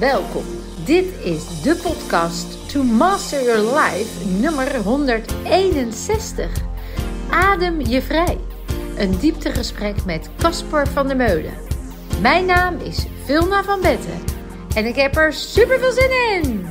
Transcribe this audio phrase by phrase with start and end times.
[0.00, 0.44] Welkom.
[0.84, 6.50] Dit is de podcast To Master Your Life nummer 161.
[7.30, 8.38] Adem je vrij.
[8.96, 11.52] Een dieptegesprek met Casper van der Meulen.
[12.20, 14.20] Mijn naam is Vilna van Betten
[14.74, 16.68] en ik heb er super veel zin in.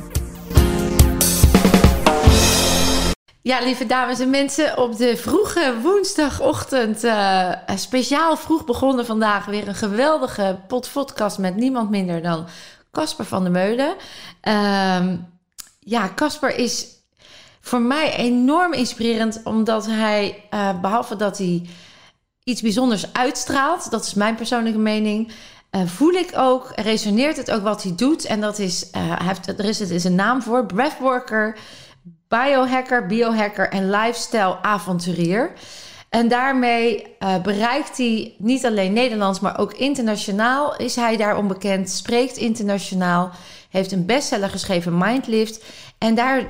[3.42, 9.68] Ja, lieve dames en mensen, op de vroege woensdagochtend, uh, speciaal vroeg begonnen vandaag, weer
[9.68, 12.46] een geweldige podcast met niemand minder dan
[12.90, 13.94] Casper van der Meulen.
[14.44, 15.18] Uh,
[15.78, 16.86] ja, Casper is
[17.60, 21.68] voor mij enorm inspirerend, omdat hij, uh, behalve dat hij
[22.44, 25.32] iets bijzonders uitstraalt, dat is mijn persoonlijke mening,
[25.70, 28.24] uh, voel ik ook, resoneert het ook wat hij doet.
[28.24, 31.58] En dat is, hij heeft, er is, het is een naam voor, breathworker
[32.30, 35.52] biohacker, biohacker en lifestyle avonturier.
[36.10, 41.90] En daarmee uh, bereikt hij niet alleen Nederlands, maar ook internationaal is hij daarom bekend.
[41.90, 43.30] Spreekt internationaal,
[43.70, 45.64] heeft een bestseller geschreven, Mindlift.
[45.98, 46.44] En daar,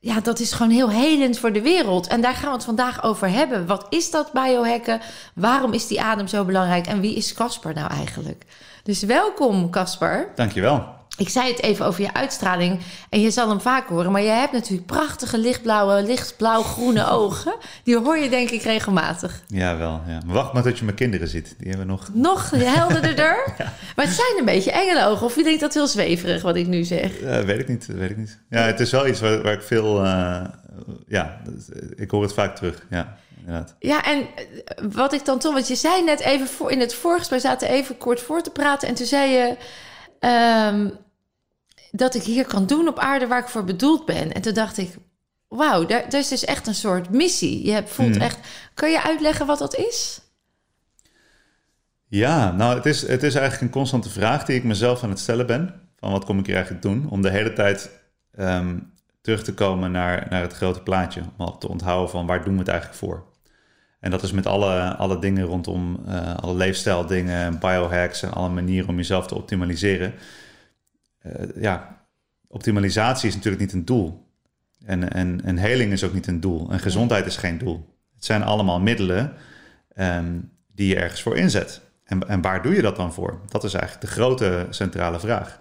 [0.00, 2.06] ja, dat is gewoon heel helend voor de wereld.
[2.06, 3.66] En daar gaan we het vandaag over hebben.
[3.66, 5.00] Wat is dat biohacken?
[5.34, 6.86] Waarom is die adem zo belangrijk?
[6.86, 8.44] En wie is Casper nou eigenlijk?
[8.82, 10.32] Dus welkom, Casper.
[10.34, 10.95] Dankjewel.
[11.18, 14.28] Ik zei het even over je uitstraling en je zal hem vaak horen, maar je
[14.28, 17.54] hebt natuurlijk prachtige lichtblauwe, lichtblauw-groene ogen.
[17.84, 19.42] Die hoor je denk ik regelmatig.
[19.46, 20.00] Ja, wel.
[20.06, 20.20] Ja.
[20.26, 21.54] Wacht maar tot je mijn kinderen ziet.
[21.58, 22.08] Die hebben nog...
[22.12, 23.52] Nog helderder?
[23.58, 23.72] ja.
[23.96, 25.26] Maar het zijn een beetje engelenogen.
[25.26, 27.20] Of je denkt dat heel zweverig wat ik nu zeg?
[27.20, 28.38] Uh, weet ik niet, weet ik niet.
[28.50, 30.04] Ja, het is wel iets waar, waar ik veel...
[30.04, 30.44] Uh,
[31.06, 31.40] ja,
[31.96, 33.16] ik hoor het vaak terug, ja.
[33.38, 33.74] Inderdaad.
[33.78, 34.26] Ja, en
[34.92, 35.52] wat ik dan toch...
[35.52, 37.40] Want je zei net even voor, in het voorgesprek...
[37.40, 39.56] zaten even kort voor te praten en toen zei je...
[40.72, 41.04] Um,
[41.90, 44.32] dat ik hier kan doen op aarde waar ik voor bedoeld ben.
[44.32, 44.96] En toen dacht ik,
[45.48, 47.66] wauw, daar, is dus echt een soort missie.
[47.66, 48.24] Je hebt, voelt hmm.
[48.24, 48.38] echt.
[48.74, 50.20] Kun je uitleggen wat dat is?
[52.08, 55.18] Ja, nou, het is, het is eigenlijk een constante vraag die ik mezelf aan het
[55.18, 55.80] stellen ben.
[55.98, 57.06] Van wat kom ik hier eigenlijk doen?
[57.10, 57.90] Om de hele tijd
[58.36, 58.78] ehm,
[59.20, 61.22] terug te komen naar, naar het grote plaatje.
[61.36, 63.24] Om te onthouden van waar doen we het eigenlijk voor?
[64.00, 68.88] En dat is met alle, alle dingen rondom uh, alle leefstijldingen, biohacks en alle manieren
[68.88, 70.14] om jezelf te optimaliseren.
[71.26, 72.06] Uh, ja,
[72.48, 74.26] optimalisatie is natuurlijk niet een doel.
[74.84, 76.70] En, en, en heling is ook niet een doel.
[76.70, 77.94] En gezondheid is geen doel.
[78.14, 79.32] Het zijn allemaal middelen
[79.96, 81.80] um, die je ergens voor inzet.
[82.04, 83.40] En, en waar doe je dat dan voor?
[83.48, 85.60] Dat is eigenlijk de grote centrale vraag.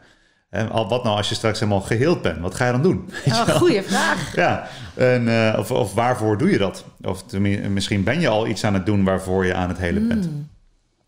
[0.50, 2.40] En al wat nou als je straks helemaal geheeld bent?
[2.40, 3.10] Wat ga je dan doen?
[3.26, 4.36] Oh, goede vraag.
[4.36, 6.86] Ja, en, uh, of, of waarvoor doe je dat?
[7.02, 7.40] Of
[7.70, 10.32] misschien ben je al iets aan het doen waarvoor je aan het helen bent.
[10.32, 10.50] Mm.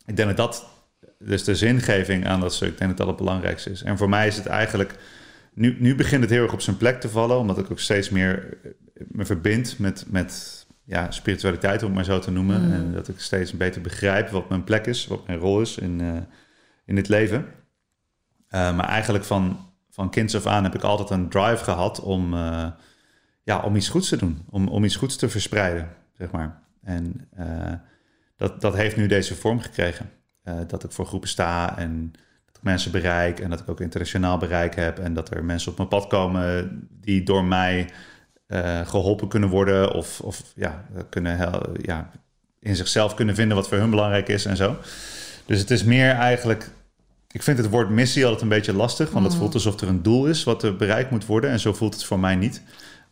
[0.05, 0.65] Ik denk dat dat
[1.19, 3.83] dus de zingeving aan dat stuk, ik denk dat dat het belangrijkste is.
[3.83, 4.95] En voor mij is het eigenlijk,
[5.53, 8.09] nu, nu begint het heel erg op zijn plek te vallen, omdat ik ook steeds
[8.09, 8.71] meer eh,
[9.07, 12.65] me verbind met, met ja, spiritualiteit, om het maar zo te noemen.
[12.65, 12.73] Mm.
[12.73, 16.01] En dat ik steeds beter begrijp wat mijn plek is, wat mijn rol is in,
[16.01, 16.17] uh,
[16.85, 17.45] in dit leven.
[17.45, 22.33] Uh, maar eigenlijk van, van kinds af aan heb ik altijd een drive gehad om,
[22.33, 22.67] uh,
[23.43, 26.61] ja, om iets goeds te doen, om, om iets goeds te verspreiden, zeg maar.
[26.83, 27.29] En
[28.35, 30.09] dat, dat heeft nu deze vorm gekregen.
[30.47, 32.11] Uh, dat ik voor groepen sta en
[32.45, 35.71] dat ik mensen bereik en dat ik ook internationaal bereik heb en dat er mensen
[35.71, 37.89] op mijn pad komen die door mij
[38.47, 42.11] uh, geholpen kunnen worden of, of ja, kunnen ja,
[42.59, 44.77] in zichzelf kunnen vinden wat voor hun belangrijk is en zo.
[45.45, 46.69] Dus het is meer eigenlijk.
[47.31, 49.39] Ik vind het woord missie altijd een beetje lastig, want het mm.
[49.39, 51.49] voelt alsof er een doel is wat er bereikt moet worden.
[51.49, 52.61] En zo voelt het voor mij niet.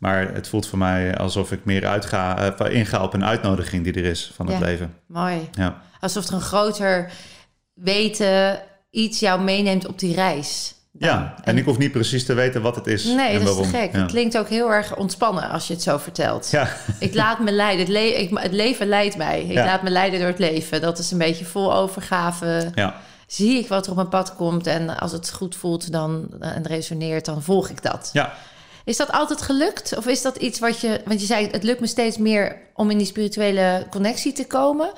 [0.05, 3.93] Maar het voelt voor mij alsof ik meer uitga, uh, inga op een uitnodiging die
[3.93, 4.93] er is van het ja, leven.
[5.07, 5.49] Mooi.
[5.51, 5.81] Ja.
[5.99, 7.11] Alsof er een groter
[7.73, 10.75] weten iets jou meeneemt op die reis.
[10.91, 13.03] Ja, en, ik hoef niet precies te weten wat het is.
[13.03, 13.63] Nee, en dat waarom.
[13.63, 13.93] is te gek.
[13.93, 16.51] Het klinkt ook heel erg ontspannen als je het zo vertelt.
[16.51, 16.67] Ja.
[16.99, 17.85] Ik laat me leiden.
[17.85, 19.41] Het, le ik, het leven leidt mij.
[19.41, 20.81] Ik laat me leiden door het leven.
[20.81, 22.71] Dat is een beetje vol overgave.
[22.75, 22.95] Ja.
[23.27, 26.67] Zie ik wat er op mijn pad komt en als het goed voelt dan, en
[26.67, 28.09] resoneert, dan volg ik dat.
[28.13, 28.33] Ja.
[28.85, 29.97] Is dat altijd gelukt?
[29.97, 31.01] Of is dat iets wat je...
[31.05, 34.91] Want je zei, het lukt me steeds meer om in die spirituele connectie te komen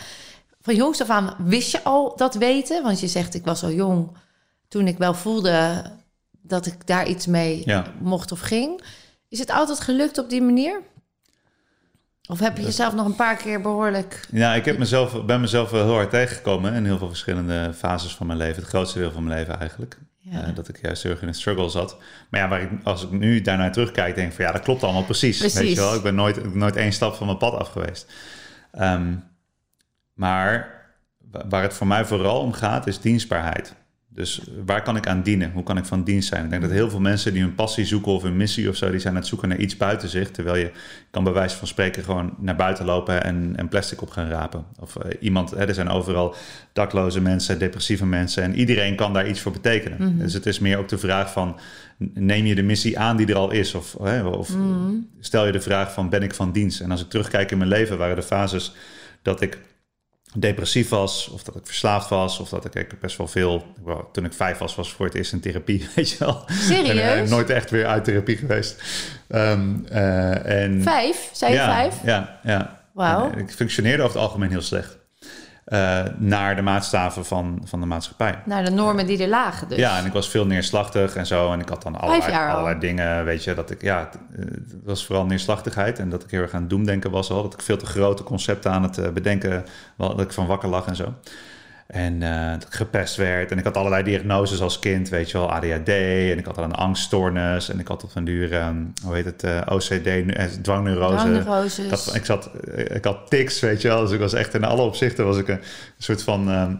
[0.67, 2.83] van jongs af aan wist je al dat weten?
[2.83, 4.17] Want je zegt, ik was al jong
[4.67, 5.83] toen ik wel voelde
[6.41, 7.65] dat ik daar iets mee
[7.99, 8.81] mocht of ging.
[9.29, 10.81] Is het altijd gelukt op die manier?
[12.29, 14.27] Of heb je jezelf nog een paar keer behoorlijk...
[14.31, 18.15] Ja, ik heb mezelf, ben mezelf wel heel hard tegengekomen in heel veel verschillende fases
[18.15, 18.61] van mijn leven.
[18.61, 19.97] Het grootste deel van mijn leven eigenlijk.
[20.31, 20.47] Ja.
[20.47, 21.97] Uh, dat ik juist heel erg in een struggle zat.
[22.29, 24.83] Maar ja, waar ik, als ik nu daarnaar terugkijk, denk ik van ja, dat klopt
[24.83, 25.37] allemaal precies.
[25.37, 25.59] precies.
[25.59, 25.95] Weet je wel?
[25.95, 28.11] Ik ben nooit, nooit één stap van mijn pad af geweest.
[28.79, 29.23] Um,
[30.13, 30.75] maar
[31.49, 33.75] waar het voor mij vooral om gaat, is dienstbaarheid.
[34.17, 35.51] Dus waar kan ik aan dienen?
[35.51, 36.43] Hoe kan ik van dienst zijn?
[36.43, 38.91] Ik denk dat heel veel mensen die hun passie zoeken of een missie of zo,
[38.91, 40.31] die zijn aan het zoeken naar iets buiten zich.
[40.31, 40.71] Terwijl je
[41.11, 44.65] kan bij wijze van spreken gewoon naar buiten lopen en, en plastic op gaan rapen.
[44.79, 46.35] Of uh, iemand, hè, er zijn overal
[46.73, 49.97] dakloze mensen, depressieve mensen en iedereen kan daar iets voor betekenen.
[50.01, 50.17] Mhm.
[50.17, 51.59] Dus het is meer ook de vraag van,
[52.13, 53.73] neem je de missie aan die er al is?
[53.73, 54.93] Of, hè, of Mhm.
[55.19, 56.81] stel je de vraag van, ben ik van dienst?
[56.81, 58.73] En als ik terugkijk in mijn leven, waren de fases
[59.21, 59.57] dat ik
[60.35, 63.65] depressief was, of dat ik verslaafd was, of dat ik, ik best wel veel.
[64.11, 66.43] Toen ik vijf was, was voor het eerst in therapie, weet je wel.
[66.47, 66.99] Serieus?
[66.99, 68.81] En, uh, nooit echt weer uit therapie geweest.
[69.29, 71.29] Um, uh, en, vijf?
[71.31, 71.95] Zijn je ja, vijf?
[72.03, 72.81] Ja, ja.
[72.91, 73.31] Wauw.
[73.31, 74.96] En, ik functioneerde over het algemeen heel slecht.
[75.67, 78.39] Uh, naar de maatstaven van, van de maatschappij.
[78.45, 79.77] Naar de normen die er lagen dus.
[79.77, 81.51] Ja, en ik was veel neerslachtig en zo.
[81.51, 85.25] En ik had dan allerlei, allerlei dingen, weet je, dat ik, ja, het, was vooral
[85.25, 85.99] neerslachtigheid.
[85.99, 87.41] En dat ik heel erg aan het doemdenken was al.
[87.41, 89.65] Dat ik veel te grote concepten aan het uh, bedenken,
[89.97, 91.13] dat ik van wakker lag en zo.
[91.87, 93.51] En uh, ik gepest werd.
[93.51, 95.89] En ik had allerlei diagnoses als kind, weet je wel, ADHD.
[95.89, 97.69] En ik had al een angststoornis.
[97.69, 101.15] En ik had op een duur, um, hoe heet het, uh, OCD, uh, dwangneurose.
[101.15, 102.13] Dwangneuroses.
[102.13, 102.51] Ik zat,
[102.93, 104.01] ik had tics, weet je wel.
[104.01, 105.61] Dus ik was echt in alle opzichten was ik een
[105.97, 106.49] soort van...
[106.49, 106.79] Um,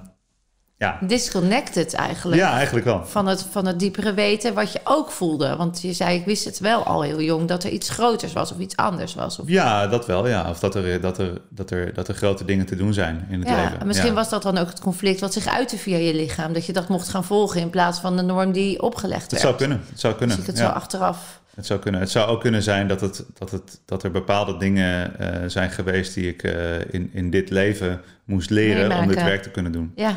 [0.78, 0.98] ja.
[1.02, 2.42] Disconnected eigenlijk.
[2.42, 3.06] Ja, eigenlijk wel.
[3.06, 5.56] Van het, van het diepere weten wat je ook voelde.
[5.56, 8.52] Want je zei, ik wist het wel al heel jong, dat er iets groters was
[8.52, 9.40] of iets anders was.
[9.40, 9.48] Of...
[9.48, 10.50] Ja, dat wel, ja.
[10.50, 13.40] Of dat er, dat, er, dat, er, dat er grote dingen te doen zijn in
[13.40, 13.88] het ja, leven.
[13.88, 14.16] Misschien ja.
[14.16, 16.54] was dat dan ook het conflict wat zich uitte via je lichaam.
[16.54, 19.44] Dat je dat mocht gaan volgen in plaats van de norm die opgelegd Het werd.
[19.44, 20.36] zou kunnen, het zou kunnen.
[20.36, 20.68] Zie ik het ja.
[20.68, 21.42] zo achteraf.
[21.56, 22.02] Het zou kunnen.
[22.02, 25.70] Het zou ook kunnen zijn dat, het, dat, het, dat er bepaalde dingen uh, zijn
[25.72, 29.04] geweest die ik uh, in, in dit leven moest leren Meemaken.
[29.04, 29.92] om dit werk te kunnen doen.
[29.96, 30.16] Ja.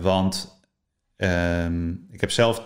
[0.00, 0.60] Want
[1.16, 2.62] um, ik heb zelf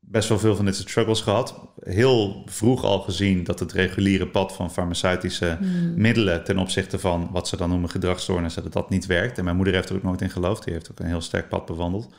[0.00, 1.68] best wel veel van dit soort struggles gehad.
[1.80, 5.94] Heel vroeg al gezien dat het reguliere pad van farmaceutische Hmm.
[5.94, 9.38] middelen ten opzichte van wat ze dan noemen gedragsstoornissen, dat dat niet werkt.
[9.38, 10.64] En mijn moeder heeft er ook nooit in geloofd.
[10.64, 12.14] Die heeft ook een heel sterk pad bewandeld.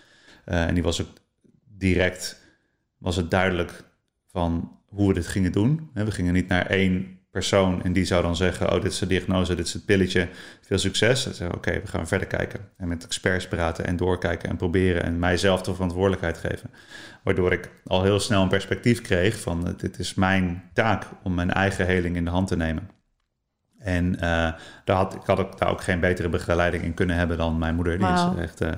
[0.46, 1.08] Uh, en die was ook
[1.78, 2.42] direct,
[2.98, 3.84] was het duidelijk
[4.28, 5.90] van hoe we dit gingen doen.
[5.94, 9.08] We gingen niet naar één persoon en die zou dan zeggen: Oh, dit is de
[9.08, 10.28] diagnose, dit is het pilletje,
[10.62, 11.24] veel succes.
[11.24, 12.60] Dan zeggen Oké, okay, we gaan verder kijken.
[12.78, 16.70] En met experts praten en doorkijken en proberen en mijzelf de verantwoordelijkheid geven.
[17.24, 21.52] Waardoor ik al heel snel een perspectief kreeg van: Dit is mijn taak om mijn
[21.52, 22.90] eigen heling in de hand te nemen.
[23.80, 24.20] En uh,
[24.86, 27.76] daar had, ik had ook, daar ook geen betere begeleiding in kunnen hebben dan mijn
[27.76, 27.98] moeder.
[27.98, 28.38] Die wow.
[28.38, 28.62] is echt.
[28.62, 28.70] Uh,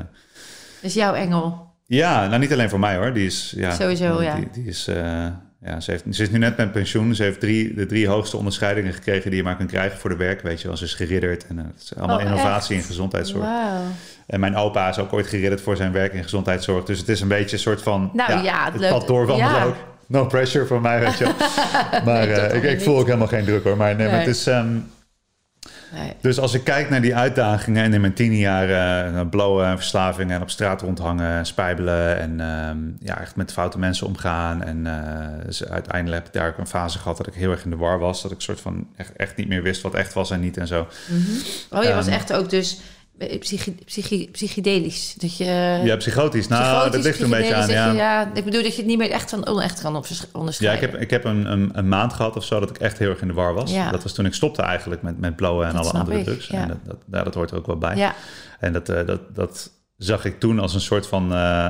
[0.81, 1.73] is jouw engel?
[1.85, 3.13] Ja, nou niet alleen voor mij hoor.
[3.13, 3.53] Die is.
[3.55, 4.35] Ja, Sowieso, die, ja.
[4.35, 4.87] Die, die is.
[4.87, 5.27] Uh,
[5.65, 7.15] ja, ze, heeft, ze is nu net met pensioen.
[7.15, 10.15] Ze heeft drie, de drie hoogste onderscheidingen gekregen die je maar kunt krijgen voor de
[10.15, 10.41] werk.
[10.41, 11.47] Weet je wel, ze is geridderd.
[11.47, 12.83] En het is allemaal oh, innovatie echt?
[12.83, 13.45] in gezondheidszorg.
[13.45, 13.81] Wow.
[14.27, 16.85] En mijn opa is ook ooit geridderd voor zijn werk in gezondheidszorg.
[16.85, 18.09] Dus het is een beetje een soort van...
[18.13, 19.63] Nou ja, ja het pad doorwandelen ja.
[19.63, 19.75] ook.
[20.07, 21.25] No pressure voor mij, weet je.
[22.05, 23.77] Maar Nee, uh, dat ik, ik voel ook helemaal geen druk hoor.
[23.77, 24.47] Maar, nee, maar het is...
[24.47, 24.93] Um,
[25.93, 26.13] Nee.
[26.21, 28.69] dus als ik kijk naar die uitdagingen en in mijn tien jaar
[29.13, 33.79] uh, blowen en verslavingen en op straat rondhangen, spijbelen en um, ja, echt met foute
[33.79, 34.63] mensen omgaan.
[34.63, 37.63] En uh, dus uiteindelijk heb ik daar ook een fase gehad dat ik heel erg
[37.63, 38.21] in de war was.
[38.21, 40.67] Dat ik soort van echt, echt niet meer wist wat echt was en niet en
[40.67, 40.87] zo.
[41.69, 42.79] Oh, je was Ehm, echt ook dus eh,
[43.39, 45.13] psychi psychi psychedelisch.
[45.17, 45.79] Dat je...
[45.83, 46.47] Ja, psychotisch.
[46.47, 47.69] Nou, psychotisch, dat ligt er een beetje aan.
[47.69, 47.89] Ja.
[47.91, 50.15] je- ja, ik bedoel dat je het niet meer echt van onecht kan op- Ja,
[50.31, 50.83] onderscheiden.
[50.83, 53.09] ik heb, ik heb een, een, een maand gehad of zo dat ik echt heel
[53.09, 53.71] erg in de war was.
[53.71, 53.91] Ja.
[53.91, 56.47] Dat was toen ik stopte eigenlijk met, met blowen en Dat alle andere ik, drugs.
[56.47, 56.61] ja.
[56.61, 57.95] En dat, dat, ja, dat hoort er ook wel bij.
[57.95, 58.15] Ja,
[58.59, 61.69] En dat, eh, dat, dat zag ik toen als een soort van, eh,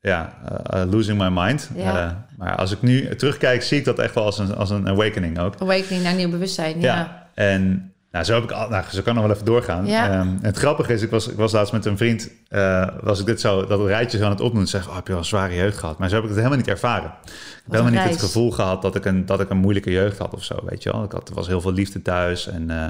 [0.00, 0.38] ja,
[0.70, 1.70] eh, eh, losing my mind.
[1.76, 2.04] Ja.
[2.06, 4.88] Eh, maar als ik nu terugkijk, zie ik dat echt wel als een, als een
[4.88, 5.54] awakening ook.
[5.60, 6.80] awakening naar nieuw bewustzijn.
[6.80, 7.28] Ja.
[7.34, 9.86] En nou, zo heb ik al, nou, zo kan nog wel even doorgaan.
[9.86, 10.10] Ja.
[10.10, 13.26] Ehm, het grappige is, ik was, ik was laatst met een vriend, eh, was ik
[13.26, 14.68] dit zo, dat rijtje zo aan het opnoemen.
[14.68, 15.98] Zeg, oh, heb je wel een zware jeugd gehad?
[15.98, 17.12] Maar zo heb ik het helemaal niet ervaren.
[17.24, 17.30] Ik
[17.64, 20.34] heb helemaal niet het gevoel gehad dat ik, een, dat ik een moeilijke jeugd had
[20.34, 21.04] of zo, weet je wel.
[21.04, 22.84] Ik had, er was heel veel liefde thuis en, eh,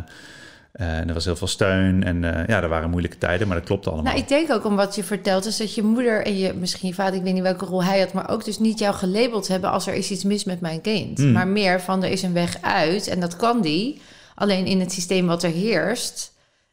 [0.72, 2.04] eh, en er was heel veel steun.
[2.04, 4.12] En ja, er waren moeilijke tijden, maar dat klopte allemaal.
[4.12, 6.88] Nou, ik denk ook om wat je vertelt, is dat je moeder en je, misschien
[6.88, 9.48] je vader, ik weet niet welke rol hij had, maar ook dus niet jou gelabeld
[9.48, 11.18] hebben als er is iets mis met mijn kind.
[11.18, 11.32] Mm.
[11.32, 14.00] Maar meer van er is een weg uit en dat kan die.
[14.34, 16.32] Alleen in het systeem wat er heerst,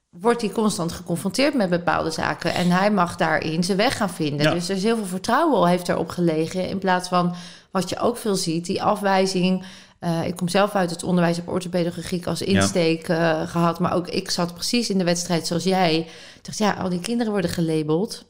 [0.09, 2.53] wordt hij constant geconfronteerd met bepaalde zaken.
[2.53, 4.45] En hij mag daarin zijn weg gaan vinden.
[4.45, 4.53] Ja.
[4.53, 6.67] Dus er is heel veel vertrouwen al heeft erop gelegen.
[6.67, 7.35] In plaats van
[7.71, 9.65] wat je ook veel ziet, die afwijzing.
[9.99, 13.79] Eh, ik kom zelf uit het onderwijs, heb orthopedagogiek als insteek eh, gehad.
[13.79, 15.97] Maar ook ik zat precies in de wedstrijd zoals jij.
[15.97, 18.25] Ik dacht, ja, al die kinderen worden gelabeld.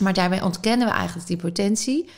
[0.00, 2.08] Maar daarmee ontkennen we eigenlijk die potentie.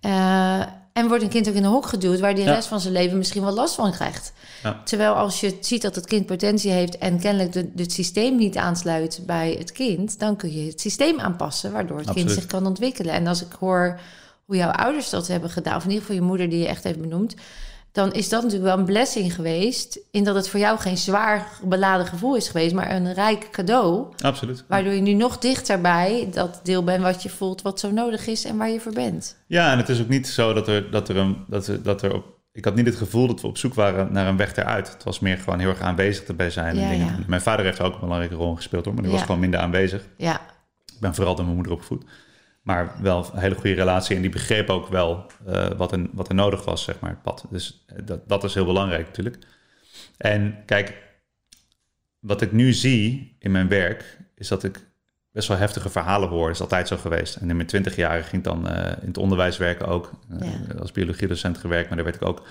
[0.00, 0.62] Eh,
[0.94, 2.20] en wordt een kind ook in een hok geduwd...
[2.20, 2.54] waar die Ja.
[2.54, 4.32] rest van zijn leven misschien wel last van krijgt.
[4.62, 4.80] Ja.
[4.84, 6.98] Terwijl als je ziet dat het kind potentie heeft...
[6.98, 10.18] en kennelijk de, het systeem niet aansluit bij het kind...
[10.18, 11.72] dan kun je het systeem aanpassen...
[11.72, 13.14] waardoor het kind zich kan ontwikkelen.
[13.14, 14.00] En als ik hoor
[14.44, 15.76] hoe jouw ouders dat hebben gedaan...
[15.76, 17.34] of in ieder geval je moeder die je echt heeft benoemd...
[17.94, 19.98] dan is dat natuurlijk wel een blessing geweest.
[20.10, 24.06] In dat het voor jou geen zwaar beladen gevoel is geweest, maar een rijk cadeau.
[24.18, 24.64] Absoluut.
[24.68, 28.26] Waardoor je nu nog dichter bij dat deel bent wat je voelt, wat zo nodig
[28.26, 29.36] is en waar je voor bent.
[29.46, 32.02] Ja, en het is ook niet zo dat er, dat er, een, dat er, dat
[32.02, 32.24] er op.
[32.52, 34.92] Ik had niet het gevoel dat we op zoek waren naar een weg eruit.
[34.92, 36.76] Het was meer gewoon heel erg aanwezig erbij zijn.
[36.76, 37.06] Ja, en dingen.
[37.06, 37.18] ja.
[37.26, 40.02] Mijn vader heeft ook een belangrijke rol gespeeld hoor, maar die was gewoon minder aanwezig.
[40.16, 40.40] Ja,
[40.86, 42.04] Ik ben vooral door mijn moeder opgevoed.
[42.64, 44.16] Maar wel een hele goede relatie.
[44.16, 47.22] En die begreep ook wel eh, wat, er, wat er nodig was, zeg maar, het
[47.22, 47.44] pad.
[47.50, 49.38] Dus eh, dat, dat is heel belangrijk natuurlijk.
[50.16, 51.02] En kijk,
[52.18, 54.18] wat ik nu zie in mijn werk...
[54.34, 54.80] is dat ik
[55.34, 56.46] best wel heftige verhalen hoor.
[56.46, 57.36] Dat is altijd zo geweest.
[57.36, 60.10] En in mijn twintig jaar ging ik dan eh, in het onderwijs werken ook.
[60.30, 60.74] Eh, Ja.
[60.80, 61.86] Als biologiedocent gewerkt.
[61.88, 62.42] Maar daar werd ik ook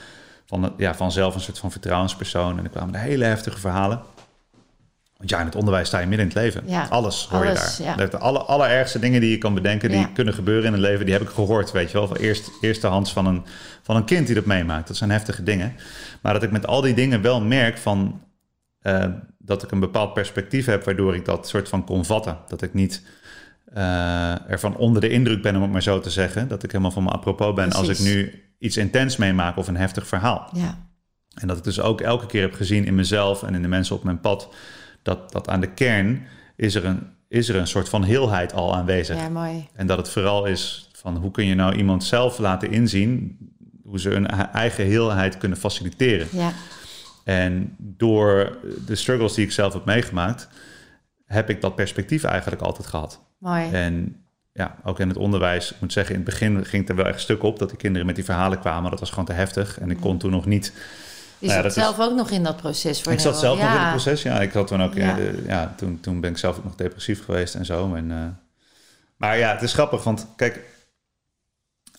[0.45, 2.57] van, ja, vanzelf een soort van vertrouwenspersoon.
[2.57, 4.01] En er kwamen hele heftige verhalen.
[5.23, 6.63] Want ja, in het onderwijs sta je midden in het leven.
[6.65, 7.95] Ja, alles hoor alles, je ja.
[7.95, 8.09] daar.
[8.09, 10.09] De alle, allerergste dingen die je kan bedenken, die Ja.
[10.13, 12.07] kunnen gebeuren in het leven, die heb ik gehoord, weet je wel.
[12.07, 13.43] Van eerst, eerstehands van een,
[13.81, 14.87] van een kind die dat meemaakt.
[14.87, 15.75] Dat zijn heftige dingen.
[16.21, 18.21] Maar dat ik met al die dingen wel merk van...
[18.81, 19.05] eh,
[19.37, 22.37] dat ik een bepaald perspectief heb, waardoor ik dat soort van kon vatten.
[22.47, 23.01] Dat ik niet
[23.73, 26.47] eh, ervan onder de indruk ben, om het maar zo te zeggen.
[26.47, 29.77] Dat ik helemaal van me apropos ben als ik nu iets intens meemaak of een
[29.77, 30.49] heftig verhaal.
[30.53, 30.77] ja,
[31.33, 33.95] En dat ik dus ook elke keer heb gezien in mezelf en in de mensen
[33.95, 34.49] op mijn pad,
[35.03, 36.23] dat, dat aan de kern
[36.55, 39.17] is er, een, is er een soort van heelheid al aanwezig.
[39.17, 39.67] ja, mooi.
[39.73, 43.37] En dat het vooral is van hoe kun je nou iemand zelf laten inzien
[43.83, 46.27] hoe ze hun eigen heelheid kunnen faciliteren.
[46.31, 46.51] Ja,
[47.23, 50.49] En door de struggles die ik zelf heb meegemaakt,
[51.25, 53.21] heb ik dat perspectief eigenlijk altijd gehad.
[53.37, 53.69] mooi.
[53.71, 54.15] En
[54.53, 57.05] ja, ook in het onderwijs, ik moet zeggen, in het begin ging het er wel
[57.13, 58.91] echt stuk op dat die kinderen met die verhalen kwamen.
[58.91, 59.79] Dat was gewoon te heftig.
[59.79, 60.73] En ik kon toen nog niet
[61.43, 63.57] Je Nou ja, zat is- zelf ook nog in dat proces voor ik zat zelf
[63.59, 63.81] nog in ja.
[63.81, 64.21] het proces.
[64.21, 64.93] Ja, ik had toen ook.
[64.93, 65.17] Ja.
[65.17, 65.31] Ja.
[65.47, 67.95] ja, toen, toen ben ik zelf ook nog depressief geweest en zo.
[67.95, 68.17] En, eh,
[69.17, 70.59] maar ja, het is grappig, want kijk,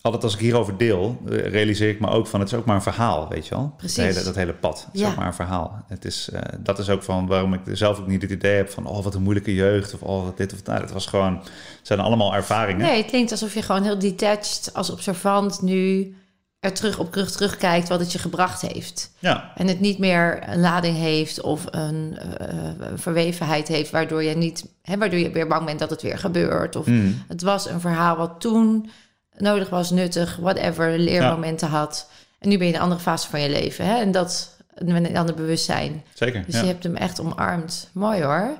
[0.01, 2.75] altijd als ik hierover deel, eh, realiseer ik me ook van het is ook maar
[2.75, 3.73] een verhaal, weet je wel?
[3.77, 3.95] Precies.
[3.97, 4.83] Dat hele, dat hele pad.
[4.85, 5.09] Het is Ja.
[5.09, 5.83] ook maar een verhaal.
[5.87, 8.69] Het is, eh, dat is ook van waarom ik zelf ook niet het idee heb
[8.69, 10.81] van oh, wat een moeilijke jeugd of oh, wat dit of dat.
[10.81, 11.49] Het was gewoon, het
[11.87, 12.85] zijn allemaal ervaringen.
[12.85, 16.15] Nee, het klinkt alsof je gewoon heel detached als observant nu
[16.59, 19.11] er terug op terug terugkijkt wat het je gebracht heeft.
[19.19, 22.47] Ja, En het niet meer een lading heeft of een, eh,
[22.79, 26.17] een verwevenheid heeft, waardoor je niet, hè, waardoor je weer bang bent dat het weer
[26.17, 26.75] gebeurt.
[26.75, 27.23] Of Mm.
[27.27, 28.89] het was een verhaal wat toen
[29.37, 32.09] nodig was, nuttig, whatever, leermomenten had.
[32.39, 33.85] En nu ben je in een andere fase van je leven.
[33.85, 33.99] Hè?
[33.99, 36.03] En dat met een ander bewustzijn.
[36.13, 36.43] zeker.
[36.45, 36.61] Dus ja.
[36.61, 37.89] je hebt hem echt omarmd.
[37.93, 38.57] Mooi hoor.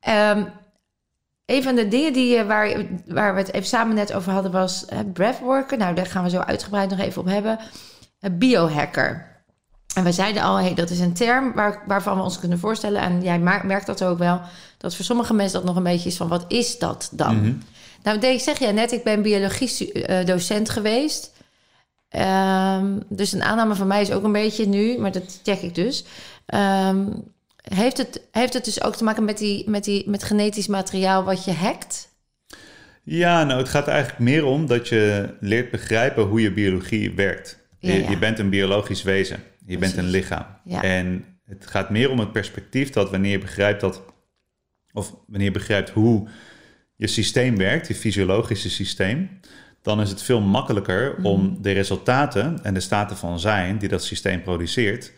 [0.00, 0.44] Ehm,
[1.46, 4.52] een van de dingen die, je- waar, waar we het even samen net over hadden
[4.52, 5.78] was uh, breathworken.
[5.78, 7.58] Nou, daar gaan we zo uitgebreid nog even op hebben.
[8.20, 9.34] Een biohacker.
[9.94, 13.00] En we zeiden al, hey, dat is een term waar, waarvan we ons kunnen voorstellen.
[13.02, 14.40] En jij merkt dat ook wel.
[14.78, 17.36] Dat voor sommige mensen dat nog een beetje is van, wat is dat dan?
[17.40, 17.52] Mhm.
[18.02, 21.32] Nou, ik zeg jij net, ik ben biologie eh, docent geweest.
[22.08, 25.74] Ehm, dus een aanname van mij is ook een beetje nu, maar dat check ik
[25.74, 26.04] dus.
[26.46, 27.06] Ehm,
[27.74, 31.24] heeft, het, heeft het dus ook te maken met, die, met, die, met genetisch materiaal
[31.24, 32.08] wat je hackt?
[33.02, 37.58] Ja, nou, het gaat eigenlijk meer om dat je leert begrijpen hoe je biologie werkt.
[37.78, 38.10] Ja, je, ja.
[38.10, 39.42] je bent een biologisch wezen.
[39.66, 40.46] Je bent een lichaam.
[40.64, 40.82] Ja.
[40.82, 44.02] En het gaat meer om het perspectief dat wanneer je begrijpt dat,
[44.92, 46.28] of wanneer je begrijpt hoe
[46.96, 49.40] je systeem werkt, je fysiologische systeem,
[49.82, 51.26] dan is het veel makkelijker Mhm.
[51.26, 55.12] om de resultaten en de staten van zijn die dat systeem produceert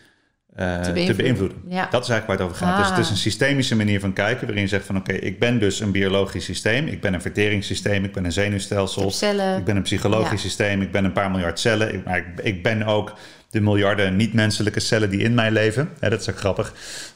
[0.55, 1.17] eh, te, beïnvloeden.
[1.17, 1.59] beïnvloeden.
[1.69, 1.89] Ja.
[1.91, 2.77] Dat is eigenlijk waar het over gaat.
[2.79, 2.97] Dus Ah.
[2.97, 5.81] het is een systemische manier van kijken, waarin je zegt van oké, ik ben dus
[5.81, 9.13] een biologisch systeem, ik ben een verteringssysteem, ik ben een zenuwstelsel,
[9.59, 10.49] ik ben een psychologisch Ja.
[10.49, 13.13] systeem, ik ben een paar miljard cellen, ik, maar ik, ik ben ook
[13.51, 15.89] de miljarden niet-menselijke cellen die in mij leven.
[16.01, 16.73] Ja, dat is ook grappig.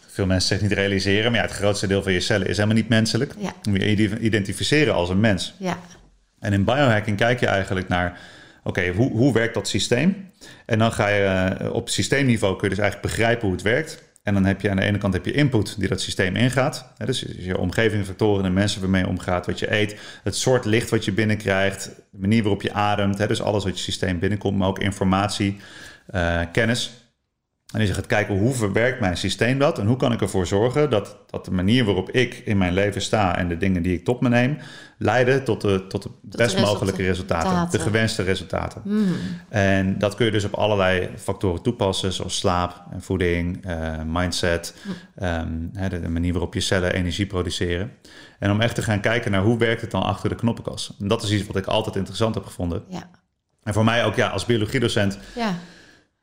[0.06, 2.76] Veel mensen zich niet realiseren, maar ja, het grootste deel van je cellen is helemaal
[2.76, 3.32] niet menselijk.
[3.38, 3.52] Ja.
[3.68, 5.54] Moet je ide- identificeren als een mens.
[5.58, 5.78] Ja,
[6.40, 8.18] En in biohacking kijk je eigenlijk naar,
[8.64, 10.30] oké, hoe, hoe werkt dat systeem?
[10.66, 14.10] En dan ga je eh, op systeemniveau kun je dus eigenlijk begrijpen hoe het werkt.
[14.22, 16.92] En dan heb je aan de ene kant heb je input die dat systeem ingaat.
[17.04, 20.90] Dus je omgeving, factoren, de mensen waarmee je omgaat, wat je eet, het soort licht
[20.90, 23.28] wat je binnenkrijgt, de manier waarop je ademt.
[23.28, 25.56] Dus alles wat je systeem binnenkomt, maar ook informatie,
[26.06, 27.01] eh, kennis.
[27.72, 30.90] En je gaat kijken hoe verwerkt mijn systeem dat en hoe kan ik ervoor zorgen
[30.90, 34.04] dat, dat de manier waarop ik in mijn leven sta en de dingen die ik
[34.04, 34.58] tot me neem,
[34.98, 38.82] leiden tot de, tot de best mogelijke resultaten, de gewenste resultaten.
[38.84, 39.12] Mhm.
[39.48, 44.74] En dat kun je dus op allerlei factoren toepassen, zoals slaap, en voeding, eh, mindset,
[45.16, 47.92] ehm, hè, de, de manier waarop je cellen energie produceren.
[48.38, 50.92] En om echt te gaan kijken naar hoe werkt het dan achter de knoppenkast.
[51.00, 52.82] En dat is iets wat ik altijd interessant heb gevonden.
[52.88, 53.10] ja,
[53.62, 55.54] En voor mij ook ja, als biologiedocent ja.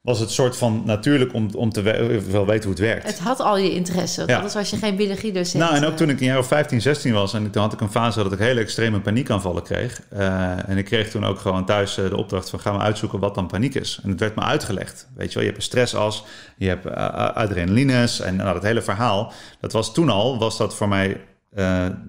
[0.02, 3.08] Was het soort van natuurlijk om, om te we- wel weten hoe het werkt.
[3.08, 4.24] Het had al je interesse.
[4.28, 4.36] Ja.
[4.36, 5.64] Anders was je geen biologie-docent.
[5.64, 7.34] Nou, en ook toen ik een jaar of 15, 16 was...
[7.34, 10.02] en toen had ik een fase dat ik hele extreme paniekaanvallen kreeg.
[10.10, 12.60] Eh, en ik kreeg toen ook gewoon thuis eh, de opdracht van...
[12.60, 14.00] ga maar uitzoeken wat dan paniek is.
[14.04, 15.08] En het werd me uitgelegd.
[15.16, 16.24] Weet je wel, je hebt een stressas,
[16.58, 16.94] je hebt eh,
[17.36, 18.20] adrenalines...
[18.20, 19.34] en nou, dat hele verhaal.
[19.60, 21.22] Dat was toen al, was dat voor mij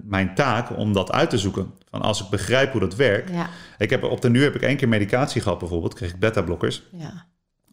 [0.03, 1.73] mijn taak om dat uit te zoeken.
[1.89, 3.29] Van als ik begrijp hoe dat werkt...
[3.29, 5.93] Ja, Ik heb, op de nu heb ik één keer medicatie gehad bijvoorbeeld.
[5.93, 6.83] Kreeg ik beta-blokkers.
[6.91, 7.29] ja.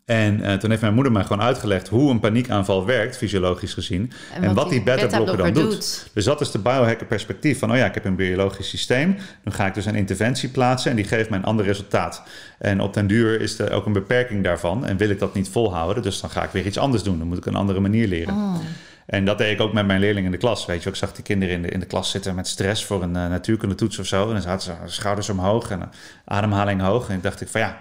[0.09, 4.13] En eh, toen heeft mijn moeder mij gewoon uitgelegd hoe een paniekaanval werkt, fysiologisch gezien.
[4.41, 6.09] En, wat, die beta-blokker dan doet.
[6.13, 9.17] Dus dat is de biohacker perspectief van, oh ja, ik heb een biologisch systeem.
[9.45, 12.23] Dan ga ik dus een interventie plaatsen en die geeft mij een ander resultaat.
[12.59, 14.87] En op den duur is er ook een beperking daarvan.
[14.87, 17.19] En wil ik dat niet volhouden, dus dan ga ik weer iets anders doen.
[17.19, 18.35] Dan moet ik een andere manier leren.
[18.35, 18.57] Oh.
[19.07, 20.67] En dat deed ik ook met mijn leerlingen in de klas.
[20.67, 23.03] Weet je, ik zag die kinderen in de, in de klas zitten met stress voor
[23.03, 24.27] een uh, natuurkundetoets of zo.
[24.27, 25.91] En dan zaten ze schouders omhoog en
[26.25, 27.09] ademhaling hoog.
[27.09, 27.79] En ik dacht ik van ja,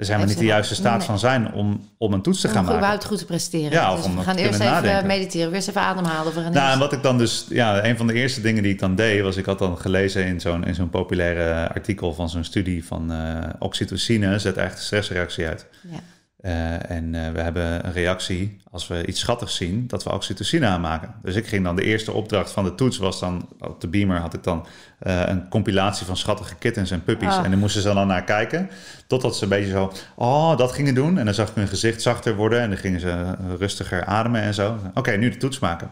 [0.00, 1.06] zijn we niet de juiste staat nee.
[1.06, 2.78] van zijn om, om een toets te Om gaan maken.
[2.78, 3.70] überhaupt goed te presteren.
[3.70, 5.06] Ja, of dus om we gaan eerst even nadenken.
[5.06, 5.54] mediteren.
[5.54, 6.32] Eerst even ademhalen.
[6.32, 8.72] Voor een Nou, en wat ik dan dus, ja, een van de eerste dingen die
[8.72, 12.28] ik dan deed, was ik had dan gelezen in zo'n, in zo'n populaire artikel van
[12.28, 15.66] zo'n studie van eh, oxytocine zet eigenlijk de stressreactie uit.
[15.90, 15.98] Ja.
[16.42, 20.66] Uh, en uh, we hebben een reactie als we iets schattigs zien, dat we oxytocine
[20.66, 21.14] aanmaken.
[21.22, 24.18] Dus ik ging dan, de eerste opdracht van de toets was dan, op de beamer
[24.18, 24.66] had ik dan
[25.02, 27.28] uh, een compilatie van schattige kittens en puppies.
[27.28, 27.44] Ah.
[27.44, 28.70] En dan moesten ze dan naar kijken,
[29.06, 31.18] totdat ze een beetje zo, oh, dat gingen doen.
[31.18, 34.54] En dan zag ik hun gezicht zachter worden en dan gingen ze rustiger ademen en
[34.54, 34.72] zo.
[34.72, 35.90] Oké, okay, nu de toets maken.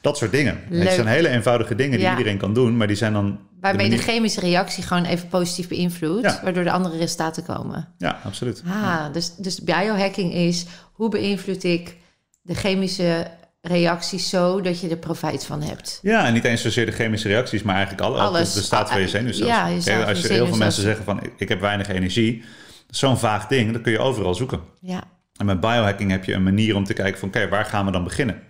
[0.00, 0.58] Dat soort dingen.
[0.70, 2.16] Het zijn hele eenvoudige dingen die ja.
[2.16, 3.38] iedereen kan doen, maar die zijn dan...
[3.66, 6.40] Waarmee de, de, chemische reactie gewoon even positief beïnvloedt, Ja.
[6.42, 7.88] waardoor de andere resultaten komen.
[7.98, 8.62] Ja, absoluut.
[8.66, 11.96] Ah, dus, dus biohacking is hoe beïnvloed ik
[12.42, 13.26] de chemische
[13.60, 15.98] reacties zo dat je er profijt van hebt.
[16.02, 18.52] Ja, en niet eens zozeer de chemische reacties, maar eigenlijk alle, Alles.
[18.52, 19.56] de staat van je zenuwstelsel.
[19.56, 21.14] Ja, je staat van als je heel veel mensen zenuwstelsel.
[21.14, 22.44] zeggen van ik heb weinig energie,
[22.90, 24.60] zo'n vaag ding, dat kun je overal zoeken.
[24.80, 25.02] Ja,
[25.36, 27.92] En met biohacking heb je een manier om te kijken van oké, waar gaan we
[27.92, 28.42] dan beginnen?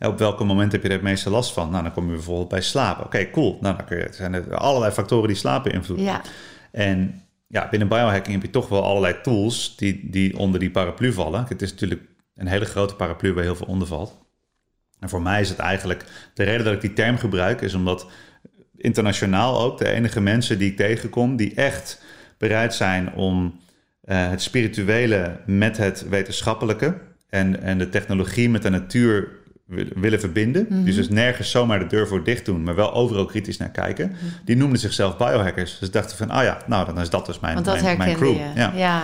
[0.00, 1.70] Op welk moment heb je er het meeste last van?
[1.70, 3.04] Nou, dan kom je bijvoorbeeld bij slapen.
[3.04, 3.58] Oké, cool.
[3.60, 6.06] Nou, dan kun je, er zijn er allerlei factoren die slapen beïnvloeden.
[6.06, 6.22] ja,
[6.70, 11.12] En ja, binnen biohacking heb je toch wel allerlei tools die, die onder die paraplu
[11.12, 11.44] vallen.
[11.48, 12.02] Het is natuurlijk
[12.34, 14.26] een hele grote paraplu waar heel veel onder valt.
[15.00, 18.06] En voor mij is het eigenlijk, de reden dat ik die term gebruik, is omdat
[18.76, 22.02] internationaal ook de enige mensen die ik tegenkom die echt
[22.38, 23.60] bereid zijn om
[24.04, 29.28] uh, het spirituele met het wetenschappelijke en, en de technologie met de natuur
[29.94, 30.66] willen verbinden.
[30.68, 30.84] Mm -hmm.
[30.84, 34.06] Dus, dus nergens zomaar de deur voor dicht doen, maar wel overal kritisch naar kijken.
[34.06, 34.30] Mm -hmm.
[34.44, 35.78] Die noemden zichzelf biohackers.
[35.78, 38.36] Dus dachten van, ah ja, nou dan is dat dus mijn, mijn, mijn crew.
[38.54, 38.72] Ja.
[38.74, 39.02] ja.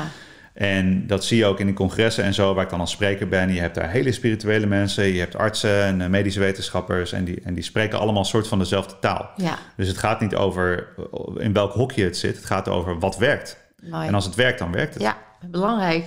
[0.54, 3.28] En dat zie je ook in de congressen en zo, waar ik dan als spreker
[3.28, 3.52] ben.
[3.52, 7.12] Je hebt daar hele spirituele mensen, je hebt artsen en uh, medische wetenschappers.
[7.12, 9.30] En die, en die spreken allemaal soort van dezelfde taal.
[9.36, 9.58] Ja.
[9.76, 10.88] Dus het gaat niet over
[11.36, 12.36] in welk hokje het zit.
[12.36, 13.58] Het gaat over wat werkt.
[13.82, 14.06] Mooi.
[14.06, 15.02] En als het werkt, dan werkt het.
[15.02, 16.04] Ja, belangrijk.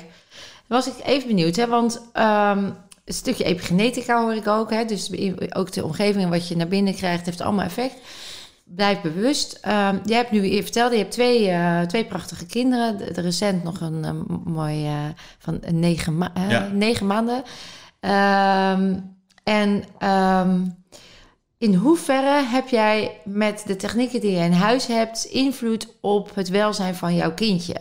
[0.68, 1.68] Was ik even benieuwd, hè?
[1.68, 2.76] want um,
[3.08, 4.72] een stukje epigenetica hoor ik ook.
[4.72, 4.86] Hè?
[4.86, 5.12] Dus
[5.50, 7.96] ook de omgeving en wat je naar binnen krijgt, heeft allemaal effect.
[8.64, 9.60] Blijf bewust.
[9.66, 12.98] Um, jij hebt nu weer verteld, je hebt twee, uh, twee prachtige kinderen.
[12.98, 14.94] De, de recent nog een, een mooi uh,
[15.38, 16.70] van negen, ma uh, Ja.
[16.74, 17.44] negen maanden.
[18.00, 20.84] Um, en um,
[21.58, 26.50] in hoeverre heb jij met de technieken die je in huis hebt invloed op het
[26.50, 27.76] welzijn van jouw kindje?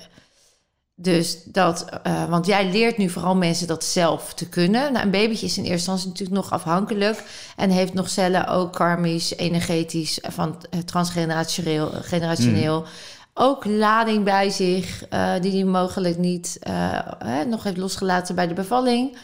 [0.98, 4.92] Dus dat, uh, want jij leert nu vooral mensen dat zelf te kunnen.
[4.92, 7.24] Nou, een babytje is in eerste instantie natuurlijk nog afhankelijk
[7.56, 12.80] en heeft nog cellen ook karmisch, energetisch, van uh, transgenerationeel, generationeel.
[12.80, 12.86] Mm.
[13.34, 16.58] Ook lading bij zich, uh, die hij mogelijk niet
[17.18, 19.16] hè, nog heeft losgelaten bij de bevalling.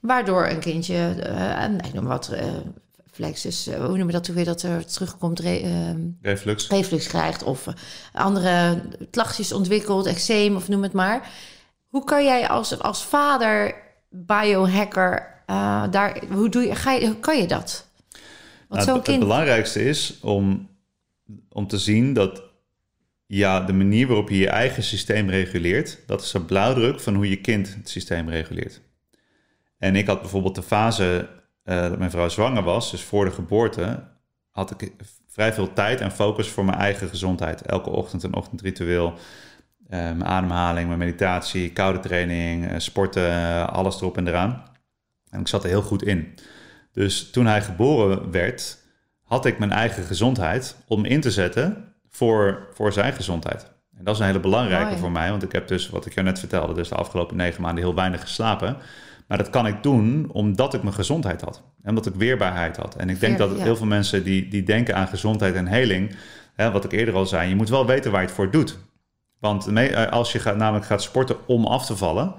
[0.00, 1.14] Waardoor een kindje,
[1.84, 2.30] ik noem wat,
[3.12, 6.68] flexus, hoe noemen we dat toen weer, dat er terugkomt, re, uh, reflux.
[6.68, 7.74] reflux krijgt of uh,
[8.12, 11.30] andere klachtjes ontwikkelt, eczeem of noem het maar.
[11.88, 13.74] Hoe kan jij als, als vader,
[14.10, 17.86] biohacker, uh, daar, hoe, doe je, ga je, hoe kan je dat?
[18.68, 19.18] Want nou, het, kind...
[19.18, 20.68] het belangrijkste is om,
[21.48, 22.42] om te zien dat
[23.26, 27.28] ja, de manier waarop je je eigen systeem reguleert, dat is de blauwdruk van hoe
[27.28, 28.80] je kind het systeem reguleert.
[29.78, 31.28] En ik had bijvoorbeeld de fase
[31.64, 34.04] uh, dat mijn vrouw zwanger was, dus voor de geboorte,
[34.50, 34.92] had ik
[35.28, 37.62] vrij veel tijd en focus voor mijn eigen gezondheid.
[37.62, 39.08] Elke ochtend een ochtendritueel.
[39.08, 44.62] Uh, mijn ademhaling, mijn meditatie, koude training, uh, sporten, alles erop en eraan.
[45.30, 46.34] En ik zat er heel goed in.
[46.92, 48.78] Dus toen hij geboren werd,
[49.22, 53.70] had ik mijn eigen gezondheid om in te zetten voor, voor zijn gezondheid.
[53.96, 54.98] En dat is een hele belangrijke Mooi.
[54.98, 57.62] voor mij, want ik heb dus, wat ik jou net vertelde, dus de afgelopen negen
[57.62, 58.76] maanden heel weinig geslapen.
[59.28, 61.62] Maar dat kan ik doen omdat ik mijn gezondheid had.
[61.82, 62.94] En omdat ik weerbaarheid had.
[62.94, 63.62] En ik denk dat ja.
[63.62, 66.16] heel veel mensen die, die denken aan gezondheid en heling...
[66.52, 68.78] Hè, wat ik eerder al zei, je moet wel weten waar je het voor doet.
[69.38, 72.34] Want mee, als je gaat, namelijk gaat sporten om af te vallen...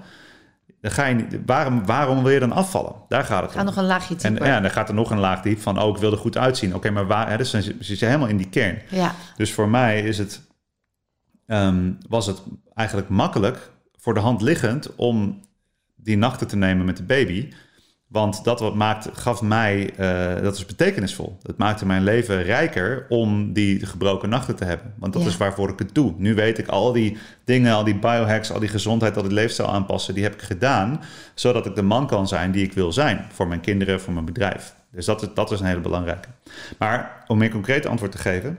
[0.80, 2.92] dan ga je niet, waarom, waarom wil je dan afvallen?
[3.08, 3.64] Daar gaat het Ga om.
[3.64, 4.48] nog een laagje En dieper.
[4.48, 6.74] ja, dan gaat er nog een laag diep van, oh, ik wil er goed uitzien.
[6.74, 8.82] Oké, maar waar, hè, dus dan zit zit je helemaal in die kern.
[8.90, 9.14] ja.
[9.36, 10.40] Dus voor mij is het,
[11.46, 12.42] ehm, was het
[12.74, 15.40] eigenlijk makkelijk, voor de hand liggend, om
[16.04, 17.52] die nachten te nemen met de baby.
[18.06, 21.38] Want dat wat maakt, gaf mij, eh, dat is betekenisvol.
[21.42, 24.94] Het maakte mijn leven rijker om die gebroken nachten te hebben.
[24.98, 25.28] Want dat Ja.
[25.28, 26.14] is waarvoor ik het doe.
[26.16, 29.68] Nu weet ik al die dingen, al die biohacks, al die gezondheid, al die leefstijl
[29.68, 31.00] aanpassen, die heb ik gedaan.
[31.34, 33.24] Zodat ik de man kan zijn die ik wil zijn.
[33.32, 34.74] Voor mijn kinderen, voor mijn bedrijf.
[34.90, 36.28] Dus dat is, dat is een hele belangrijke.
[36.78, 38.58] Maar om meer concreet antwoord te geven.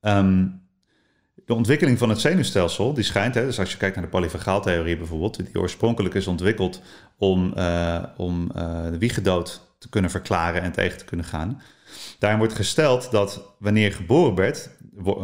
[0.00, 0.46] ehm,
[1.46, 4.96] de ontwikkeling van het zenuwstelsel, die schijnt, hè, dus als je kijkt naar de polyvagaaltheorie
[4.96, 6.80] bijvoorbeeld, die oorspronkelijk is ontwikkeld
[7.18, 11.62] om, eh, om eh, de wiegedood te kunnen verklaren en tegen te kunnen gaan.
[12.18, 14.70] Daarin wordt gesteld dat wanneer je geboren werd,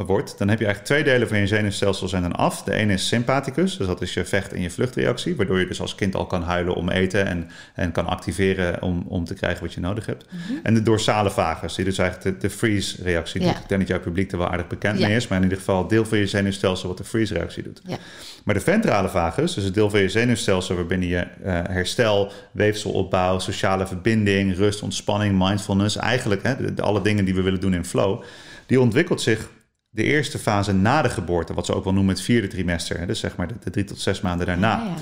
[0.07, 2.63] wordt, dan heb je eigenlijk twee delen van je zenuwstelsel zijn dan af.
[2.63, 5.81] De ene is sympathicus, dus dat is je vecht- en je vluchtreactie, waardoor je dus
[5.81, 9.63] als kind al kan huilen om eten en, en kan activeren om, om te krijgen
[9.65, 10.25] wat je nodig hebt.
[10.63, 13.47] En de dorsale vagus, die dus eigenlijk de, de freeze-reactie Ja.
[13.47, 13.57] doet.
[13.63, 15.07] Ik denk dat jouw publiek er wel aardig bekend Ja.
[15.07, 17.81] mee is, maar in ieder geval deel van je zenuwstelsel wat de freeze-reactie doet.
[17.85, 17.97] Ja.
[18.45, 23.39] Maar de ventrale vagus, dus het deel van je zenuwstelsel waarbinnen je eh, herstel, weefselopbouw,
[23.39, 27.75] sociale verbinding, rust, ontspanning, mindfulness, eigenlijk hè, de, de- alle dingen die we willen doen
[27.75, 28.23] in flow,
[28.67, 29.49] die ontwikkelt zich
[29.91, 33.07] de eerste fase na de geboorte, wat ze ook wel noemen het vierde trimester, hè,
[33.07, 34.79] dus zeg maar de, de drie tot zes maanden daarna.
[34.79, 34.95] Ja, ja.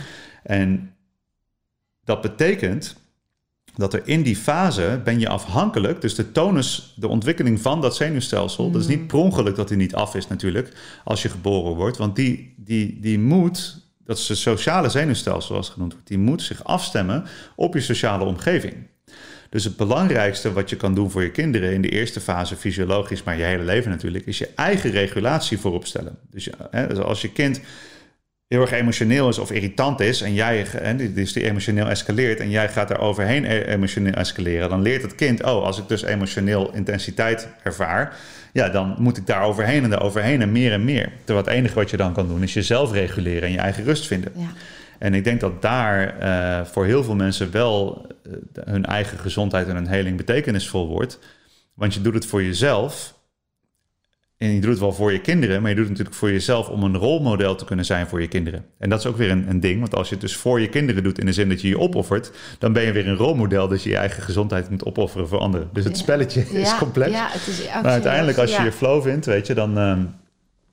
[0.42, 0.94] En
[2.04, 2.96] dat betekent
[3.74, 7.96] dat er in die fase ben je afhankelijk, dus de tonus, de ontwikkeling van dat
[7.96, 11.74] zenuwstelsel, dat is niet per ongeluk dat die niet af is natuurlijk, als je geboren
[11.74, 16.08] wordt, want die, die, die moet, dat is het sociale zenuwstelsel zoals het genoemd wordt,
[16.08, 17.24] die moet zich afstemmen
[17.56, 18.74] op je sociale omgeving.
[19.56, 23.22] Dus het belangrijkste wat je kan doen voor je kinderen in de eerste fase, fysiologisch,
[23.22, 26.18] maar je hele leven natuurlijk, is je eigen regulatie voorop stellen.
[26.30, 27.60] Dus, hè, dus als je kind
[28.48, 32.50] heel erg emotioneel is of irritant is en jij hè, dus die emotioneel escaleert en
[32.50, 36.02] jij gaat er overheen e- emotioneel escaleren, dan leert het kind, oh, als ik dus
[36.02, 38.16] emotioneel intensiteit ervaar,
[38.52, 41.12] ja, dan moet ik daar overheen en daar overheen en meer en meer.
[41.24, 44.06] Terwijl het enige wat je dan kan doen is jezelf reguleren en je eigen rust
[44.06, 44.32] vinden.
[44.34, 44.52] Ja.
[44.98, 48.32] En ik denk dat daar eh, voor heel veel mensen wel eh,
[48.64, 51.18] hun eigen gezondheid en hun heling betekenisvol wordt.
[51.74, 53.14] Want je doet het voor jezelf.
[54.36, 56.68] En je doet het wel voor je kinderen, maar je doet het natuurlijk voor jezelf
[56.68, 58.64] om een rolmodel te kunnen zijn voor je kinderen.
[58.78, 60.68] En dat is ook weer een, een ding, want als je het dus voor je
[60.68, 63.68] kinderen doet in de zin dat je je opoffert, dan ben je weer een rolmodel
[63.68, 65.68] dat je je eigen gezondheid moet opofferen voor anderen.
[65.72, 66.02] Dus het Ja.
[66.02, 67.10] spelletje is complex.
[67.10, 68.64] Ja, het is Maar uiteindelijk, als je ja.
[68.64, 69.78] je flow vindt, weet je, dan.
[69.78, 70.00] ehm,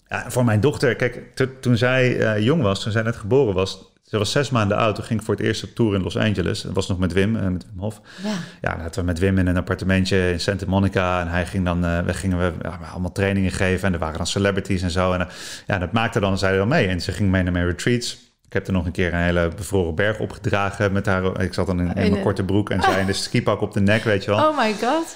[0.07, 3.53] ja, voor mijn dochter, kijk, to- toen zij eh, jong was, toen zij net geboren
[3.53, 6.02] was, ze was zes maanden oud, toen ging ik voor het eerst op tour in
[6.02, 6.62] Los Angeles.
[6.62, 8.02] Dat was nog met Wim, eh, met Wim Hof.
[8.23, 8.34] Ja.
[8.62, 11.21] Ja, we met Wim in een appartementje in Santa Monica.
[11.21, 13.88] En hij ging dan, eh, we gingen we ja, allemaal trainingen geven.
[13.88, 15.13] En er waren dan celebrities en zo.
[15.13, 15.28] En eh,
[15.67, 16.88] ja, dat maakte dan, zij dan mee.
[16.88, 18.13] En ze ging mee naar mijn retreats.
[18.45, 21.41] Ik heb er nog een keer een hele bevroren berg opgedragen met haar.
[21.41, 23.62] Ik zat dan in, in In mijn een- korte broek en zij in de skipak
[23.62, 24.47] op de nek, weet je wel.
[24.49, 25.15] Oh my god.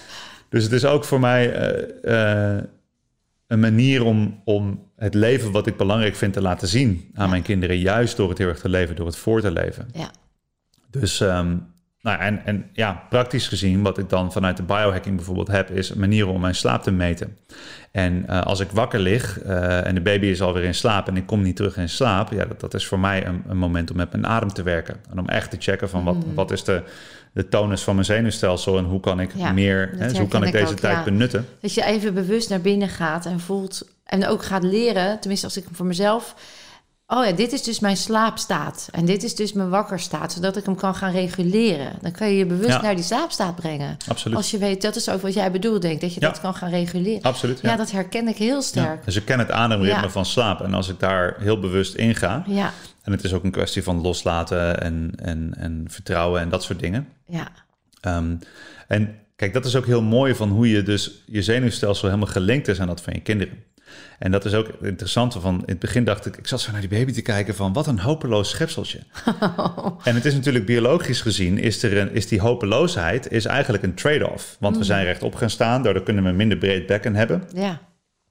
[0.50, 1.54] Dus het is ook voor mij
[3.48, 7.30] een manier om, om het leven wat ik belangrijk vind te laten zien aan Ja.
[7.30, 7.78] mijn kinderen.
[7.80, 9.88] Juist door het heel erg te leven, door het voor te leven.
[9.94, 10.12] Ja.
[10.90, 11.56] Dus ehm,
[12.02, 15.94] nou, en, en ja, praktisch gezien, wat ik dan vanuit de biohacking bijvoorbeeld heb, is
[15.94, 17.38] manieren om mijn slaap te meten.
[17.92, 21.18] En eh, als ik wakker lig eh, en de baby is alweer in slaap en
[21.18, 23.92] ik kom niet terug in slaap, ja, dat, dat is voor mij een, een moment
[23.92, 24.96] om met mijn adem te werken.
[25.12, 26.84] En om echt te checken van wat, wat is de,
[27.38, 30.44] de tonus van mijn zenuwstelsel en hoe kan ik Ja, meer, hè, dus hoe kan
[30.44, 31.04] ik deze ook, tijd ja.
[31.04, 31.48] benutten.
[31.62, 33.88] Dat je even bewust naar binnen gaat en voelt.
[34.04, 36.36] En ook gaat leren, tenminste als ik voor mezelf.
[37.08, 38.88] Oh ja, dit is dus mijn slaapstaat.
[38.92, 40.34] En dit is dus mijn wakkerstaat.
[40.34, 41.92] Zodat ik hem kan gaan reguleren.
[42.02, 42.82] Dan kan je je bewust Ja.
[42.82, 43.98] naar die slaapstaat brengen.
[44.08, 44.38] Absoluut.
[44.38, 46.02] Als je weet, dat is ook wat jij bedoelt, denk.
[46.02, 47.22] Dat je dat kan gaan reguleren.
[47.22, 47.60] Absoluut.
[47.62, 49.06] Ja, dat herken ik heel sterk.
[49.06, 50.62] Dus ik ken het ademritme van slaap.
[50.62, 52.74] En als ik daar heel bewust in ga, Ja,
[53.08, 56.80] en het is ook een kwestie van loslaten en, en, en vertrouwen en dat soort
[56.80, 57.08] dingen.
[57.26, 57.48] ja,
[58.02, 58.36] Ehm,
[58.88, 62.68] en kijk, dat is ook heel mooi van hoe je dus je zenuwstelsel helemaal gelinkt
[62.68, 63.64] is aan dat van je kinderen.
[64.20, 66.72] En dat is ook het interessante van, in het begin dacht ik, ik zat zo
[66.72, 69.00] naar die baby te kijken van, wat een hopeloos schepseltje.
[70.04, 73.94] en het is natuurlijk biologisch gezien, is, er een, is die hopeloosheid is eigenlijk een
[73.94, 74.58] trade-off.
[74.60, 77.44] Want we zijn rechtop gaan staan, daardoor kunnen we minder breed bekken hebben.
[77.54, 77.82] ja.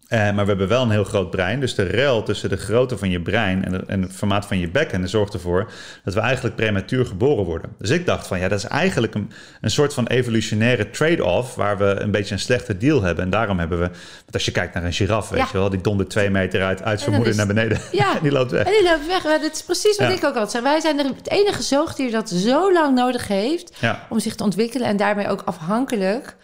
[0.06, 1.60] Eh, maar we hebben wel een heel groot brein.
[1.60, 4.58] Dus de rel tussen de grootte van je brein en, de- en het formaat van
[4.58, 5.70] je bekken zorgt ervoor
[6.04, 7.70] dat we eigenlijk prematuur geboren worden.
[7.78, 11.78] Dus ik dacht van ja, dat is eigenlijk een, een soort van evolutionaire trade-off waar
[11.78, 13.24] we een beetje een slechte deal hebben.
[13.24, 15.48] En daarom hebben we, want als je kijkt naar een giraf, weet Ja.
[15.52, 17.78] je wel, die dondert twee meter uit, uit zijn dan moeder is- naar beneden.
[17.92, 18.16] Ja.
[18.16, 18.66] en die loopt weg.
[18.66, 19.24] En die loopt weg.
[19.24, 20.14] Maar Dat is precies wat Ja.
[20.14, 20.62] ik ook altijd zei.
[20.62, 23.76] Wij zijn het enige zoogdier dat zo lang nodig heeft
[24.08, 26.36] om zich te ontwikkelen en daarmee ook afhankelijk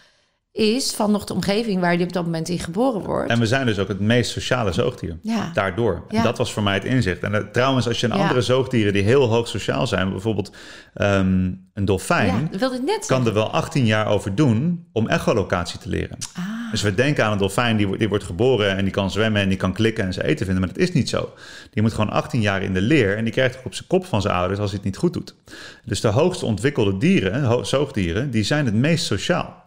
[0.52, 3.30] is van nog de omgeving waar die op dat moment in geboren wordt.
[3.30, 5.18] En we zijn dus ook het meest sociale zoogdier.
[5.22, 5.50] Ja.
[5.54, 6.04] Daardoor.
[6.08, 6.22] En Ja.
[6.22, 7.22] dat was voor mij het inzicht.
[7.22, 8.20] En eh, trouwens, als je een Ja.
[8.22, 10.52] andere zoogdieren die heel hoog sociaal zijn, bijvoorbeeld
[10.94, 14.86] ehm, een dolfijn, ja, dat wilde ik net kan er wel 18 jaar over doen
[14.92, 16.16] om echolocatie te leren.
[16.36, 16.70] Ah.
[16.70, 19.42] Dus we denken aan een dolfijn, die, wordt- die wordt geboren en die kan zwemmen
[19.42, 20.64] en die kan klikken en zijn eten vinden.
[20.64, 21.30] Maar dat is niet zo.
[21.70, 24.06] Die moet gewoon 18 jaar in de leer en die krijgt ook op zijn kop
[24.06, 25.34] van zijn ouders als hij het niet goed doet.
[25.84, 29.60] Dus de hoogst ontwikkelde dieren, ho- zoogdieren, die zijn het meest sociaal.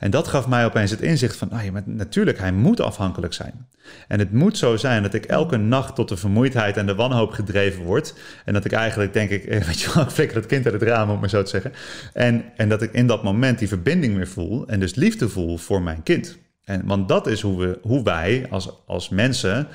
[0.00, 3.66] En dat gaf mij opeens het inzicht van, ah ja, natuurlijk, hij moet afhankelijk zijn.
[4.08, 7.30] En het moet zo zijn dat ik elke nacht tot de vermoeidheid en de wanhoop
[7.30, 8.14] gedreven word.
[8.44, 10.74] En dat ik eigenlijk denk ik, eh, weet je wel, ik flikker het kind uit
[10.74, 11.72] het raam, om maar zo te zeggen.
[12.12, 15.56] En, en dat ik in dat moment die verbinding weer voel en dus liefde voel
[15.56, 16.38] voor mijn kind.
[16.64, 19.66] En, want dat is hoe, we, hoe wij als, als mensen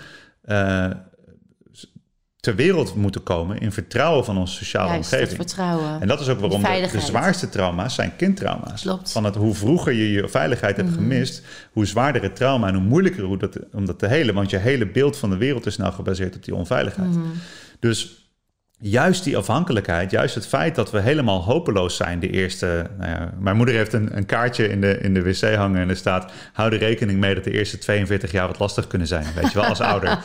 [0.41, 0.89] eh,
[2.45, 5.47] ter wereld moeten komen in vertrouwen van onze sociale Juist, dat omgeving.
[5.47, 6.01] vertrouwen.
[6.01, 8.81] En dat is ook waarom de, zwaarste trauma's zijn kindtrauma's.
[8.81, 9.01] Klopt.
[9.01, 9.11] Mhm.
[9.11, 12.83] Van het, hoe vroeger je je veiligheid hebt gemist, hoe zwaarder het trauma en hoe
[12.83, 14.35] moeilijker hoe dat, om dat te helen.
[14.35, 17.09] Want je hele beeld van de wereld is nou gebaseerd op die onveiligheid.
[17.09, 17.27] Mhm.
[17.79, 18.24] Dus
[18.79, 22.87] juist die afhankelijkheid, juist het feit dat we helemaal hopeloos zijn, de eerste.
[22.97, 25.89] Nou ja, mijn moeder heeft een, een kaartje in de, in de wc hangen en
[25.89, 29.25] er staat: hou er rekening mee dat de eerste 42 jaar wat lastig kunnen zijn.
[29.35, 30.17] Weet je wel, als ouder.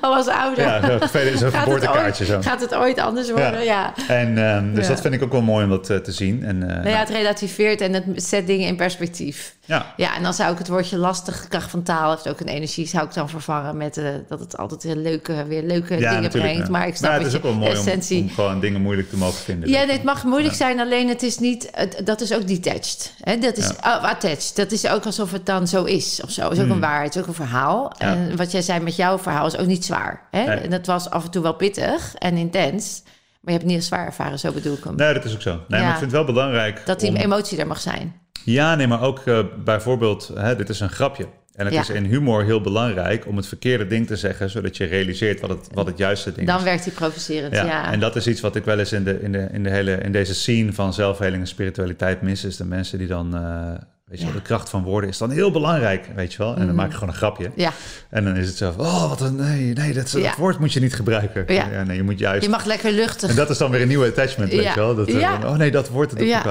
[0.00, 0.64] Oh, als ouder.
[0.64, 2.40] Ja, zo'n geboortekaartje zo.
[2.42, 3.64] gaat het ooit anders worden?
[3.64, 3.92] Ja.
[4.08, 4.92] En ehm, dus Ja.
[4.92, 6.44] dat vind ik ook wel mooi om dat eh, te zien.
[6.44, 9.54] En, eh, Nou ja, het relativeert en het zet dingen in perspectief.
[9.64, 9.86] ja.
[9.96, 12.86] Ja, en dan zou ik het woordje lastig, kracht van taal heeft ook een energie,
[12.86, 16.66] zou ik dan vervangen met eh, dat het altijd weer leuke, weer leuke dingen brengt.
[16.66, 16.70] ja.
[16.70, 18.22] Maar ik snap het wel mooi om, essentie.
[18.22, 19.68] om gewoon dingen moeilijk te mogen vinden.
[19.68, 20.56] Ja, nee, het mag moeilijk Ja.
[20.56, 23.14] zijn, alleen het is niet, het- dat is ook detached.
[23.20, 23.38] Hè?
[23.38, 24.52] Dat is oh, attached.
[24.56, 26.42] Dat is ook alsof het dan zo is of zo.
[26.48, 27.92] Het is ook een waarheid, het is ook een verhaal.
[27.98, 28.08] Hmm.
[28.08, 28.14] Ja.
[28.14, 30.26] En wat jij zei met jouw verhaal is ook niet zwaar.
[30.30, 30.44] Hè?
[30.44, 30.56] Nee.
[30.56, 33.84] En dat was af en toe wel pittig en intens, maar je hebt het niet
[33.84, 34.94] zwaar ervaren, zo bedoel ik hem.
[34.96, 35.50] Nee, dat is ook zo.
[35.68, 36.82] Nee, maar ik vind het wel belangrijk.
[36.86, 38.20] Dat die om- emotie er mag zijn.
[38.44, 41.26] Ja, nee, maar ook eh, bijvoorbeeld, hè, dit is een grapje.
[41.60, 41.80] En het Ja.
[41.80, 45.50] is in humor heel belangrijk om het verkeerde ding te zeggen, zodat je realiseert wat
[45.50, 46.62] het, wat het juiste ding Dan is.
[46.64, 47.64] werkt die provocerend, ja.
[47.64, 49.70] Ja, en dat is iets wat ik wel eens in, de, in, de, in, de
[49.70, 52.44] hele, in deze scene van zelfheling en spiritualiteit mis.
[52.44, 53.72] Is de mensen die dan, eh,
[54.10, 54.40] weet je wel, Ja.
[54.40, 56.56] de kracht van woorden is dan heel belangrijk, weet je wel.
[56.56, 57.50] En dan maak ik gewoon een grapje.
[57.56, 57.72] Ja,
[58.10, 60.34] En dan is het zo van, oh, wat een, nee, nee, dat, dat Ja.
[60.38, 61.44] woord moet je niet gebruiken.
[61.54, 61.82] Ja.
[61.82, 62.42] nee, je moet juist...
[62.44, 63.30] je mag lekker luchtig.
[63.30, 64.94] En dat is dan weer een nieuwe attachment, weet je wel.
[64.94, 65.38] Dat, eh, Ja.
[65.44, 66.42] oh nee, dat woord, dat Ja.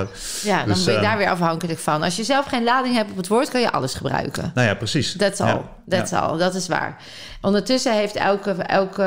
[0.43, 2.03] Ja, dan Dus, ben je eh, daar weer afhankelijk van.
[2.03, 4.51] Als je zelf geen lading hebt op het woord, kan je alles gebruiken.
[4.53, 5.15] Nou ja, precies.
[5.17, 5.47] That's all.
[5.47, 5.63] Ja.
[5.87, 6.17] That's Ja.
[6.19, 6.37] all.
[6.37, 6.95] Dat is waar.
[7.41, 9.03] Ondertussen heeft elke, elke,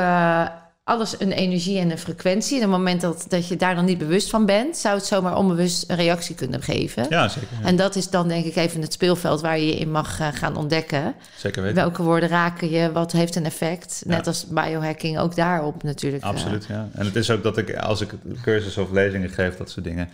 [0.83, 2.57] alles een energie en een frequentie.
[2.57, 5.05] En op het moment dat, dat je daar dan niet bewust van bent, zou het
[5.05, 7.05] zomaar onbewust een reactie kunnen geven.
[7.09, 7.47] Ja, zeker.
[7.61, 7.67] ja.
[7.67, 10.27] En dat is dan denk ik even het speelveld waar je je in mag eh,
[10.33, 11.15] gaan ontdekken.
[11.37, 11.77] Zeker weten.
[11.77, 12.91] Welke woorden raken je?
[12.91, 14.03] Wat heeft een effect?
[14.05, 16.23] Net als biohacking ook daarop natuurlijk.
[16.23, 16.29] eh.
[16.29, 16.89] Absoluut, ja.
[16.93, 20.09] En het is ook dat ik, als ik cursus of lezingen geef, dat soort dingen,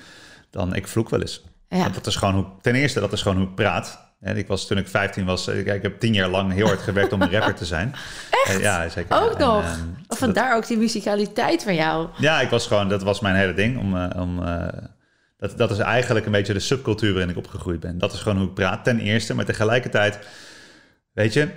[0.49, 1.43] dan ik vloek wel eens.
[1.69, 1.77] Ja.
[1.81, 4.08] Want dat is gewoon hoe, ten eerste, dat is gewoon hoe ik praat.
[4.19, 6.79] En ik was toen ik 15 was, ik, ik heb tien jaar lang heel hard
[6.81, 7.93] gewerkt om een rapper te zijn.
[8.47, 8.59] Echt?
[8.61, 9.21] ja, zeker.
[9.21, 9.63] Ook En, nog.
[9.63, 12.09] ehm, Of dat- vandaar ook die musicaliteit van jou.
[12.17, 13.77] ja, ik was gewoon, dat was mijn hele ding.
[13.77, 14.67] Om, eh, om, eh,
[15.37, 17.97] dat, dat is eigenlijk een beetje de subcultuur waarin ik opgegroeid ben.
[17.97, 19.33] Dat is gewoon hoe ik praat, ten eerste.
[19.35, 20.19] Maar tegelijkertijd,
[21.13, 21.47] weet je,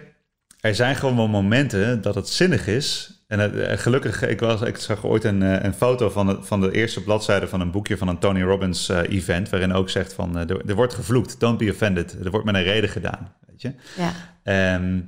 [0.60, 3.10] er zijn gewoon wel momenten dat het zinnig is.
[3.32, 6.36] En het- eh, gelukkig, ik, was, ik zag ooit een, eh, een foto van de,
[6.40, 9.48] van de eerste bladzijde van een boekje van een Tony Robbins eh, event.
[9.48, 12.16] Waarin ook zegt van, eh, er, er wordt gevloekt, don't be offended.
[12.24, 13.72] Er wordt met een reden gedaan, weet je.
[13.96, 14.12] Ja.
[14.42, 15.00] Ehm,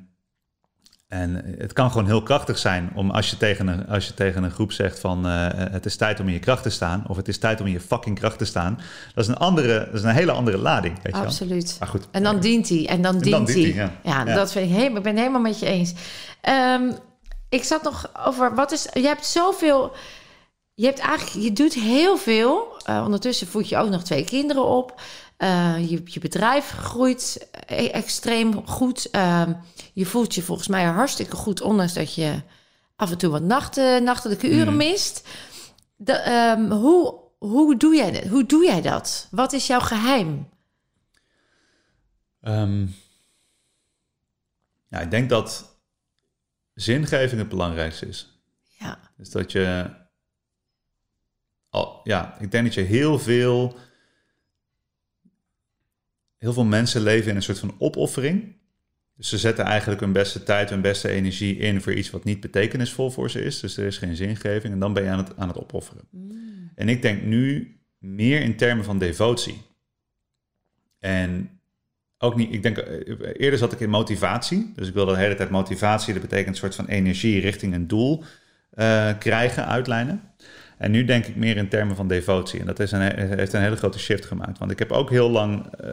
[1.08, 4.42] en het kan gewoon heel krachtig zijn om als je tegen een, als je tegen
[4.42, 7.16] een groep zegt van eh, het is tijd om in je kracht te staan of
[7.16, 8.78] het is tijd om in je fucking kracht te staan.
[9.14, 11.22] Dat is een andere, dat is een hele andere lading, weet je wel.
[11.28, 11.76] Absoluut.
[11.78, 12.08] Maar goed.
[12.10, 12.86] En dan dient hij.
[12.88, 13.60] En dan dient hij.
[13.74, 14.24] Ja, ja.
[14.26, 14.34] Ja.
[14.34, 14.96] dat vind ik helemaal.
[14.96, 15.94] Ik ben het helemaal met je eens.
[16.40, 16.82] Ehm,
[17.48, 18.86] ik zat nog over wat is.
[18.92, 19.92] Je hebt zoveel.
[20.74, 21.44] Je hebt eigenlijk.
[21.46, 22.76] Je doet heel veel.
[22.84, 25.00] Eh, ondertussen voed je ook nog twee kinderen op.
[25.36, 29.10] Eh, je, je bedrijf groeit e- extreem goed.
[29.10, 29.52] Ehm,
[29.92, 32.42] je voelt je volgens mij hartstikke goed, ondanks dat je
[32.96, 34.76] af en toe wat nachten, nachtelijke uren Mhm.
[34.76, 35.28] mist.
[35.96, 38.24] De, ehm, hoe, hoe, doe jij dat?
[38.24, 39.28] hoe doe jij dat?
[39.30, 40.48] Wat is jouw geheim?
[42.40, 42.86] Ehm,
[44.88, 45.73] ja, ik denk dat
[46.74, 48.42] zingeving het belangrijkste is.
[48.78, 48.98] Ja.
[49.16, 49.90] Dus dat je.
[51.68, 53.78] Al, ja, ik denk dat je heel veel.
[56.38, 58.56] Heel veel mensen leven in een soort van opoffering.
[59.16, 62.40] Dus ze zetten eigenlijk hun beste tijd, hun beste energie in voor iets wat niet
[62.40, 63.60] betekenisvol voor ze is.
[63.60, 66.08] Dus er is geen zingeving en dan ben je aan het, aan het opofferen.
[66.74, 69.62] En ik denk nu meer in termen van devotie.
[70.98, 71.60] En
[72.24, 74.72] ook niet, ik denk, eh, eerder zat ik in motivatie.
[74.76, 76.12] Dus ik wilde de hele tijd motivatie.
[76.12, 78.24] Dat betekent een soort van energie richting een doel
[78.70, 80.22] eh, krijgen, uitlijnen.
[80.78, 82.60] En nu denk ik meer in termen van devotie.
[82.60, 83.00] En dat is een,
[83.36, 84.58] heeft een hele grote shift gemaakt.
[84.58, 85.90] Want ik heb ook heel lang, eh,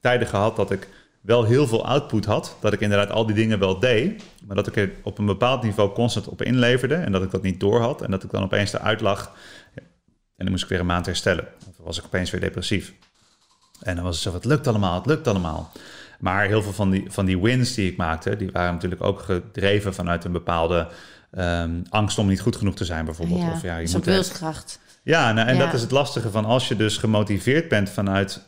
[0.00, 0.88] tijden gehad dat ik
[1.20, 2.56] wel heel veel output had.
[2.60, 4.22] Dat ik inderdaad al die dingen wel deed.
[4.46, 6.94] Maar dat ik er op een bepaald niveau constant op inleverde.
[6.94, 8.02] En dat ik dat niet door had.
[8.02, 9.36] En dat ik dan opeens eruit lag.
[10.36, 11.48] En dan moest ik weer een maand herstellen.
[11.68, 12.92] Of was ik opeens weer depressief.
[13.80, 15.72] En dan was het zo, het lukt allemaal, het lukt allemaal.
[16.18, 19.20] Maar heel veel van die, van die wins die ik maakte, die waren natuurlijk ook
[19.20, 20.88] gedreven vanuit een bepaalde
[21.30, 23.40] ehm, angst om niet goed genoeg te zijn, bijvoorbeeld.
[23.40, 24.80] Ja, of ja, je zo'n moet wilskracht.
[25.02, 25.64] ja, nou, en Ja.
[25.64, 28.42] dat is het lastige van als je dus gemotiveerd bent vanuit,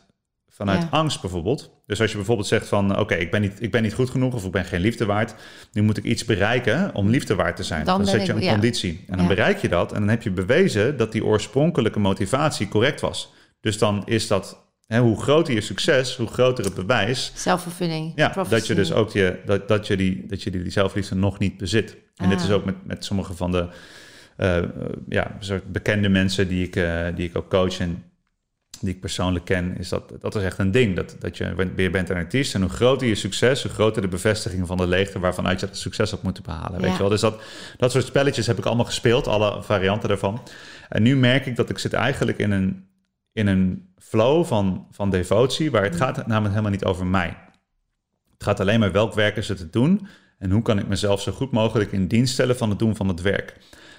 [0.49, 0.87] vanuit Ja.
[0.91, 1.69] angst bijvoorbeeld.
[1.85, 4.33] Dus als je bijvoorbeeld zegt van oké, ik, ben niet, ik ben niet goed genoeg
[4.33, 5.35] of ik ben geen liefde waard.
[5.71, 7.85] Nu moet ik iets bereiken om liefde waard te zijn.
[7.85, 8.51] Dan zet je een ja.
[8.51, 9.05] conditie.
[9.07, 13.01] En dan bereik je dat en dan heb je bewezen dat die oorspronkelijke motivatie correct
[13.01, 13.33] was.
[13.61, 14.57] Dus dan is dat,
[14.89, 18.11] hè, hoe groter je succes, hoe groter het bewijs Zelfvervulling.
[18.15, 18.55] ja, prophecy.
[18.55, 21.39] dat je dus ook je, dat, dat je die, dat je die, die zelfliefde nog
[21.39, 21.97] niet bezit.
[22.15, 22.45] En dit Ah.
[22.45, 23.67] is ook met, met sommige van de
[24.37, 24.63] eh,
[25.09, 28.03] ja, soort bekende mensen die ik, eh, die ik ook coach en
[28.81, 30.95] die ik persoonlijk ken, is dat dat is echt een ding.
[30.95, 34.07] Dat, dat je weer bent een artiest en hoe groter je succes, hoe groter de
[34.07, 36.81] bevestiging van de leegte waarvanuit je dat succes had moeten behalen.
[36.81, 37.09] Weet je wel?
[37.09, 37.41] Dus dat,
[37.77, 40.41] dat soort spelletjes heb ik allemaal gespeeld, alle varianten daarvan.
[40.89, 42.87] En nu merk ik dat ik zit eigenlijk in een,
[43.33, 47.37] in een flow van, van devotie, waar het gaat namelijk helemaal niet over mij.
[48.31, 51.21] Het gaat alleen maar welk werk is het te doen en hoe kan ik mezelf
[51.21, 53.57] zo goed mogelijk in dienst stellen van het doen van het werk.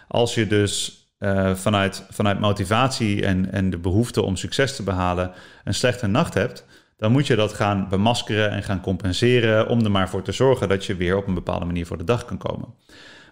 [0.09, 5.33] Als je dus eh, vanuit, vanuit motivatie en, en de behoefte om succes te behalen
[5.65, 9.91] een slechte nacht hebt, dan moet je dat gaan bemaskeren en gaan compenseren om er
[9.91, 12.39] maar voor te zorgen dat je weer op een bepaalde manier voor de dag kan
[12.39, 12.75] komen.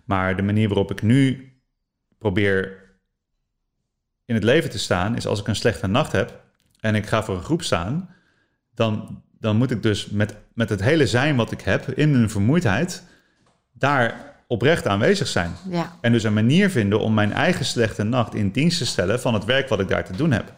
[0.05, 1.53] Maar de manier waarop ik nu
[2.19, 2.87] probeer
[4.25, 6.47] in het leven te staan, is als ik een slechte nacht heb
[6.81, 8.09] en ik ga voor een groep staan,
[8.75, 12.31] dan, dan moet ik dus met, met het hele zijn wat ik heb, in mijn
[12.31, 13.03] vermoeidheid,
[13.73, 14.15] daar
[14.47, 15.51] oprecht aanwezig zijn.
[15.71, 19.21] Ja, En dus een manier vinden om mijn eigen slechte nacht in dienst te stellen
[19.21, 20.53] van het werk wat ik daar te doen heb.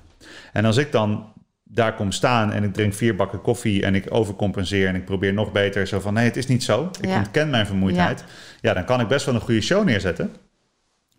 [0.53, 1.33] En als ik dan
[1.65, 5.33] daar kom staan en ik drink vier bakken koffie en ik overcompenseer en ik probeer
[5.33, 6.91] nog beter zo van nee, het is niet zo.
[7.01, 7.17] Ik Ja.
[7.17, 8.25] ontken mijn vermoeidheid.
[8.61, 8.75] Ja.
[8.75, 10.31] dan kan ik best wel een goede show neerzetten.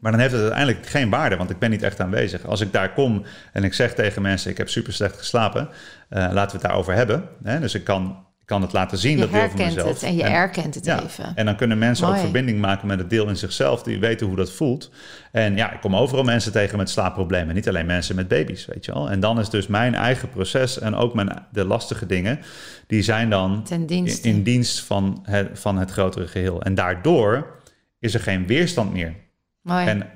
[0.02, 2.46] Maar dan heeft het uiteindelijk geen waarde, want ik ben niet echt aanwezig.
[2.46, 5.70] Als ik daar kom en ik zeg tegen mensen: Ik heb super slecht geslapen,
[6.10, 7.24] eh, laten we het daarover hebben.
[7.44, 7.60] Hè?
[7.60, 9.94] Dus ik kan, ik kan het laten zien, je dat deel van herkent mezelf.
[9.94, 11.32] het en je erkent het Ja, even.
[11.36, 14.36] en dan kunnen mensen ook verbinding maken met het deel in zichzelf, die weten hoe
[14.36, 14.92] dat voelt.
[15.32, 18.86] En ja, ik kom overal mensen tegen met slaapproblemen, niet alleen mensen met baby's, weet
[18.86, 19.10] je wel.
[19.10, 22.40] En dan is dus mijn eigen proces en ook mijn, de lastige dingen,
[22.88, 26.62] die zijn dan in, in dienst van het, van het grotere geheel.
[26.62, 27.60] En daardoor
[28.00, 29.14] is er geen weerstand meer.
[29.62, 29.86] Mooi.
[29.88, 30.10] En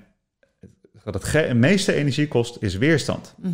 [1.04, 3.34] wat het meeste energie kost, is weerstand.
[3.38, 3.54] Mhm.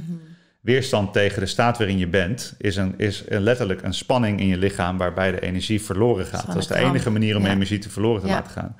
[0.62, 4.47] Weerstand tegen de staat waarin je bent, is, een, is een- letterlijk een spanning in
[4.47, 6.47] je lichaam waarbij de energie verloren gaat.
[6.47, 7.51] Dat is de enige manier om Ja.
[7.51, 8.34] energie te verloren te Ja.
[8.34, 8.75] laten gaan.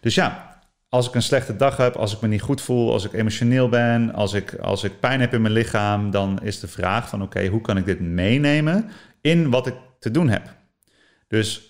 [0.00, 3.04] Dus ja, als ik een slechte dag heb, als ik me niet goed voel, als
[3.04, 6.68] ik emotioneel ben, als ik, als ik pijn heb in mijn lichaam, dan is de
[6.68, 8.90] vraag van oké, hoe kan ik dit meenemen
[9.20, 10.54] in wat ik te doen heb?
[11.28, 11.67] Dus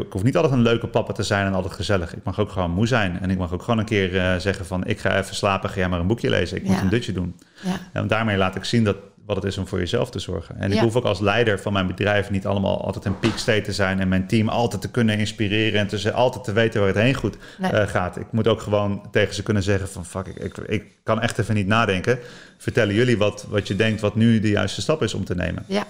[0.00, 2.14] ik hoef niet altijd een leuke papa te zijn en altijd gezellig.
[2.16, 3.18] Ik mag ook gewoon moe zijn.
[3.20, 4.84] En ik mag ook gewoon een keer eh, zeggen van...
[4.86, 6.56] ik ga even slapen, ga jij maar een boekje lezen.
[6.56, 7.34] Ik moet een dutje doen.
[7.62, 7.78] ja.
[7.92, 10.56] En daarmee laat ik zien dat, wat het is om voor jezelf te zorgen.
[10.58, 12.30] En ik hoef ook als leider van mijn bedrijf...
[12.30, 14.00] niet allemaal altijd een peak state te zijn...
[14.00, 15.80] en mijn team altijd te kunnen inspireren...
[15.90, 17.70] en ze- altijd te weten waar het heen goed Nee.
[17.70, 18.16] eh, gaat.
[18.16, 20.04] Ik moet ook gewoon tegen ze kunnen zeggen van...
[20.04, 22.18] fuck, ik, ik, ik kan echt even niet nadenken.
[22.58, 24.00] Vertellen jullie wat, wat je denkt...
[24.00, 25.64] wat nu de juiste stap is om te nemen.
[25.66, 25.84] ja.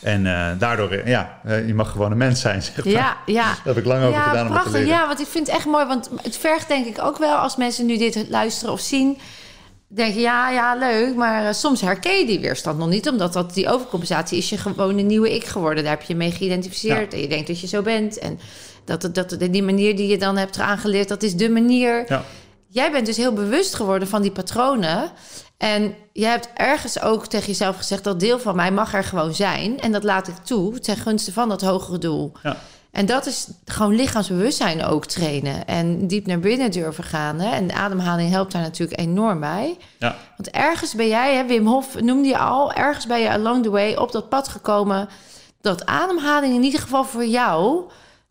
[0.00, 2.92] En eh, daardoor, eh, ja, eh, je mag gewoon een mens zijn, zeg maar.
[2.92, 3.44] Ja, ja.
[3.54, 4.72] Daar heb ik lang over ja, gedaan om te prachtig.
[4.72, 4.88] leren.
[4.88, 5.86] Ja, want ik vind het echt mooi.
[5.86, 9.18] Want het vergt denk ik ook wel als mensen nu dit luisteren of zien.
[9.88, 11.14] Denken, ja, ja, leuk.
[11.14, 13.08] Maar soms herken je die weerstand nog niet.
[13.08, 15.84] Omdat dat, die overcompensatie is je gewoon een nieuwe ik geworden.
[15.84, 17.12] Daar heb je mee geïdentificeerd.
[17.12, 18.18] En je denkt dat je zo bent.
[18.18, 18.38] En
[18.84, 22.04] dat, dat, dat die manier die je dan hebt aangeleerd, dat is de manier.
[22.08, 22.24] Ja.
[22.68, 25.10] Jij bent dus heel bewust geworden van die patronen.
[25.58, 28.04] En jij hebt ergens ook tegen jezelf gezegd...
[28.04, 29.80] dat deel van mij mag er gewoon zijn.
[29.80, 32.32] En dat laat ik toe ten gunste van dat hogere doel.
[32.42, 32.56] Ja.
[32.90, 35.66] En dat is gewoon lichaamsbewustzijn ook trainen.
[35.66, 37.40] En diep naar binnen durven gaan.
[37.40, 37.50] Hè?
[37.50, 39.76] En de ademhaling helpt daar natuurlijk enorm bij.
[39.98, 40.16] Ja.
[40.36, 42.72] Want ergens ben jij, hè, Wim Hof noemde je al...
[42.72, 45.08] ergens ben je along the way op dat pad gekomen...
[45.60, 47.84] dat ademhaling in ieder geval voor jou...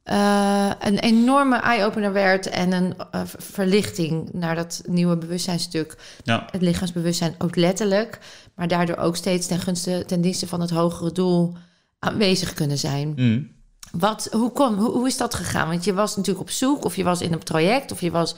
[0.08, 2.48] eh, een enorme eye-opener werd...
[2.50, 5.96] en een eh, ver- verlichting naar dat nieuwe bewustzijnstuk.
[6.24, 6.48] Ja.
[6.52, 8.20] Het lichaamsbewustzijn ook letterlijk...
[8.56, 11.56] maar daardoor ook steeds ten gunste, ten dienste van het hogere doel...
[12.00, 13.14] aanwezig kunnen zijn.
[13.16, 13.52] Mm.
[13.92, 15.68] Wat, hoe, kom, hoe, hoe is dat gegaan?
[15.68, 18.36] Want je was natuurlijk op zoek, of je was in een project, of je was.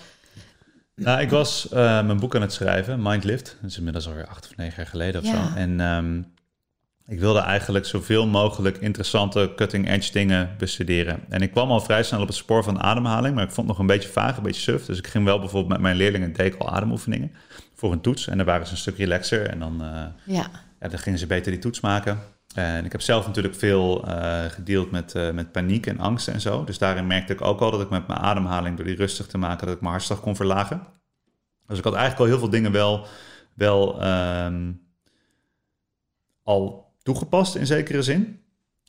[0.95, 3.57] Nou, ik was eh, mijn boek aan het schrijven, Mindlift.
[3.61, 5.47] Dat is inmiddels alweer acht of negen jaar geleden of Ja.
[5.47, 5.55] zo.
[5.55, 6.21] En ehm,
[7.09, 11.19] ik wilde eigenlijk zoveel mogelijk interessante cutting-edge dingen bestuderen.
[11.29, 13.77] En ik kwam al vrij snel op het spoor van ademhaling, maar ik vond het
[13.77, 14.85] nog een beetje vaag, een beetje suf.
[14.85, 17.31] Dus ik ging wel bijvoorbeeld met mijn leerlingen, al ademoefeningen
[17.75, 18.27] voor een toets.
[18.27, 20.49] En dan waren ze een stuk relaxer en dan, eh, Ja,
[20.79, 22.19] ja, dan gingen ze beter die toets maken.
[22.55, 26.41] En ik heb zelf natuurlijk veel uh, gedeeld met, uh, met paniek en angst en
[26.41, 26.63] zo.
[26.63, 29.37] Dus daarin merkte ik ook al dat ik met mijn ademhaling, door die rustig te
[29.37, 30.81] maken, dat ik mijn hartslag kon verlagen.
[31.67, 33.07] Dus ik had eigenlijk al heel veel dingen wel,
[33.53, 34.81] wel um,
[36.43, 38.39] al toegepast in zekere zin.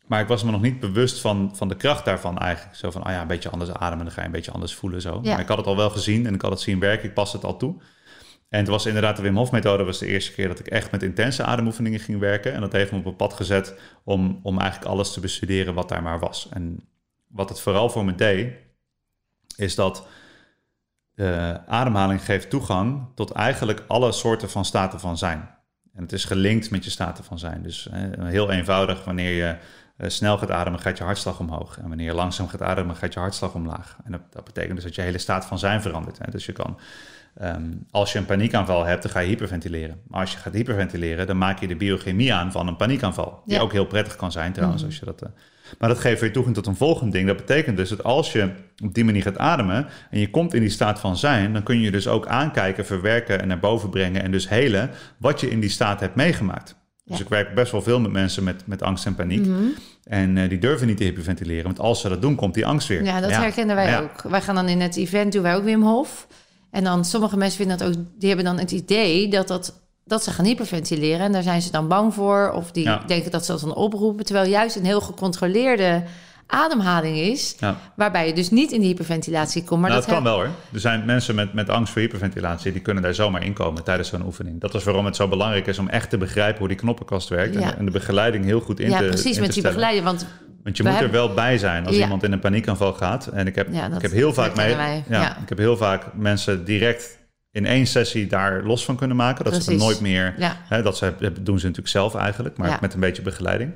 [0.06, 2.76] Maar ik was me nog niet bewust van, van de kracht daarvan eigenlijk.
[2.76, 5.00] Zo van, ah ja, een beetje anders ademen, dan ga je een beetje anders voelen
[5.00, 5.20] zo.
[5.20, 7.32] Maar ik had het al wel gezien en ik had het zien werken, ik pas
[7.32, 7.74] het al toe.
[8.48, 10.90] En het was inderdaad de Wim Hof methode was de eerste keer dat ik echt
[10.90, 12.52] met intense ademoefeningen ging werken.
[12.52, 15.88] En dat heeft me op een pad gezet om, om eigenlijk alles te bestuderen wat
[15.88, 16.48] daar maar was.
[16.50, 16.88] En
[17.26, 18.52] wat het vooral voor me deed,
[19.56, 20.06] is dat
[21.14, 25.58] de ademhaling geeft toegang tot eigenlijk alle soorten van staten van zijn.
[25.94, 27.62] En het is gelinkt met je staten van zijn.
[27.62, 27.88] Dus
[28.20, 29.56] heel eenvoudig, wanneer je
[30.00, 31.78] eh, snel gaat ademen, gaat je hartslag omhoog.
[31.78, 33.96] En wanneer je langzaam gaat ademen, gaat je hartslag omlaag.
[34.04, 36.18] En dat, dat betekent dus dat je hele staat van zijn verandert.
[36.18, 36.30] Hè?
[36.30, 36.78] Dus je kan,
[37.34, 40.00] ehm, als je een paniekaanval hebt, dan ga je hyperventileren.
[40.06, 43.42] Maar als je gaat hyperventileren, dan maak je de biochemie aan van een paniekaanval.
[43.46, 44.90] Die ook heel prettig kan zijn trouwens, mhm.
[44.90, 45.22] als je dat...
[45.22, 45.28] Uh,
[45.78, 47.26] maar dat geeft weer toegang tot een volgend ding.
[47.26, 48.50] Dat betekent dus dat als je
[48.84, 51.80] op die manier gaat ademen en je komt in die staat van zijn, dan kun
[51.80, 55.60] je dus ook aankijken, verwerken en naar boven brengen en dus helen wat je in
[55.60, 56.78] die staat hebt meegemaakt.
[57.04, 59.46] Dus ik werk best wel veel met mensen met, met angst en paniek.
[59.46, 59.62] Mhm.
[60.04, 62.88] En uh, die durven niet te hyperventileren, want als ze dat doen, komt die angst
[62.88, 63.04] weer.
[63.04, 64.22] Ja, dat herkennen wij ook.
[64.22, 66.26] Wij gaan dan in het event, doen wij ook Wim Hof.
[66.70, 69.80] En dan sommige mensen vinden dat ook, die hebben dan het idee dat, dat,
[70.10, 71.20] dat ze gaan hyperventileren.
[71.20, 72.52] En daar zijn ze dan bang voor.
[72.54, 74.24] Of die denken dat ze dat dan oproepen.
[74.24, 76.02] Terwijl juist een heel gecontroleerde
[76.46, 77.56] ademhaling is.
[77.58, 77.76] Ja.
[77.94, 79.80] Waarbij je dus niet in de hyperventilatie komt.
[79.80, 80.48] Maar nou, dat, kan wel hoor.
[80.72, 84.24] Er zijn mensen met, met angst voor hyperventilatie, die kunnen daar zomaar inkomen tijdens zo'n
[84.24, 84.60] oefening.
[84.60, 87.56] Dat is waarom het zo belangrijk is om echt te begrijpen hoe die knoppenkast werkt.
[87.56, 90.04] En, de begeleiding heel goed in ja, te Ja, precies, met die begeleiding.
[90.04, 90.26] Want
[90.62, 93.26] want je moet er wel bij zijn als iemand in een paniekaanval gaat.
[93.26, 95.02] En ik heb, ik heb heel vaak mee.
[95.08, 97.18] Ja, Ik heb heel vaak mensen direct
[97.50, 99.44] in één sessie daar los van kunnen maken.
[99.44, 100.34] Dat ze nooit meer.
[100.68, 103.72] Hè, dat ze, doen ze natuurlijk zelf eigenlijk, maar met een beetje begeleiding.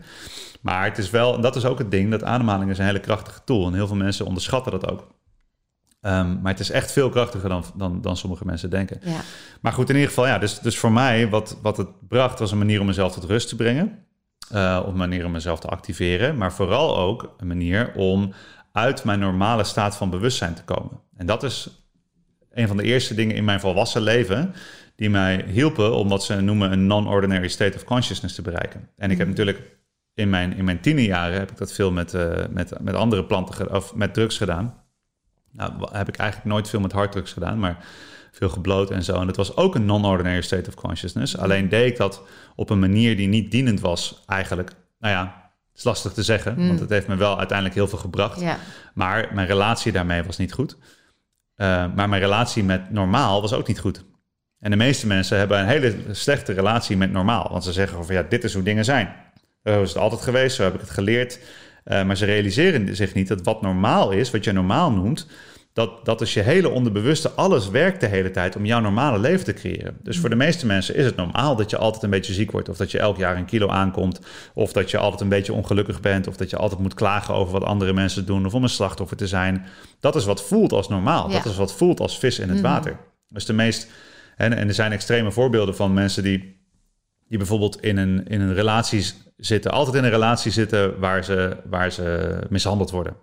[0.60, 3.00] Maar het is wel, en dat is ook het ding, dat ademhaling is een hele
[3.00, 3.66] krachtige tool.
[3.66, 5.12] En heel veel mensen onderschatten dat ook.
[6.00, 9.00] Um, maar het is echt veel krachtiger dan, dan, dan sommige mensen denken.
[9.02, 9.20] Ja.
[9.60, 12.52] Maar goed, in ieder geval, ja, dus, dus voor mij, wat, wat het bracht, was
[12.52, 13.98] een manier om mezelf tot rust te brengen.
[14.52, 16.36] Uh, of een manier om mezelf te activeren.
[16.36, 18.32] Maar vooral ook een manier om
[18.72, 21.00] uit mijn normale staat van bewustzijn te komen.
[21.16, 21.83] En dat is
[22.54, 24.54] een van de eerste dingen in mijn volwassen leven
[24.96, 28.88] die mij hielpen om wat ze noemen een non-ordinary state of consciousness te bereiken.
[28.96, 29.32] En ik heb mm.
[29.32, 29.60] natuurlijk
[30.14, 33.74] in mijn, in mijn tienerjaren heb ik dat veel met, uh, met, met andere planten
[33.74, 34.82] of met drugs gedaan.
[35.52, 37.84] Nou, heb ik eigenlijk nooit veel met harddrugs gedaan, maar
[38.32, 39.20] veel gebloot en zo.
[39.20, 41.38] En dat was ook een non-ordinary state of consciousness.
[41.38, 42.22] Alleen deed ik dat
[42.56, 44.70] op een manier die niet dienend was, eigenlijk.
[44.98, 46.66] Nou ja, het is lastig te zeggen, mm.
[46.66, 48.40] want het heeft me wel uiteindelijk heel veel gebracht.
[48.40, 48.58] Ja.
[48.94, 50.76] Maar mijn relatie daarmee was niet goed.
[51.56, 54.04] Uh, maar mijn relatie met normaal was ook niet goed.
[54.58, 57.48] En de meeste mensen hebben een hele slechte relatie met normaal.
[57.50, 59.14] Want ze zeggen van ja, dit is hoe dingen zijn.
[59.64, 61.38] Zo is het altijd geweest, zo heb ik het geleerd.
[61.84, 65.26] Uh, maar ze realiseren zich niet dat wat normaal is, wat je normaal noemt,
[65.74, 69.44] dat, dat is je hele onderbewuste, alles werkt de hele tijd om jouw normale leven
[69.44, 69.96] te creëren.
[70.02, 72.68] Dus voor de meeste mensen is het normaal dat je altijd een beetje ziek wordt,
[72.68, 74.20] of dat je elk jaar een kilo aankomt,
[74.54, 77.52] of dat je altijd een beetje ongelukkig bent, of dat je altijd moet klagen over
[77.52, 79.66] wat andere mensen doen, of om een slachtoffer te zijn.
[80.00, 81.28] Dat is wat voelt als normaal.
[81.28, 82.66] Dat is wat voelt als vis in het mhm.
[82.66, 82.98] water.
[83.28, 83.90] Dus de meest,
[84.36, 86.56] en, en er zijn extreme voorbeelden van mensen die,
[87.28, 89.06] die bijvoorbeeld in een, in een relatie
[89.36, 93.16] zitten, altijd in een relatie zitten waar ze, waar ze mishandeld worden.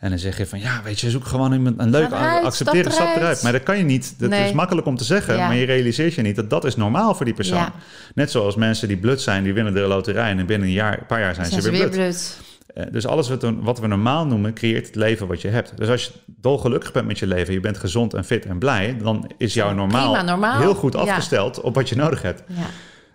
[0.00, 2.08] En dan zeg je van ja, weet je, zoek gewoon iemand een leuk
[2.48, 3.42] stap eruit.
[3.42, 4.14] Maar dat kan je niet.
[4.18, 7.14] Dat is makkelijk om te zeggen, maar je realiseert je niet dat dat is normaal
[7.14, 7.72] voor die persoon.
[8.14, 11.06] Net zoals mensen die blut zijn, die winnen de loterij en binnen een jaar, een
[11.06, 12.38] paar jaar zijn, ze, weer, blut.
[12.66, 15.72] Eh, dus alles wat we, wat we normaal noemen, creëert het leven wat je hebt.
[15.76, 18.96] Dus als je dolgelukkig bent met je leven, je bent gezond en fit en blij,
[19.02, 20.60] dan is jouw normaal, normaal.
[20.60, 22.42] heel goed afgesteld op wat je nodig hebt.
[22.46, 22.66] Ja.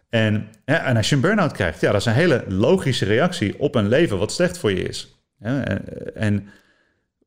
[0.10, 3.76] En, en als je een burn-out krijgt, ja, dat is een hele logische reactie op
[3.76, 5.20] een leven wat slecht voor je is.
[6.16, 6.48] En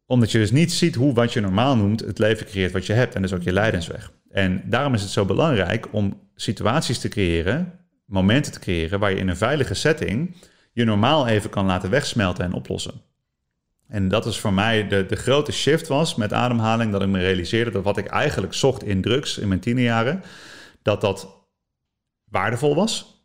[0.08, 2.92] omdat je dus niet ziet hoe wat je normaal noemt het leven creëert wat je
[2.92, 3.14] hebt.
[3.14, 4.12] En dus ook je leidensweg.
[4.30, 7.72] En daarom is het zo belangrijk om situaties te creëren,
[8.04, 10.36] momenten te creëren, waar je in een veilige setting
[10.72, 13.02] je normaal even kan laten wegsmelten en oplossen.
[13.88, 17.18] En dat is voor mij de, de grote shift was met ademhaling, dat ik me
[17.18, 20.22] realiseerde dat wat ik eigenlijk zocht in drugs in mijn tienerjaren,
[20.82, 21.46] dat dat
[22.24, 23.17] waardevol was.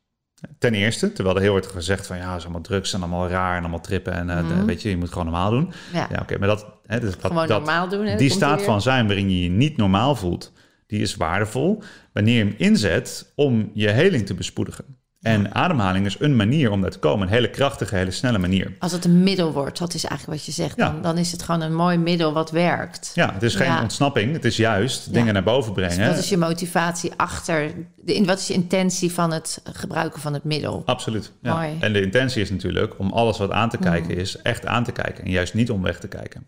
[0.58, 3.28] Ten eerste, terwijl er heel wordt gezegd van ja, het is allemaal drugs en allemaal
[3.28, 5.74] raar en allemaal trippen en uh, weet je, je moet gewoon normaal doen.
[5.94, 8.06] Ja, oké, maar dat, hè, dus dat, gewoon normaal doen.
[8.06, 10.52] Hè, die staat van zijn waarin je je niet normaal voelt,
[10.88, 11.84] die is waardevol
[12.14, 14.86] wanneer je hem inzet om je heling te bespoedigen.
[15.24, 17.28] En ademhaling is een manier om daar te komen.
[17.28, 18.71] Een hele krachtige, hele snelle manier.
[18.80, 20.78] Als het een middel wordt, dat is eigenlijk wat je zegt.
[20.78, 20.89] Ja.
[20.89, 23.11] Dan, dan is het gewoon een mooi middel wat werkt.
[23.15, 23.82] Ja, het is geen Ja.
[23.82, 24.34] ontsnapping.
[24.34, 26.09] Het is juist dingen naar boven Dus brengen.
[26.09, 27.71] wat is je motivatie achter?
[27.95, 30.82] De, wat is je intentie van het gebruiken van het middel?
[30.86, 31.32] Absoluut.
[31.41, 31.53] Ja.
[31.53, 31.69] Mooi.
[31.80, 34.91] En de intentie is natuurlijk om alles wat aan te kijken is, echt aan te
[34.91, 35.24] kijken.
[35.24, 36.45] En juist niet om weg te kijken.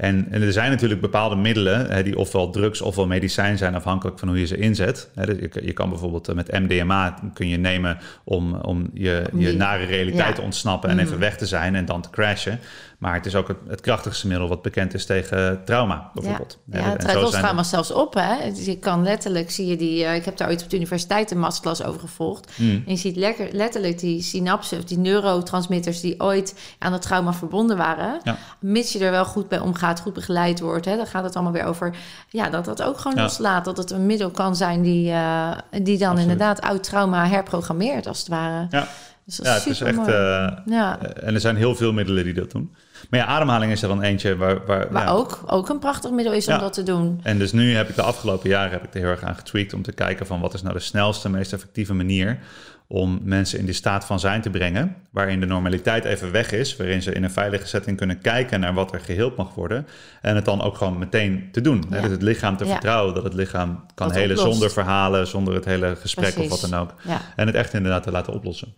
[0.00, 4.18] En, en er zijn natuurlijk bepaalde middelen hè, die ofwel drugs ofwel medicijn zijn, afhankelijk
[4.18, 5.10] van hoe je ze inzet.
[5.14, 9.24] Hè, dus je, je kan bijvoorbeeld eh, met MDMA kun je nemen om, om je,
[9.32, 10.32] Om je nare realiteit ja.
[10.32, 12.58] te ontsnappen en even weg te zijn en dan te crashen.
[13.00, 16.58] Maar het is ook het, het krachtigste middel wat bekend is tegen trauma, bijvoorbeeld.
[16.64, 18.14] Ja, ja het lost er- trouwens zelfs op.
[18.14, 18.50] Hè?
[18.54, 20.04] Dus je kan letterlijk, zie je die...
[20.04, 22.52] eh, ik heb daar ooit op de universiteit een masterclass over gevolgd.
[22.54, 22.70] Hmm.
[22.70, 26.00] En je ziet lekker, letterlijk die synapsen, of die neurotransmitters...
[26.00, 28.20] die ooit aan het trauma verbonden waren.
[28.22, 28.36] Ja.
[28.60, 30.84] Mits je er wel goed bij omgaat, goed begeleid wordt.
[30.84, 30.96] Hè?
[30.96, 31.94] Dan gaat het allemaal weer over...
[32.28, 33.64] Ja, dat dat ook gewoon loslaat.
[33.64, 36.18] Dat het een middel kan zijn die, eh, die dan Absoluut.
[36.18, 38.66] inderdaad oud trauma herprogrammeert, als het ware.
[38.70, 38.88] Ja.
[39.24, 39.98] Dus Ja, het is echt.
[39.98, 40.98] eh, ja.
[41.00, 42.74] en er zijn heel veel middelen die dat doen.
[43.10, 44.66] Maar ja, ademhaling is er dan eentje waar.
[44.66, 45.10] waar Maar ja.
[45.10, 46.58] ook, ook een prachtig middel is om Ja.
[46.60, 47.20] dat te doen.
[47.22, 49.72] En dus nu heb ik de afgelopen jaren heb ik er heel erg aan getweakt
[49.74, 52.38] om te kijken van wat is nou de snelste, meest effectieve manier
[52.86, 56.76] om mensen in die staat van zijn te brengen, waarin de normaliteit even weg is,
[56.76, 59.86] waarin ze in een veilige setting kunnen kijken naar wat er geheeld mag worden
[60.22, 61.84] en het dan ook gewoon meteen te doen.
[61.90, 62.00] Hè?
[62.00, 64.52] Dus het lichaam te vertrouwen dat het lichaam kan Dat helen oplost.
[64.52, 66.52] zonder verhalen, zonder het hele gesprek Precies.
[66.52, 66.94] of wat dan ook.
[67.36, 68.74] En het echt inderdaad te laten oplossen.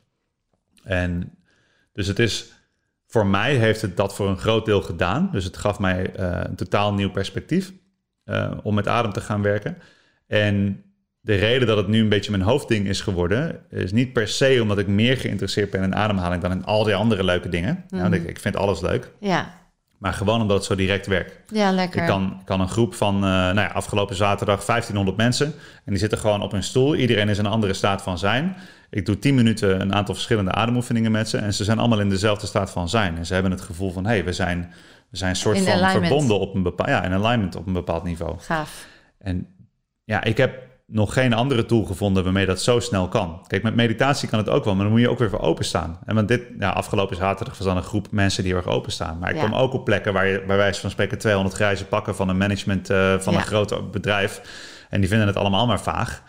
[0.85, 1.35] En
[1.93, 2.53] dus het is,
[3.13, 5.29] voor mij heeft het dat voor een groot deel gedaan.
[5.33, 7.73] Dus het gaf mij eh, een totaal nieuw perspectief
[8.25, 9.79] eh, om met adem te gaan werken.
[10.27, 10.83] En
[11.21, 14.59] de reden dat het nu een beetje mijn hoofdding is geworden, is niet per se
[14.63, 17.85] omdat ik meer geïnteresseerd ben in ademhaling dan in al die andere leuke dingen.
[17.89, 19.51] Want ik, ik vind alles leuk, Ja.
[19.99, 21.53] maar gewoon omdat het zo direct werkt.
[21.55, 22.01] ja, lekker.
[22.01, 25.47] Ik kan, kan een groep van, eh, nou ja, afgelopen zaterdag 1500 mensen.
[25.85, 26.95] En die zitten gewoon op hun stoel.
[26.97, 28.57] Iedereen is in een andere staat van zijn.
[28.95, 31.39] Ik doe 10 minuten een aantal verschillende ademoefeningen met ze.
[31.39, 33.17] En ze zijn allemaal in dezelfde staat van zijn.
[33.17, 34.73] En ze hebben het gevoel van, hé, hey, we zijn,
[35.11, 36.07] we zijn een soort In van alignment.
[36.07, 38.35] verbonden op een bepaald, ja, in alignment op een bepaald niveau.
[38.39, 38.87] Gaaf.
[39.19, 39.47] En
[40.05, 43.45] ja, ik heb nog geen andere tool gevonden waarmee dat zo snel kan.
[43.47, 45.99] Kijk, met meditatie kan het ook wel, maar dan moet je ook weer voor openstaan.
[46.05, 49.19] En want dit, ja, afgelopen zaterdag was dan een groep mensen die heel erg openstaan.
[49.19, 49.43] Maar ik Ja.
[49.43, 52.37] kom ook op plekken waar je bij wijze van spreken 200 grijze pakken van een
[52.37, 53.39] management eh, van Ja.
[53.39, 54.41] een groot bedrijf.
[54.91, 56.23] En die vinden het allemaal maar vaag.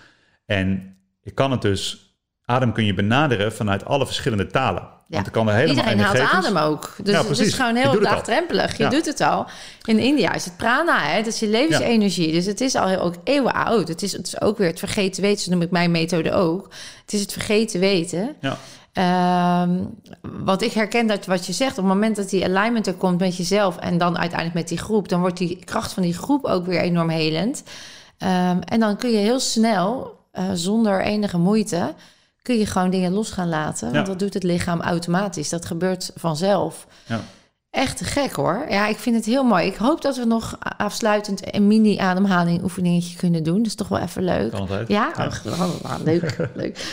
[0.46, 2.03] En je kan het dus,
[2.46, 4.88] adem kun je benaderen vanuit alle verschillende talen.
[5.08, 6.96] Want ik kan er helemaal Iedereen haalt adem ook.
[7.04, 8.78] Dus Ja, het is gewoon heel doet laagdrempelig.
[8.78, 8.90] Je Ja.
[8.90, 9.46] doet het al.
[9.84, 11.18] In India is het prana, hè?
[11.18, 12.32] dat is je levensenergie.
[12.32, 13.88] Dus het is al heel, ook eeuwen oud.
[13.88, 16.70] Het is, het is ook weer het vergeten weten, zo noem ik mijn methode ook.
[17.02, 18.36] Het is het vergeten weten.
[18.42, 18.58] Ja.
[18.94, 19.80] Ehm,
[20.22, 21.72] want ik herken dat wat je zegt.
[21.72, 23.78] Op het moment dat die alignment er komt met jezelf...
[23.78, 25.10] en dan uiteindelijk met die groep...
[25.10, 27.64] dan wordt die kracht van die groep ook weer enorm helend.
[28.18, 31.94] Ehm, en dan kun je heel snel, eh, zonder enige moeite...
[32.44, 33.84] kun je gewoon dingen los gaan laten.
[33.92, 34.04] Want Ja.
[34.12, 35.50] dat doet het lichaam automatisch.
[35.50, 36.88] Dat gebeurt vanzelf.
[37.06, 37.20] Ja.
[37.70, 38.66] Echt te gek hoor.
[38.70, 39.66] Ja, ik vind het heel mooi.
[39.66, 43.58] Ik hoop dat we nog afsluitend een mini-ademhaling oefeningetje kunnen doen.
[43.58, 44.52] Dat is toch wel even leuk.
[44.52, 44.88] Kan altijd.
[44.88, 45.30] Ja, Ja.
[45.46, 46.38] Oh, leuk.
[46.56, 46.86] leuk.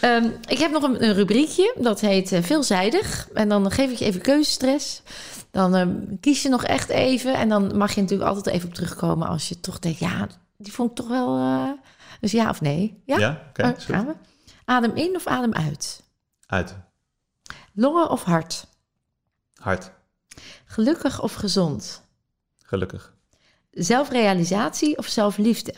[0.00, 3.28] Ehm, ik heb nog een, een rubriekje, dat heet eh, veelzijdig.
[3.34, 5.02] En dan geef ik je even keuzestress.
[5.50, 5.90] Dan ehm,
[6.20, 7.34] kies je nog echt even.
[7.34, 9.98] En dan mag je natuurlijk altijd even op terugkomen als je toch denkt...
[9.98, 11.36] ja, die vond ik toch wel...
[11.38, 11.68] eh,
[12.20, 13.02] dus ja of nee?
[13.06, 13.18] Ja?
[13.18, 13.62] Ja, oké.
[13.62, 14.12] Oh, gaan we.
[14.68, 16.02] Adem in of adem uit?
[16.46, 16.76] Uit.
[17.72, 18.66] Longen of hart?
[19.54, 19.90] Hard.
[20.64, 22.02] Gelukkig of gezond?
[22.62, 23.14] Gelukkig.
[23.70, 25.74] Zelfrealisatie of zelfliefde?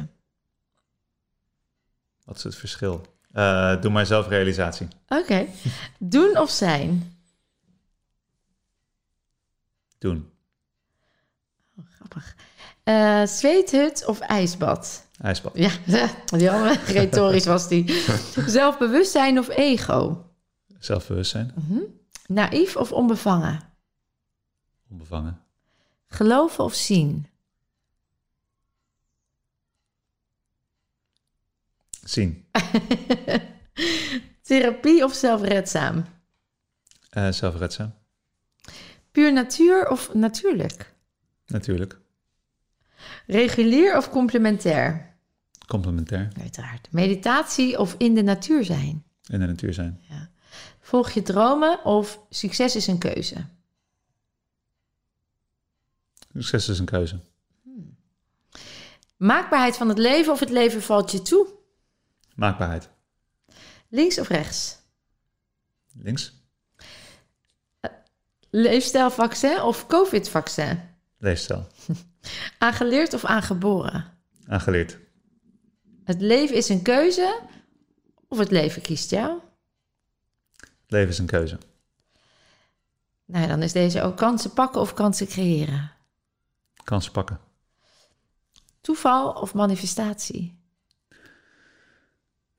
[2.25, 3.07] Wat is het verschil?
[3.33, 4.89] Eh, doe maar zelfrealisatie.
[5.09, 5.47] Oké.
[5.99, 7.19] Doen of zijn?
[9.99, 10.33] Doen.
[11.85, 12.37] Grappig.
[12.83, 15.07] Eh, zweethut of ijsbad?
[15.21, 15.53] IJsbad.
[15.55, 15.71] Ja,
[16.39, 18.05] die andere retorisch was die.
[18.47, 20.31] Zelfbewustzijn of ego?
[20.79, 21.55] Zelfbewustzijn.
[22.27, 23.61] Naïef of onbevangen?
[24.91, 25.41] Onbevangen.
[26.07, 27.27] Geloven of zien?
[32.05, 32.47] Zien.
[34.43, 36.05] Therapie of zelfredzaam?
[37.11, 37.95] Eh zelfredzaam.
[39.11, 40.95] Puur natuur of natuurlijk?
[41.47, 41.99] Natuurlijk.
[43.27, 45.10] Regulier of complementair?
[45.71, 46.29] Complementair.
[46.41, 46.89] Uiteraard.
[46.91, 49.05] Meditatie of in de natuur zijn?
[49.27, 50.01] In de natuur zijn.
[50.81, 53.45] Volg je dromen of succes is een keuze?
[56.33, 57.19] Succes is een keuze.
[59.17, 61.47] Maakbaarheid van het leven of het leven valt je toe?
[62.35, 62.89] Maakbaarheid.
[63.89, 64.79] Links of rechts?
[65.93, 66.33] Links.
[68.51, 70.81] Leefstijlvaccin of COVID-vaccin?
[71.19, 71.67] Leefstijl.
[72.59, 74.19] Aangeleerd of aangeboren?
[74.47, 74.99] Aangeleerd.
[76.05, 77.41] Het leven is een keuze
[78.29, 79.39] of het leven kiest jou?
[80.87, 81.59] Leven is een keuze.
[83.25, 85.93] Nou, dan is deze ook kansen pakken of kansen creëren.
[86.85, 87.41] Kansen pakken.
[88.81, 90.59] Toeval of manifestatie?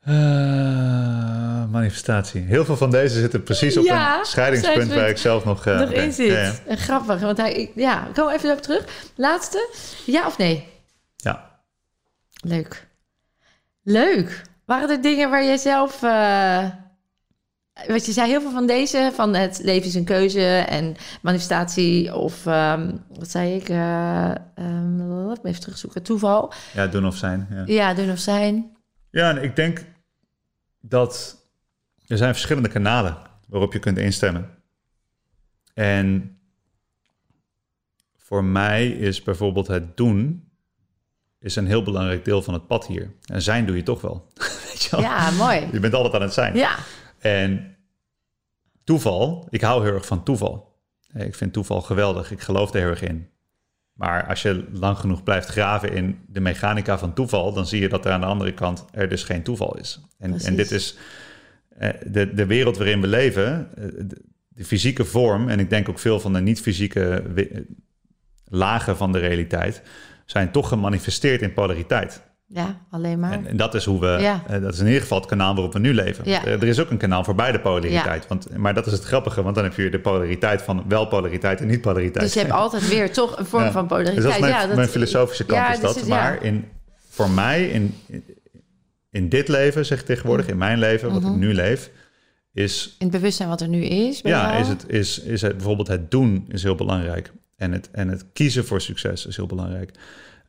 [0.07, 2.41] Uh, manifestatie.
[2.41, 5.65] Heel veel van deze zitten precies op Ja, een scheidingspunt waar ik zelf nog...
[5.65, 6.01] eh, Nog oké.
[6.01, 6.27] in zit.
[6.31, 6.53] Ja, ja.
[6.65, 7.53] En Grappig, want hij...
[7.53, 9.11] ik- Ja, kom even op terug.
[9.15, 9.73] Laatste.
[10.05, 10.67] Ja of nee?
[11.15, 11.59] Ja.
[12.43, 12.87] Leuk.
[13.83, 14.41] Leuk.
[14.65, 16.03] Waren er dingen waar jij zelf...
[16.03, 16.69] eh,
[17.87, 22.15] wat je zei, heel veel van deze, van het leven is een keuze en manifestatie
[22.15, 26.53] of, ehm, wat zei ik, laat me even terugzoeken, toeval.
[26.73, 27.47] ja, doen of zijn.
[27.49, 27.63] Ja.
[27.65, 28.77] Ja, doen of zijn.
[29.11, 29.85] Ja, en ik denk
[30.81, 31.37] dat
[32.07, 33.17] er zijn verschillende kanalen
[33.47, 34.49] waarop je kunt instemmen.
[35.73, 36.37] En
[38.17, 40.50] voor mij is bijvoorbeeld het doen
[41.41, 43.11] is een heel belangrijk deel van het pad hier.
[43.25, 44.27] En zijn doe je toch wel.
[44.67, 44.99] Weet je wel?
[44.99, 45.67] Ja, mooi.
[45.71, 46.55] Je bent altijd aan het zijn.
[46.55, 46.75] Ja,
[47.19, 47.75] En
[48.83, 50.79] toeval, ik hou heel erg van toeval.
[51.13, 52.31] Eh, Ik vind toeval geweldig.
[52.31, 53.29] Ik geloof er heel erg in.
[53.93, 57.89] Maar als je lang genoeg blijft graven in de mechanica van toeval, dan zie je
[57.89, 59.99] dat er aan de andere kant er dus geen toeval is.
[60.17, 60.97] En, en dit is
[61.69, 65.99] eh, de, de wereld waarin we leven, eh, de, fysieke vorm, en ik denk ook
[65.99, 67.23] veel van de niet-fysieke
[68.45, 69.81] lagen van de realiteit,
[70.31, 72.21] zijn toch gemanifesteerd in polariteit.
[72.47, 73.31] ja, alleen maar.
[73.31, 74.43] En, en dat is hoe we, Ja.
[74.47, 76.23] eh, dat is in ieder geval het kanaal waarop we nu leven.
[76.29, 76.45] Ja.
[76.45, 78.27] Eh, er is ook een kanaal voor beide polariteit.
[78.27, 81.61] Want, maar dat is het grappige, want dan heb je de polariteit van wel polariteit
[81.61, 82.23] en niet polariteit.
[82.25, 84.15] Dus je hebt altijd weer toch een vorm van polariteit.
[84.15, 86.07] Dus dat is mijn, ja, dat- mijn filosofische kant is dus dat.
[86.07, 86.65] Maar in,
[87.09, 87.95] voor mij, in,
[89.09, 91.89] in dit leven, zeg ik tegenwoordig, in mijn leven, wat ik nu leef,
[92.53, 94.19] is, In het bewustzijn wat er nu is.
[94.23, 94.61] ja, jou.
[94.61, 97.31] is, het, is, is het bijvoorbeeld het doen is heel belangrijk.
[97.61, 99.91] En het, en het kiezen voor succes is heel belangrijk.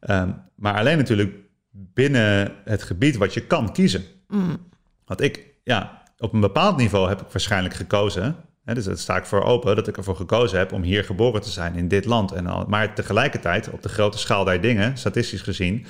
[0.01, 1.35] Ehm, maar alleen natuurlijk
[1.71, 4.03] binnen het gebied wat je kan kiezen.
[4.29, 4.69] Mm.
[5.05, 8.37] Want ik, ja, op een bepaald niveau heb ik waarschijnlijk gekozen.
[8.65, 11.41] Hè, dus daar sta ik voor open dat ik ervoor gekozen heb om hier geboren
[11.41, 12.33] te zijn in dit land.
[12.33, 15.87] En al, maar tegelijkertijd, op de grote schaal der dingen, statistisch gezien,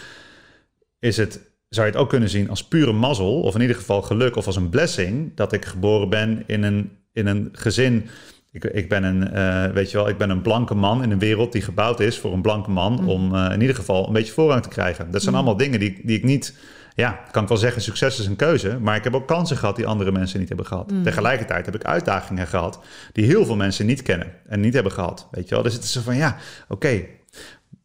[0.98, 4.02] is het, zou je het ook kunnen zien als pure mazzel, of in ieder geval
[4.02, 8.08] geluk, of als een blessing, dat ik geboren ben in een, in een gezin.
[8.52, 11.18] Ik, ik ben een, eh, weet je wel, ik ben een blanke man in een
[11.18, 14.32] wereld die gebouwd is voor een blanke man, om eh, in ieder geval een beetje
[14.32, 15.10] voorrang te krijgen.
[15.10, 16.56] Dat zijn allemaal dingen die, die ik niet
[16.94, 18.78] ja, kan ik wel zeggen, succes is een keuze.
[18.80, 20.92] Maar ik heb ook kansen gehad die andere mensen niet hebben gehad.
[21.02, 22.80] Tegelijkertijd heb ik uitdagingen gehad
[23.12, 25.28] die heel veel mensen niet kennen en niet hebben gehad.
[25.30, 25.64] Weet je wel?
[25.64, 26.36] Dus het is zo van ja,
[26.68, 27.04] oké.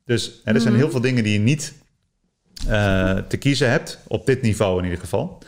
[0.06, 1.74] Dus hè, er zijn heel veel dingen die je niet
[2.68, 5.42] eh, te kiezen hebt, op dit niveau in ieder geval.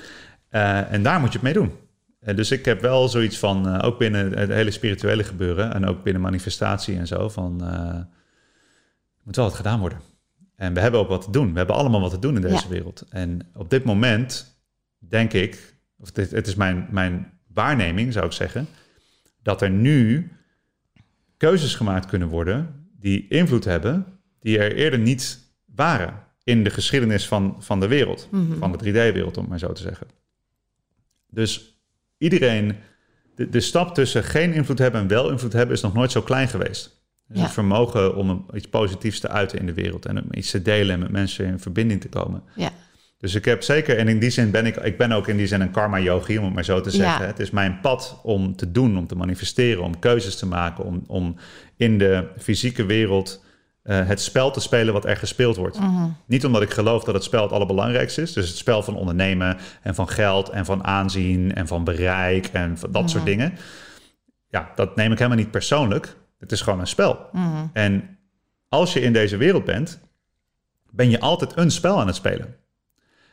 [0.49, 1.72] En daar moet je het mee doen.
[2.36, 6.04] Dus ik heb wel zoiets van, eh, ook binnen het hele spirituele gebeuren en ook
[6.04, 8.00] binnen manifestatie en zo, van eh,
[9.24, 10.00] moet wel wat gedaan worden.
[10.56, 11.52] En we hebben ook wat te doen.
[11.52, 12.68] We hebben allemaal wat te doen in deze Ja.
[12.70, 13.06] wereld.
[13.10, 14.60] En op dit moment
[14.98, 18.68] denk ik, of dit, het is mijn, mijn waarneming zou ik zeggen,
[19.44, 20.32] dat er nu
[21.38, 24.06] keuzes gemaakt kunnen worden die invloed hebben,
[24.40, 25.40] die er eerder niet
[25.76, 28.58] waren in de geschiedenis van, van de wereld, Mhm.
[28.58, 30.08] van de 3D-wereld, om maar zo te zeggen.
[31.30, 31.79] Dus
[32.20, 32.76] iedereen,
[33.36, 36.22] de, de stap tussen geen invloed hebben en wel invloed hebben is nog nooit zo
[36.22, 36.97] klein geweest.
[37.28, 37.43] Dus Ja.
[37.43, 40.61] Het vermogen om een- iets positiefs te uiten in de wereld en om iets te
[40.61, 42.43] delen en met mensen in verbinding te komen.
[42.55, 42.70] Ja.
[43.17, 45.47] Dus ik heb zeker, en in die zin ben ik, ik ben ook in die
[45.47, 47.22] zin een karma-yogi, om het maar zo te zeggen.
[47.22, 47.28] Ja.
[47.28, 51.03] Het is mijn pad om te doen, om te manifesteren, om keuzes te maken, om,
[51.07, 51.36] om
[51.78, 53.43] in de fysieke wereld
[53.82, 55.80] eh, het spel te spelen wat er gespeeld wordt.
[55.80, 56.08] Mhm.
[56.26, 58.34] Niet omdat ik geloof dat het spel het allerbelangrijkste is.
[58.34, 62.78] Dus het spel van ondernemen en van geld en van aanzien en van bereik en
[62.78, 63.58] van dat soort dingen.
[64.50, 66.18] Ja, dat neem ik helemaal niet persoonlijk.
[66.40, 67.30] Het is gewoon een spel.
[67.32, 67.66] Mhm.
[67.74, 68.18] En
[68.70, 70.00] als je in deze wereld bent,
[70.90, 72.56] ben je altijd een spel aan het spelen.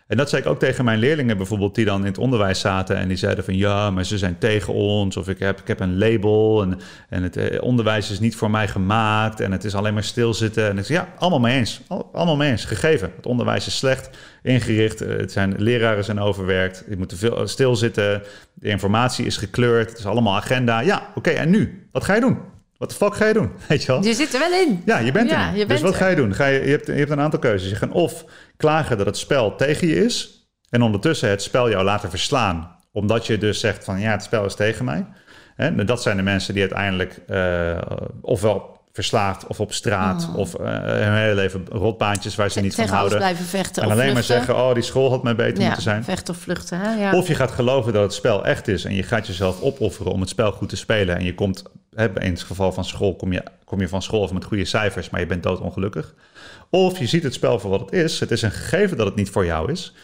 [0.06, 2.96] En dat zei ik ook tegen mijn leerlingen bijvoorbeeld, die dan in het onderwijs zaten
[2.96, 5.80] en die zeiden van ja, maar ze zijn tegen ons of ik heb, ik heb
[5.80, 6.78] een label en,
[7.08, 10.68] en het eh, onderwijs is niet voor mij gemaakt en het is alleen maar stilzitten.
[10.68, 13.12] En ik zei ja, allemaal mee eens, Al- allemaal mee eens, gegeven.
[13.16, 14.10] Het onderwijs is slecht
[14.42, 18.22] ingericht, eh, het zijn, leraren zijn overwerkt, je moet te veel eh, stilzitten,
[18.54, 20.80] de informatie is gekleurd, het is allemaal agenda.
[20.80, 21.88] Ja, oké, en nu?
[21.92, 22.38] Wat ga je doen?
[22.78, 23.50] Wat de fuck ga je doen?
[23.68, 24.04] Weet je wel?
[24.04, 24.82] Je zit er wel in.
[24.84, 25.68] Ja, je bent Ja, er.
[25.68, 25.96] dus wat er.
[25.96, 26.34] ga je doen?
[26.34, 27.70] Ga je, je, hebt, je hebt een aantal keuzes.
[27.70, 28.24] Je gaat of
[28.56, 30.46] klagen dat het spel tegen je is...
[30.70, 32.76] en ondertussen het spel jou laten verslaan...
[32.92, 35.06] omdat je dus zegt van ja, het spel is tegen mij.
[35.56, 37.78] Hè, nou, dat zijn de mensen die uiteindelijk eh,
[38.20, 40.28] ofwel verslaafd of op straat...
[40.34, 43.18] of eh, hun hele leven rotbaantjes waar ze niet van houden...
[43.18, 46.04] blijven vechten en alleen maar zeggen, oh, die school had mij beter ja, moeten zijn.
[46.04, 46.78] vechten of vluchten.
[46.80, 46.94] Hè?
[46.94, 47.12] Ja.
[47.12, 50.20] Of je gaat geloven dat het spel echt is en je gaat jezelf opofferen om
[50.20, 51.16] het spel goed te spelen.
[51.16, 51.62] En je komt,
[51.96, 55.10] in het geval van school, kom je, kom je van school af met goede cijfers,
[55.10, 56.14] maar je bent doodongelukkig.
[56.70, 58.20] Of je ziet het spel voor wat het is.
[58.20, 59.94] Het is een gegeven dat het niet voor jou is.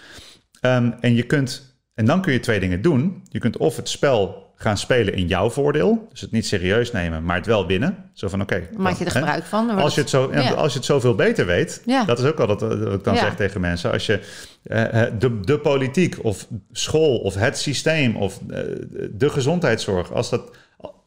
[0.60, 3.22] Ehm, en je kunt En dan kun je twee dingen doen.
[3.28, 6.06] Je kunt of het spel gaan spelen in jouw voordeel.
[6.10, 8.10] Dus het niet serieus nemen, maar het wel winnen.
[8.12, 8.68] Zo van, oké.
[8.76, 9.18] Maak je er hè?
[9.18, 9.70] gebruik van.
[9.70, 10.50] Als je, het zo, Ja.
[10.50, 12.04] als je het zoveel beter weet, Ja.
[12.04, 13.20] dat is ook altijd wat ik dan Ja.
[13.20, 13.92] zeg tegen mensen.
[13.92, 14.20] Als je
[14.62, 18.60] eh, eh, de, de politiek of school of het systeem of eh,
[19.10, 20.56] de gezondheidszorg, als, dat,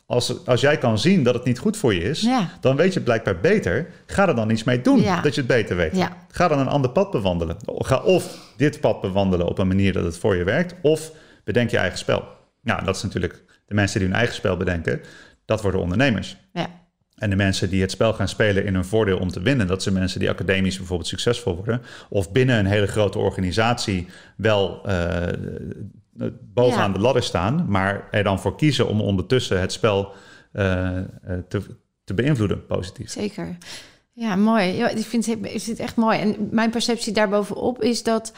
[0.05, 2.49] als, als jij kan zien dat het niet goed voor je is, Ja.
[2.61, 3.87] dan weet je het blijkbaar beter.
[4.05, 5.21] Ga er dan iets mee doen Ja.
[5.21, 5.95] dat je het beter weet.
[5.95, 6.17] Ja.
[6.31, 7.57] Ga dan een ander pad bewandelen.
[7.65, 11.11] Ga of dit pad bewandelen op een manier dat het voor je werkt, of
[11.43, 12.23] bedenk je eigen spel.
[12.61, 15.01] Nou, dat is natuurlijk de mensen die hun eigen spel bedenken.
[15.45, 16.37] Dat worden ondernemers.
[16.53, 16.67] Ja.
[17.15, 19.83] En de mensen die het spel gaan spelen in hun voordeel om te winnen, dat
[19.83, 21.81] zijn mensen die academisch bijvoorbeeld succesvol worden.
[22.09, 25.27] Of binnen een hele grote organisatie wel eh,
[26.53, 26.93] bovenaan Ja.
[26.97, 30.11] de ladder staan, maar er dan voor kiezen om ondertussen het spel
[30.51, 31.03] eh, eh,
[31.49, 31.61] te,
[32.03, 33.11] te beïnvloeden positief.
[33.11, 33.57] Zeker.
[34.11, 34.65] Ja, mooi.
[34.65, 36.19] Ja, ik vind het, ik vind het echt mooi.
[36.19, 38.33] En mijn perceptie daarbovenop is dat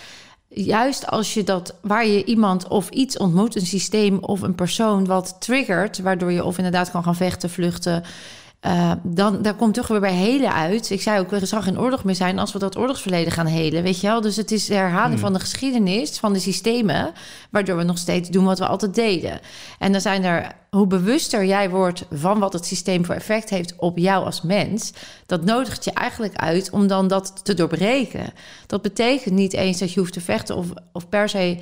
[0.47, 5.05] juist als je dat waar je iemand of iets ontmoet, een systeem of een persoon
[5.05, 8.03] wat triggert, waardoor je of inderdaad kan gaan vechten, vluchten.
[8.67, 10.89] Eh, dan daar komt toch weer bij helen uit.
[10.89, 13.83] Ik zei ook, er zal geen oorlog meer zijn als we dat oorlogsverleden gaan helen.
[13.83, 14.21] Weet je wel?
[14.21, 17.11] Dus het is de herhaling van de geschiedenis, van de systemen,
[17.49, 19.39] waardoor we nog steeds doen wat we altijd deden.
[19.79, 23.73] En dan zijn er, hoe bewuster jij wordt van wat het systeem voor effect heeft
[23.77, 24.93] op jou als mens,
[25.25, 28.33] dat nodigt je eigenlijk uit om dan dat te doorbreken.
[28.65, 31.57] Dat betekent niet eens dat je hoeft te vechten of, of per se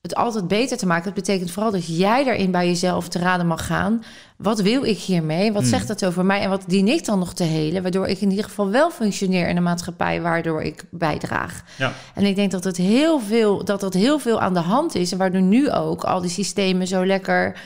[0.00, 1.04] het altijd beter te maken.
[1.04, 4.04] Het betekent vooral dat jij daarin bij jezelf te raden mag gaan.
[4.36, 5.52] Wat wil ik hiermee?
[5.52, 6.40] Wat zegt dat over mij?
[6.40, 7.82] En wat dien ik dan nog te helen?
[7.82, 11.62] Waardoor ik in ieder geval wel functioneer in de maatschappij waardoor ik bijdraag.
[11.78, 11.92] Ja.
[12.14, 15.12] En ik denk dat het heel veel, dat dat heel veel aan de hand is.
[15.12, 17.56] En waardoor nu ook al die systemen zo lekker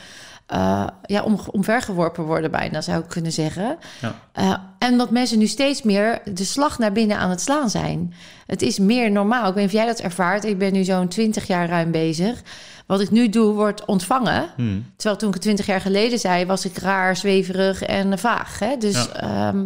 [0.45, 3.77] eh, ja, om, omvergeworpen worden, bijna zou ik kunnen zeggen.
[4.01, 4.15] Ja.
[4.31, 8.13] Eh, en dat mensen nu steeds meer de slag naar binnen aan het slaan zijn.
[8.47, 9.47] Het is meer normaal.
[9.47, 10.43] Ik weet niet of jij dat ervaart.
[10.43, 12.41] Ik ben nu zo'n 20 jaar ruim bezig.
[12.85, 14.49] Wat ik nu doe, wordt ontvangen.
[14.55, 14.85] Hmm.
[14.95, 18.59] Terwijl toen ik het 20 jaar geleden zei, was ik raar, zweverig en vaag.
[18.59, 18.77] Hè?
[18.77, 19.13] Dus Ja.
[19.49, 19.63] ehm,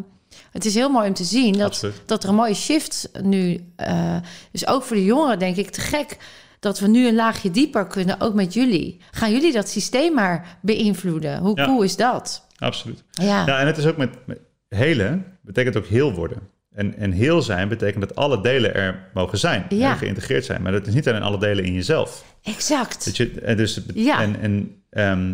[0.52, 2.02] het is heel mooi om te zien dat, Absoluut.
[2.06, 3.64] dat er een mooie shift nu.
[3.76, 4.16] eh
[4.52, 6.18] dus ook voor de jongeren denk ik te gek
[6.60, 9.02] dat we nu een laagje dieper kunnen, ook met jullie.
[9.12, 11.38] Gaan jullie dat systeem maar beïnvloeden?
[11.40, 11.66] Hoe Ja.
[11.66, 12.48] cool is dat?
[12.58, 13.04] Absoluut.
[13.12, 16.38] Ja, Ja, en het is ook met, met helen, betekent ook heel worden.
[16.74, 19.92] En, en heel zijn betekent dat alle delen er mogen zijn, Ja.
[19.92, 20.62] en geïntegreerd zijn.
[20.62, 22.26] Maar dat is niet alleen alle delen in jezelf.
[22.44, 23.06] exact.
[23.06, 24.22] Dat je, en dus, het- Ja.
[24.22, 25.34] En, en ehm,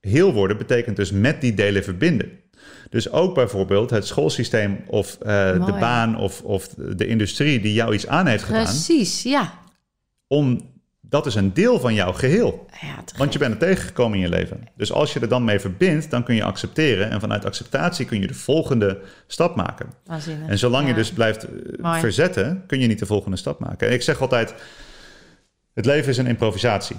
[0.00, 2.30] heel worden betekent dus met die delen verbinden.
[2.90, 7.94] Dus ook bijvoorbeeld het schoolsysteem of eh, de baan of, of de industrie die jou
[7.94, 8.62] iets aan heeft gedaan.
[8.64, 9.52] Precies, ja.
[10.32, 10.60] Om,
[11.00, 12.66] dat is een deel van jouw geheel.
[12.80, 14.68] ja Want je bent er tegengekomen in je leven.
[14.76, 17.10] Dus als je er dan mee verbindt, dan kun je accepteren.
[17.10, 19.86] En vanuit acceptatie kun je de volgende stap maken.
[20.04, 20.48] Waanzinnig.
[20.48, 22.00] En zolang je dus blijft eh, Mooi.
[22.00, 23.88] verzetten, kun je niet de volgende stap maken.
[23.88, 24.54] En ik zeg altijd,
[25.74, 26.96] het leven is een improvisatie.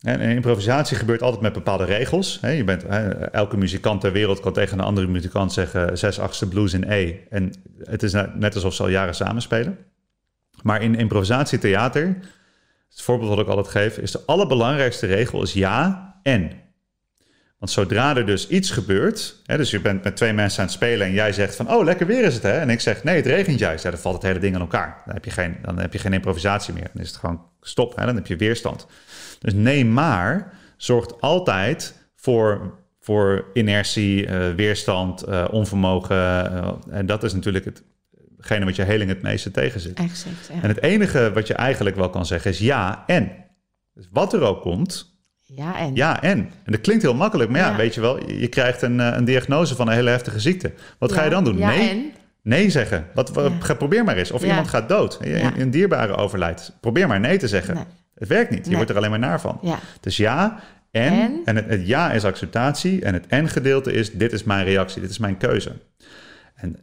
[0.00, 2.38] En improvisatie gebeurt altijd met bepaalde regels.
[2.42, 2.84] Je bent,
[3.32, 5.98] elke muzikant ter wereld kan tegen een andere muzikant zeggen...
[5.98, 7.14] zes achtste blues in E.
[7.30, 9.78] En het is net alsof ze al jaren samenspelen.
[10.62, 12.16] Maar in improvisatietheater,
[12.90, 13.98] het voorbeeld wat ik altijd geef...
[13.98, 16.50] is de allerbelangrijkste regel is ja en.
[17.58, 19.40] Want zodra er dus iets gebeurt...
[19.44, 21.06] Hè, dus je bent met twee mensen aan het spelen...
[21.06, 22.58] en jij zegt van, oh, lekker weer is het, hè?
[22.58, 23.82] En ik zeg, nee, het regent juist.
[23.82, 25.02] Dan valt het hele ding aan elkaar.
[25.04, 26.90] Dan heb je geen, dan heb je geen improvisatie meer.
[26.92, 28.06] Dan is het gewoon stop, hè?
[28.06, 28.86] dan heb je weerstand.
[29.38, 36.16] Dus nee, maar zorgt altijd voor, voor inertie, eh, weerstand, eh, onvermogen.
[36.16, 37.64] eh, en dat is natuurlijk
[38.40, 39.98] hetgene wat je heling het meeste tegen zit.
[39.98, 40.62] Exact, ja.
[40.62, 43.32] En het enige wat je eigenlijk wel kan zeggen is ja en.
[43.94, 45.94] Dus wat er ook komt, ja, en?
[45.94, 46.38] ja en.
[46.64, 47.76] En dat klinkt heel makkelijk, maar ja, Ja.
[47.76, 50.72] weet je wel, je krijgt een, eh, een diagnose van een hele heftige ziekte.
[50.98, 51.58] Wat ga je dan doen?
[51.58, 52.12] Nee, en?
[52.42, 53.06] nee zeggen.
[53.14, 54.30] Wat, wat- probeer maar eens.
[54.30, 56.72] Of iemand gaat dood, een, een dierbare overlijdt.
[56.80, 57.74] Probeer maar nee te zeggen.
[57.74, 57.84] Nee.
[58.14, 58.60] Het werkt niet.
[58.60, 58.74] Je Nee.
[58.76, 59.58] wordt er alleen maar naar van.
[59.62, 60.60] Ja, Dus ja
[60.90, 61.12] en.
[61.12, 61.40] En?
[61.44, 63.04] En, het, het ja is acceptatie.
[63.04, 65.72] En het en gedeelte is dit is mijn reactie, dit is mijn keuze.
[66.54, 66.76] En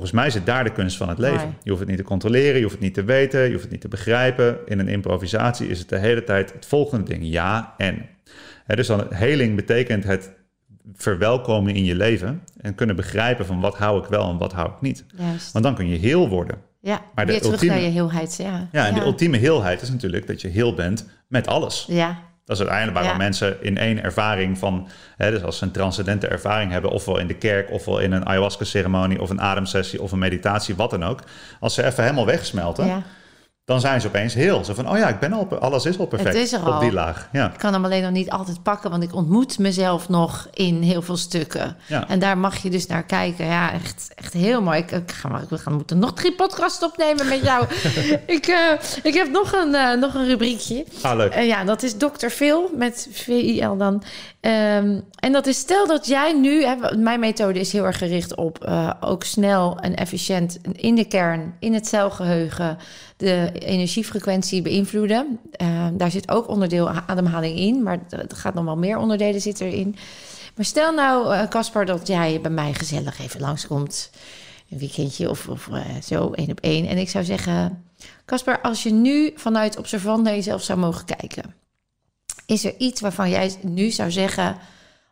[0.00, 1.54] volgens mij zit daar de kunst van het leven.
[1.62, 3.70] Je hoeft het niet te controleren, je hoeft het niet te weten, je hoeft het
[3.72, 4.58] niet te begrijpen.
[4.66, 8.06] In een improvisatie is het de hele tijd het volgende ding, ja en.
[8.66, 10.32] Dus dan heling betekent het
[10.94, 14.68] verwelkomen in je leven en kunnen begrijpen van wat hou ik wel en wat hou
[14.70, 15.04] ik niet.
[15.16, 15.52] juist.
[15.52, 16.56] Want dan kun je heel worden.
[16.80, 18.36] Ja, maar de weer terug ultieme- naar je heelheid.
[18.36, 21.84] Ja, Ja, en de ultieme heelheid is natuurlijk dat je heel bent met alles.
[21.88, 23.24] Ja, Dat is uiteindelijk waarom Ja.
[23.26, 27.26] mensen in één ervaring van, hè, dus als ze een transcendente ervaring hebben, ofwel in
[27.26, 31.20] de kerk, ofwel in een ayahuasca-ceremonie, of een ademsessie, of een meditatie, wat dan ook.
[31.60, 33.02] Als ze even helemaal wegsmelten, ja.
[33.64, 34.64] Dan zijn ze opeens heel.
[34.64, 36.66] Zo van, oh ja, ik ben al, alles is al perfect Het is er op
[36.72, 36.80] al.
[36.80, 37.28] die laag.
[37.32, 37.52] Ja.
[37.52, 41.02] Ik kan hem alleen nog niet altijd pakken, want ik ontmoet mezelf nog in heel
[41.02, 41.76] veel stukken.
[41.88, 42.08] Ja.
[42.08, 43.46] En daar mag je dus naar kijken.
[43.46, 44.78] Ja, echt, echt heel mooi.
[44.78, 47.66] Ik, ik ga, maar- we gaan moeten nog drie podcasts opnemen met jou.
[48.26, 50.84] ik, eh, ik heb nog een, eh, nog een rubriekje.
[51.02, 51.32] Ah, leuk.
[51.32, 52.28] Eh, ja, dat is Dr.
[52.28, 54.02] Phil met VIL dan.
[54.40, 58.34] Ehm, en dat is stel dat jij nu, hè, mijn methode is heel erg gericht
[58.34, 62.78] op ook snel en efficiënt in de kern, in het celgeheugen,
[63.16, 65.40] de energiefrequentie beïnvloeden.
[65.50, 69.66] Eh, daar zit ook onderdeel ademhaling in, maar er gaat nog wel meer onderdelen zitten
[69.66, 69.96] erin.
[70.56, 74.10] Maar stel nou, eh, Caspar, dat jij bij mij gezellig even langskomt.
[74.70, 76.86] Een weekendje of, of eh, zo, één op één.
[76.86, 77.84] En ik zou zeggen,
[78.24, 81.54] Caspar, als je nu vanuit observant naar jezelf zou mogen kijken.
[82.46, 84.56] Is er iets waarvan jij nu zou zeggen...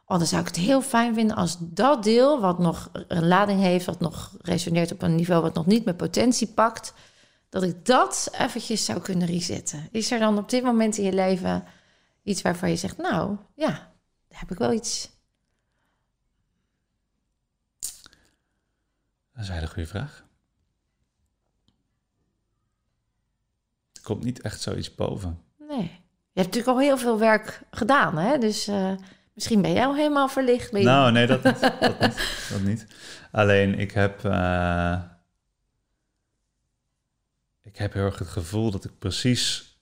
[0.07, 2.41] Oh, dan zou ik het heel fijn vinden als dat deel...
[2.41, 5.43] wat nog een lading heeft, wat nog resoneert op een niveau...
[5.43, 6.95] wat nog niet mijn potentie pakt...
[7.53, 9.89] dat ik dat eventjes zou kunnen resetten.
[9.91, 11.65] Is er dan op dit moment in je leven
[12.23, 12.97] iets waarvan je zegt...
[12.97, 13.69] nou, ja,
[14.29, 15.11] daar heb ik wel iets...
[19.33, 20.25] Dat is een hele goede vraag.
[23.93, 25.43] Er komt niet echt zoiets boven.
[25.59, 26.01] Nee.
[26.33, 28.39] Je hebt natuurlijk al heel veel werk gedaan, hè?
[28.39, 28.93] Dus eh,
[29.35, 30.73] misschien ben jij al helemaal verlicht.
[30.73, 31.61] Nou, nee, dat niet.
[31.61, 32.87] dat, niet, dat niet.
[33.33, 34.25] Alleen, ik heb...
[34.25, 35.03] eh,
[37.73, 39.77] ik heb heel erg het gevoel dat ik precies...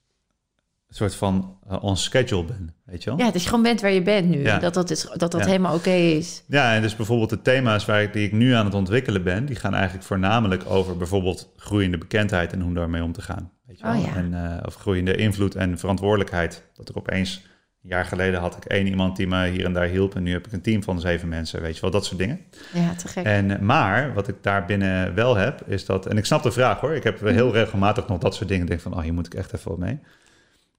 [0.87, 3.19] een soort van eh, on schedule ben, weet je wel?
[3.19, 4.41] Ja, dat je gewoon bent waar je bent nu.
[4.43, 4.59] Ja.
[4.59, 5.45] Dat dat, is, dat, dat Ja.
[5.45, 6.43] helemaal oké is.
[6.47, 9.45] Ja, en dus bijvoorbeeld de thema's waar ik, die ik nu aan het ontwikkelen ben,
[9.45, 13.51] die gaan eigenlijk voornamelijk over bijvoorbeeld groeiende bekendheid en hoe daarmee om te gaan.
[13.65, 13.93] Weet je wel?
[13.95, 14.15] Oh ja.
[14.15, 16.63] En eh, of groeiende invloed en verantwoordelijkheid.
[16.73, 17.41] Dat ik opeens,
[17.83, 20.31] een jaar geleden had ik één iemand die me hier en daar hielp en nu
[20.31, 22.39] heb ik een team van zeven mensen, weet je wel, dat soort dingen.
[22.73, 23.25] Ja, te gek.
[23.25, 26.51] En, eh, maar wat ik daar binnen wel heb, is dat, en ik snap de
[26.51, 29.25] vraag hoor, ik heb heel regelmatig nog dat soort dingen, denk van, oh hier moet
[29.25, 29.99] ik echt even wat mee.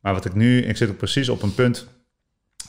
[0.01, 1.89] Maar wat ik nu, ik zit ook precies op een punt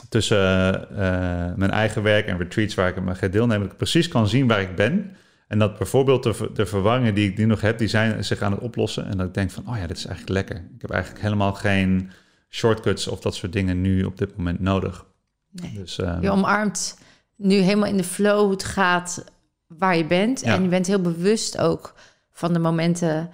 [0.08, 4.08] tussen eh, mijn eigen werk en retreats waar ik aan ga deelnemen, dat ik precies
[4.08, 5.16] kan zien waar ik ben.
[5.48, 8.52] En dat bijvoorbeeld de, de verwarringen die ik nu nog heb, die zijn zich aan
[8.52, 9.06] het oplossen.
[9.06, 10.56] En dat ik denk van, oh ja, dit is eigenlijk lekker.
[10.74, 12.10] Ik heb eigenlijk helemaal geen
[12.54, 15.04] shortcuts of dat soort dingen nu op dit moment nodig.
[15.50, 15.72] Nee.
[15.74, 16.98] Dus ehm, Je omarmt
[17.36, 19.24] nu helemaal in de flow hoe het gaat
[19.66, 20.40] waar je bent.
[20.40, 20.54] Ja.
[20.54, 21.94] En je bent heel bewust ook
[22.30, 23.30] van de momenten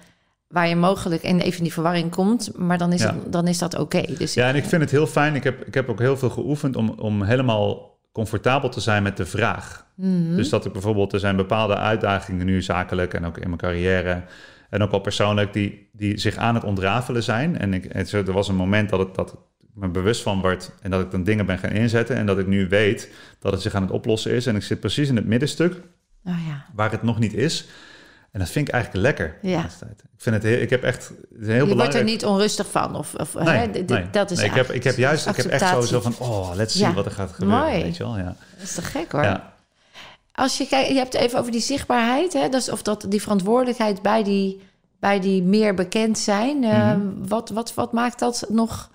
[0.47, 2.57] waar je mogelijk en even in die verwarring komt.
[2.57, 3.13] Maar dan is, Ja.
[3.13, 4.01] het, dan is dat oké.
[4.17, 5.35] Dus Ja, en ik vind het heel fijn.
[5.35, 9.17] Ik heb, ik heb ook heel veel geoefend om, om helemaal comfortabel te zijn met
[9.17, 9.85] de vraag.
[9.95, 10.35] Mhm.
[10.35, 14.23] Dus dat ik bijvoorbeeld, er zijn bepaalde uitdagingen nu zakelijk en ook in mijn carrière
[14.71, 17.57] en ook al persoonlijk die, die zich aan het ontrafelen zijn.
[17.57, 19.35] En ik, het, er was een moment dat, het, dat
[19.73, 22.47] me bewust van word en dat ik dan dingen ben gaan inzetten en dat ik
[22.47, 23.09] nu weet
[23.39, 24.45] dat het zich aan het oplossen is.
[24.45, 25.73] En ik zit precies in het middenstuk
[26.25, 26.65] Oh ja.
[26.75, 27.67] waar het nog niet is.
[28.31, 29.37] En dat vind ik eigenlijk lekker.
[29.41, 29.61] Ja.
[29.79, 30.01] tijd.
[30.01, 32.03] Ik vind het heel, ik heb echt het heel je wordt belangrijk.
[32.05, 32.95] er niet onrustig van.
[32.95, 34.09] Of, of, Nee, hè, nee.
[34.11, 36.73] dat is Nee, ik, heb, ik heb juist ik heb echt sowieso van, oh, let's
[36.73, 36.93] see Ja.
[36.93, 37.59] wat er gaat gebeuren.
[37.59, 37.83] Mooi.
[37.83, 38.23] Weet je wel, ja.
[38.57, 39.23] Dat is te gek hoor.
[39.23, 39.53] ja.
[40.41, 42.49] Als je kijkt, je hebt het even over die zichtbaarheid, hè?
[42.49, 44.61] Dus of dat die verantwoordelijkheid bij die,
[44.99, 46.63] bij die meer bekend zijn.
[46.63, 47.27] Eh, Mhm.
[47.27, 48.89] wat, wat, wat maakt dat nog?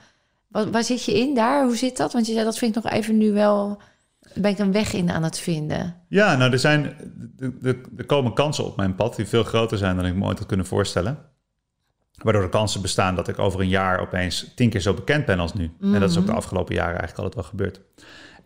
[0.48, 1.64] Wat, waar zit je in daar?
[1.64, 2.12] Hoe zit dat?
[2.12, 3.80] Want je zei dat vind ik nog even nu wel.
[4.34, 5.96] Ben ik een weg in aan het vinden?
[6.08, 6.96] Ja, nou, er, zijn,
[7.62, 10.48] er, komen kansen op mijn pad die veel groter zijn dan ik me ooit had
[10.48, 11.18] kunnen voorstellen.
[12.22, 15.38] Waardoor de kansen bestaan dat ik over een jaar opeens tien keer zo bekend ben
[15.38, 15.70] als nu.
[15.80, 17.80] En dat is ook de afgelopen jaren eigenlijk altijd wel gebeurd.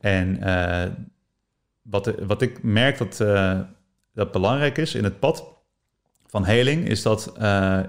[0.01, 0.91] En eh,
[1.83, 3.61] wat, wat ik merk dat, eh,
[4.15, 5.45] dat belangrijk is in het pad
[6.27, 7.81] van heling, is dat, eh,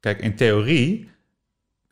[0.00, 1.10] kijk, in theorie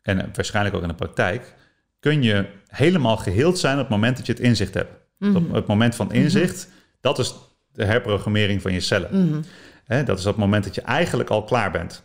[0.01, 1.55] en waarschijnlijk ook in de praktijk,
[1.99, 4.91] kun je helemaal geheeld zijn op het moment dat je het inzicht hebt.
[5.35, 6.69] Op het moment van inzicht,
[7.01, 7.33] dat is
[7.71, 9.27] de herprogrammering van je cellen.
[9.27, 10.05] Mhm.
[10.05, 12.03] Dat is op het moment dat je eigenlijk al klaar bent.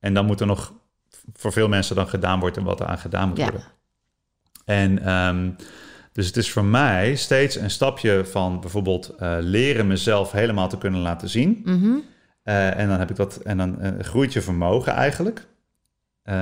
[0.00, 0.72] En dan moet er nog
[1.32, 3.42] voor veel mensen dan gedaan worden wat er aan gedaan moet Ja.
[3.44, 3.64] worden.
[4.64, 5.50] En ehm,
[6.16, 10.78] dus het is voor mij steeds een stapje van bijvoorbeeld eh, leren mezelf helemaal te
[10.78, 11.62] kunnen laten zien.
[11.64, 11.96] Mhm.
[12.42, 15.46] Eh, en dan heb ik dat, en dan eh, groeit je vermogen eigenlijk.
[16.26, 16.34] Eh,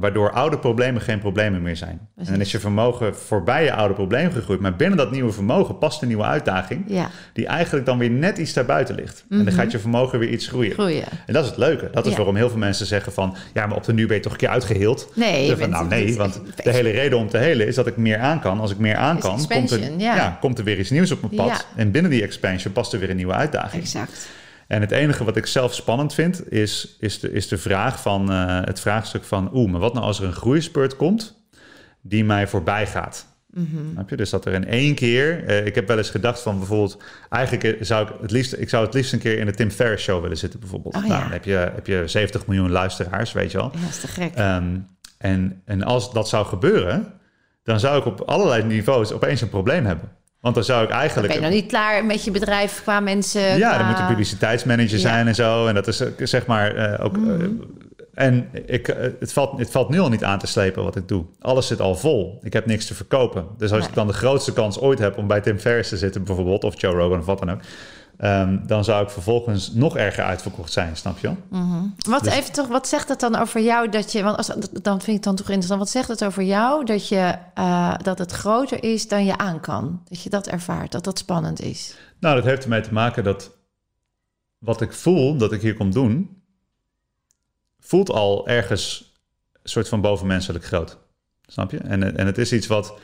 [0.00, 2.08] waardoor oude problemen geen problemen meer zijn.
[2.16, 4.60] En dan is je vermogen voorbij je oude probleem gegroeid.
[4.60, 6.84] Maar binnen dat nieuwe vermogen past een nieuwe uitdaging.
[6.86, 9.24] Ja, Die eigenlijk dan weer net iets daarbuiten ligt.
[9.30, 10.72] En dan gaat je vermogen weer iets groeien.
[10.72, 11.04] groeien.
[11.26, 11.88] En dat is het leuke.
[11.92, 12.16] Dat is Ja.
[12.16, 13.36] waarom heel veel mensen zeggen van...
[13.54, 15.12] ja, maar op de nu ben je toch een keer uitgeheeld?
[15.14, 17.86] Nee, je Van, bent- nou nee, want de hele reden om te helen is dat
[17.86, 18.60] ik meer aan kan.
[18.60, 20.38] Als ik meer aan kan, komt er, ja.
[20.40, 21.66] komt er weer iets nieuws op mijn pad.
[21.76, 23.82] En binnen die expansion past er weer een nieuwe uitdaging.
[23.82, 24.28] Exact.
[24.68, 28.32] En het enige wat ik zelf spannend vind, is, is, de, is de vraag van
[28.32, 29.50] eh, het vraagstuk van...
[29.54, 31.44] oeh, maar wat nou als er een groeispurt komt
[32.00, 33.26] die mij voorbij gaat?
[33.92, 34.16] Snap je?
[34.16, 35.44] Dus dat er in één keer...
[35.44, 37.02] eh, ik heb wel eens gedacht van bijvoorbeeld...
[37.28, 38.52] Eigenlijk zou ik het liefst...
[38.52, 40.94] Ik zou het liefst een keer in de Tim Ferriss show willen zitten bijvoorbeeld.
[40.94, 43.70] Oh, nou, dan heb je, heb je 70 miljoen luisteraars, weet je wel.
[43.74, 44.34] Ja, dat is te gek.
[44.34, 44.78] Ehm,
[45.18, 47.12] en, en als dat zou gebeuren...
[47.62, 50.08] dan zou ik op allerlei niveaus opeens een probleem hebben.
[50.42, 51.28] Want dan zou ik eigenlijk...
[51.32, 53.40] ben je nog niet klaar met je bedrijf qua mensen?
[53.58, 54.98] Ja, qua- dan moet een publiciteitsmanager Ja.
[54.98, 55.66] zijn en zo.
[55.66, 57.16] En dat is eh, zeg maar eh, ook.
[57.16, 57.40] Mhm.
[57.40, 57.46] eh,
[58.14, 58.86] en ik,
[59.20, 61.24] het, valt, het valt nu al niet aan te slepen wat ik doe.
[61.40, 62.38] Alles zit al vol.
[62.42, 63.46] Ik heb niks te verkopen.
[63.58, 63.88] Dus als Nee.
[63.88, 66.80] ik dan de grootste kans ooit heb om bij Tim Ferriss te zitten, bijvoorbeeld, of
[66.80, 67.60] Joe Rogan of wat dan ook,
[68.16, 71.32] ehm, dan zou ik vervolgens nog erger uitverkocht zijn, snap je?
[72.08, 74.22] Wat, Dus- even toch, wat zegt het dan over jou dat je...
[74.22, 74.46] Want als,
[74.82, 75.80] dan vind ik het dan toch interessant.
[75.80, 79.60] Wat zegt het over jou dat, je, eh, dat het groter is dan je aan
[79.60, 80.02] kan?
[80.08, 81.94] Dat je dat ervaart, dat dat spannend is?
[82.20, 83.50] Nou, dat heeft ermee te maken dat
[84.58, 86.42] wat ik voel dat ik hier kom doen,
[87.80, 89.12] voelt al ergens
[89.52, 90.98] een soort van bovenmenselijk groot.
[91.46, 91.78] Snap je?
[91.78, 92.94] En, en het is iets wat.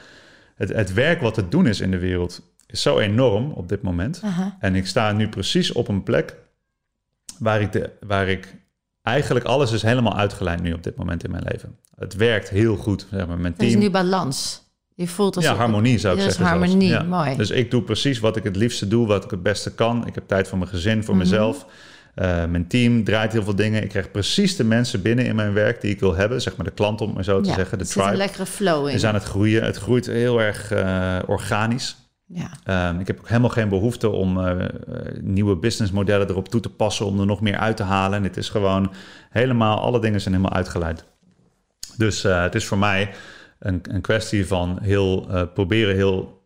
[0.54, 2.42] Het, het werk wat te doen is in de wereld
[2.72, 4.20] is zo enorm op dit moment.
[4.24, 4.56] Aha.
[4.60, 6.36] En ik sta nu precies op een plek
[7.38, 8.54] waar ik, de, waar ik
[9.02, 11.76] eigenlijk alles is helemaal uitgelijnd nu op dit moment in mijn leven.
[11.96, 13.38] Het werkt heel goed, zeg maar.
[13.38, 13.82] Mijn Er is team.
[13.82, 14.66] nu balans.
[14.94, 16.44] Je voelt als Ja, harmonie zou ik zeggen.
[16.44, 17.02] harmonie, Ja.
[17.02, 17.36] mooi.
[17.36, 20.06] Dus ik doe precies wat ik het liefste doe, wat ik het beste kan.
[20.06, 21.22] Ik heb tijd voor mijn gezin, voor Mhm.
[21.22, 21.66] mezelf.
[22.14, 23.82] Eh, mijn team draait heel veel dingen.
[23.82, 26.42] Ik krijg precies de mensen binnen in mijn werk die ik wil hebben.
[26.42, 27.78] Zeg maar de klant, om maar zo te ja, zeggen.
[27.78, 28.94] De er zit een tribe lekkere flow in.
[28.94, 29.64] is aan het groeien.
[29.64, 31.96] Het groeit heel erg eh, organisch.
[32.28, 32.50] Ja.
[32.64, 34.66] Ehm, ik heb ook helemaal geen behoefte om eh,
[35.20, 37.06] nieuwe businessmodellen erop toe te passen...
[37.06, 38.18] om er nog meer uit te halen.
[38.18, 38.92] En het is gewoon
[39.30, 39.78] helemaal...
[39.78, 41.04] Alle dingen zijn helemaal uitgeleid.
[41.96, 43.10] Dus eh, het is voor mij
[43.58, 46.36] een, een kwestie van heel proberen heel...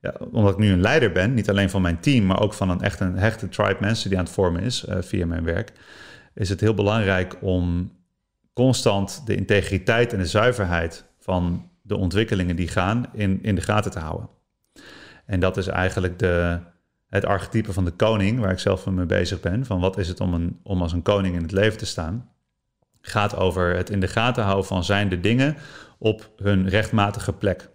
[0.00, 2.26] Ja, omdat ik nu een leider ben, niet alleen van mijn team...
[2.26, 5.26] maar ook van een echt een hechte tribe mensen die aan het vormen is via
[5.26, 5.72] mijn werk...
[6.34, 7.92] is het heel belangrijk om
[8.52, 11.04] constant de integriteit en de zuiverheid...
[11.20, 14.28] van de ontwikkelingen die gaan in, in de gaten te houden.
[15.26, 16.58] En dat is eigenlijk de,
[17.08, 19.66] het archetype van de koning, waar ik zelf mee bezig ben.
[19.66, 22.30] Van wat is het om, een, om als een koning in het leven te staan?
[23.00, 25.56] Gaat over het in de gaten houden van zijn de dingen
[25.98, 27.68] op hun rechtmatige plek.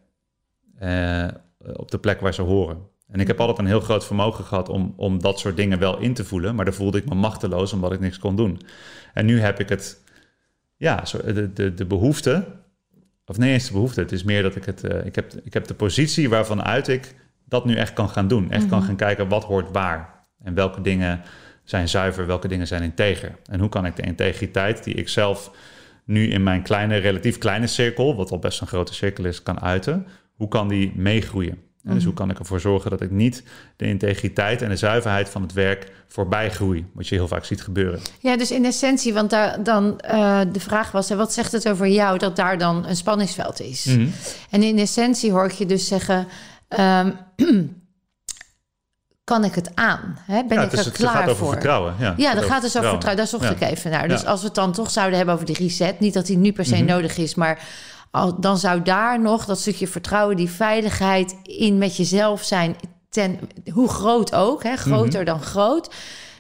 [0.78, 1.28] Eh,
[1.74, 2.88] op de plek waar ze horen.
[3.08, 6.00] En ik heb altijd een heel groot vermogen gehad om, om dat soort dingen wel
[6.00, 6.56] in te voelen.
[6.56, 8.62] Maar dan voelde ik me machteloos omdat ik niks kon doen.
[9.14, 10.04] En nu heb ik het,
[10.78, 12.46] ja, de, de, de behoefte.
[13.26, 14.00] Of nee eens de behoefte.
[14.02, 14.84] Het is meer dat ik het.
[14.84, 17.16] eh, ik, heb, ik heb de positie waarvan uit ik
[17.50, 18.52] dat nu echt kan gaan doen.
[18.52, 20.26] Echt kan gaan kijken wat hoort waar.
[20.44, 21.22] En welke dingen
[21.64, 23.36] zijn zuiver, welke dingen zijn integer.
[23.46, 25.52] En hoe kan ik de integriteit die ik zelf
[26.04, 29.62] nu in mijn kleine, relatief kleine cirkel, wat al best een grote cirkel is, kan
[29.62, 30.08] uiten.
[30.36, 31.58] Hoe kan die meegroeien?
[31.84, 33.44] En Dus hoe kan ik ervoor zorgen dat ik niet
[33.76, 36.86] de integriteit en de zuiverheid van het werk voorbij groei?
[36.94, 38.00] Wat je heel vaak ziet gebeuren.
[38.20, 41.70] Ja, dus in essentie, want daar, dan eh, de vraag was: hè, wat zegt het
[41.70, 43.86] over jou dat daar dan een spanningsveld is?
[43.86, 44.08] Mhm.
[44.50, 46.28] En in essentie hoor ik je dus zeggen:
[46.70, 47.12] ehm,
[49.24, 50.18] kan ik het aan?
[50.22, 50.44] Hè?
[50.44, 51.50] Ben ja, ik het, is, er het klaar gaat over voor?
[51.52, 51.96] vertrouwen.
[52.00, 53.16] Ja, Ja, dat gaat dus over vertrouwen.
[53.18, 53.66] Daar zocht Ja.
[53.68, 54.08] ik even naar.
[54.08, 54.28] Dus Ja.
[54.28, 56.66] als we het dan toch zouden hebben over die reset, niet dat die nu per
[56.66, 56.86] se Mhm.
[56.86, 57.68] nodig is, maar
[58.12, 62.76] al, dan zou daar nog dat stukje vertrouwen, die veiligheid in met jezelf zijn,
[63.10, 63.40] ten,
[63.74, 65.94] hoe groot ook, hè, groter dan groot.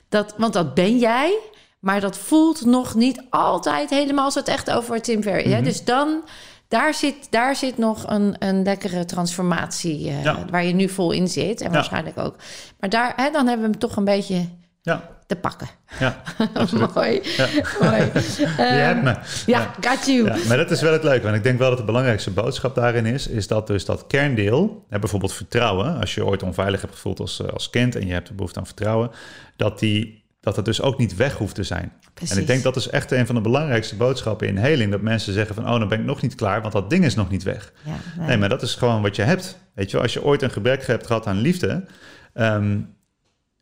[0.10, 1.38] Dat, want dat ben jij,
[1.80, 5.54] maar dat voelt nog niet altijd helemaal als het echt over Tim Ferriss.
[5.56, 5.62] hè.
[5.62, 6.24] Dus dan,
[6.70, 10.46] daar zit, daar zit nog een, een lekkere transformatie eh, Ja.
[10.50, 11.62] waar je nu vol in zit.
[11.62, 11.74] En Ja.
[11.74, 12.36] waarschijnlijk ook.
[12.80, 14.46] Maar daar, hè, dan hebben we hem toch een beetje
[14.82, 15.68] Ja, te pakken.
[16.00, 16.22] ja.
[16.96, 17.22] Mooi.
[17.38, 17.48] Ja.
[17.82, 18.12] Mooi.
[18.58, 19.16] Je hebt me.
[19.46, 20.26] Ja, got you.
[20.26, 21.24] Ja, maar dat is wel het leuke.
[21.24, 23.28] Want ik denk wel dat de belangrijkste boodschap daarin is...
[23.28, 26.00] is dat dus dat kerndeel, hè, bijvoorbeeld vertrouwen...
[26.00, 27.96] als je ooit onveilig hebt gevoeld als, eh, als kind...
[27.96, 29.12] en je hebt de behoefte aan vertrouwen...
[29.56, 31.92] dat, die, dat het dus ook niet weg hoeft te zijn.
[32.14, 32.36] Precies.
[32.36, 34.92] En ik denk dat is echt een van de belangrijkste boodschappen in heling...
[34.92, 36.62] dat mensen zeggen van, oh, dan ben ik nog niet klaar...
[36.62, 37.74] want dat ding is nog niet weg.
[37.84, 38.28] Ja, nee.
[38.28, 39.60] Nee, maar dat is gewoon wat je hebt.
[39.74, 41.86] Weet je, als je ooit een gebrek hebt gehad aan liefde...
[42.34, 42.80] ehm,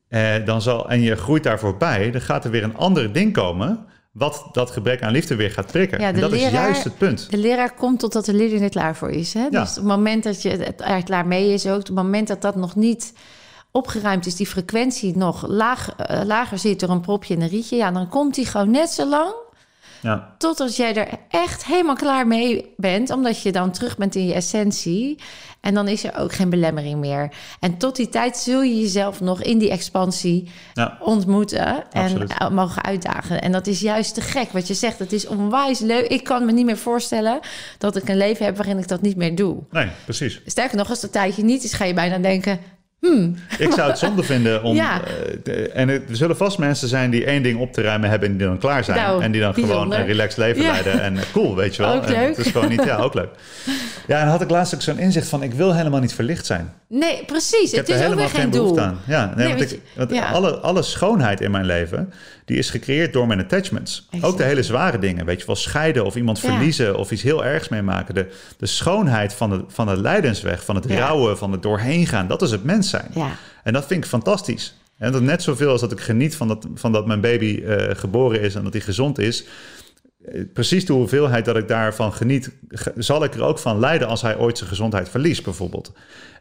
[0.07, 2.11] eh, dan zal, en je groeit daar voorbij...
[2.11, 3.85] dan gaat er weer een ander ding komen...
[4.11, 5.99] wat dat gebrek aan liefde weer gaat prikken.
[5.99, 7.31] Ja, en dat is juist het punt.
[7.31, 9.33] De leraar komt totdat de leerling er klaar voor is.
[9.33, 9.47] Hè?
[9.49, 9.49] Ja.
[9.49, 11.79] Dus op het moment dat je het er klaar mee is ook...
[11.79, 13.13] op het moment dat dat nog niet
[13.77, 14.35] opgeruimd is...
[14.35, 17.75] die frequentie nog laag, eh, lager zit door een propje en een rietje...
[17.75, 19.33] ja, dan komt die gewoon net zo lang...
[20.01, 23.09] Ja, totdat jij er echt helemaal klaar mee bent...
[23.11, 25.19] omdat je dan terug bent in je essentie...
[25.61, 27.31] en dan is er ook geen belemmering meer.
[27.59, 32.33] En tot die tijd zul je jezelf nog in die expansie ja, ontmoeten en Absoluut.
[32.37, 33.41] eh, mogen uitdagen.
[33.41, 34.99] En dat is juist te gek wat je zegt.
[34.99, 36.07] Het is onwijs leuk.
[36.07, 37.39] Ik kan me niet meer voorstellen
[37.77, 39.63] dat ik een leven heb waarin ik dat niet meer doe.
[39.71, 40.41] nee, precies.
[40.45, 42.59] Sterker nog, als een tijdje niet is, ga je bijna denken...
[42.99, 43.35] Hmm.
[43.57, 44.75] Ik zou het zonde vinden om.
[44.75, 45.01] Ja.
[45.43, 48.37] eh, en er zullen vast mensen zijn die één ding op te ruimen hebben en
[48.37, 48.97] die dan klaar zijn.
[48.97, 50.71] Nou, en die dan gewoon een relaxed leven Ja.
[50.71, 51.01] leiden.
[51.01, 51.93] En cool, weet je wel.
[51.95, 52.37] Ook leuk.
[52.37, 53.29] Het is gewoon niet, ja, ook leuk.
[54.07, 56.45] Ja, en dan had ik laatst ook zo'n inzicht van: ik wil helemaal niet verlicht
[56.45, 56.73] zijn.
[56.87, 57.69] Nee, precies.
[57.69, 58.61] Ik heb het er is ook weer helemaal geen geen doel.
[58.73, 58.99] behoefte aan.
[59.05, 60.29] Ja, nee, Nee, want ik, want ja.
[60.31, 62.13] alle, alle schoonheid in mijn leven,
[62.47, 64.07] die is gecreëerd door mijn attachments.
[64.11, 64.31] Exact.
[64.31, 66.49] Ook de hele zware dingen, weet je wel, scheiden of iemand Ja.
[66.49, 68.13] verliezen of iets heel ergs meemaken.
[68.15, 68.27] De,
[68.57, 70.97] de schoonheid van de, van de lijdensweg, van het Ja.
[70.99, 73.07] rouwen, van het doorheen gaan, dat is het mens zijn.
[73.13, 73.29] Ja.
[73.63, 74.75] En dat vind ik fantastisch.
[74.97, 77.95] En dat net zoveel als dat ik geniet van dat, van dat mijn baby eh,
[77.95, 79.43] geboren is en dat hij gezond is.
[80.25, 84.07] eh, Precies de hoeveelheid dat ik daarvan geniet, ge- zal ik er ook van lijden
[84.07, 85.91] als hij ooit zijn gezondheid verliest, bijvoorbeeld.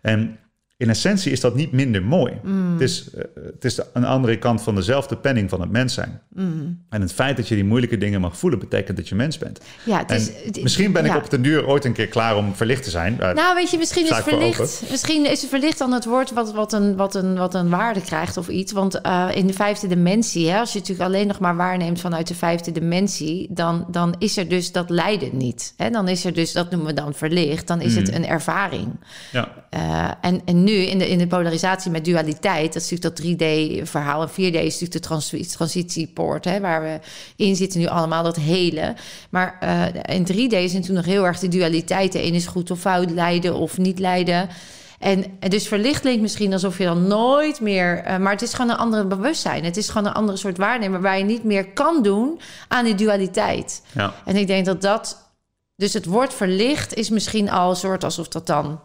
[0.03, 0.39] En
[0.79, 2.33] in essentie is dat niet minder mooi.
[2.43, 2.73] Mm.
[2.73, 5.95] Het is, eh, het is de, een andere kant van dezelfde penning van het mens
[5.95, 6.21] zijn.
[6.35, 6.85] Mm.
[6.89, 9.61] En het feit dat je die moeilijke dingen mag voelen, betekent dat je mens bent.
[9.85, 12.55] Ja, het is, het- misschien ben ik op den duur ooit een keer klaar om
[12.55, 13.17] verlicht te zijn.
[13.19, 14.83] Nou, weet je, misschien is verlicht.
[14.91, 18.37] Misschien is verlicht dan het woord wat, wat, een, wat, een, wat een waarde krijgt
[18.37, 18.73] of iets.
[18.73, 22.27] Want eh, in de vijfde dimensie, hè, als je natuurlijk alleen nog maar waarneemt vanuit
[22.29, 25.75] de vijfde dimensie, dan, dan is er dus dat lijden niet.
[25.77, 25.91] Hè?
[25.91, 28.89] Dan is er dus, dat noemen we dan verlicht, dan is het een ervaring.
[29.33, 29.49] ja.
[29.71, 33.27] Eh, en, en nu in de, in de polarisatie met dualiteit, dat is natuurlijk dat
[33.27, 34.23] 3D-verhaal.
[34.23, 36.99] En 4D is natuurlijk de trans transitiepoort, hè, waar we
[37.37, 38.95] in zitten nu allemaal, dat hele.
[39.31, 42.13] Maar eh, in 3D is natuurlijk nog heel erg de dualiteit.
[42.13, 44.49] De een is goed of fout, lijden of niet lijden.
[44.99, 48.03] En, en dus verlicht klinkt misschien alsof je dan nooit meer...
[48.03, 49.65] eh, maar het is gewoon een andere bewustzijn.
[49.65, 51.01] Het is gewoon een andere soort waarnemen...
[51.01, 53.83] waar je niet meer kan doen aan die dualiteit.
[53.95, 54.15] Ja.
[54.25, 55.25] En ik denk dat dat...
[55.77, 58.81] Dus het woord verlicht is misschien al een soort alsof dat dan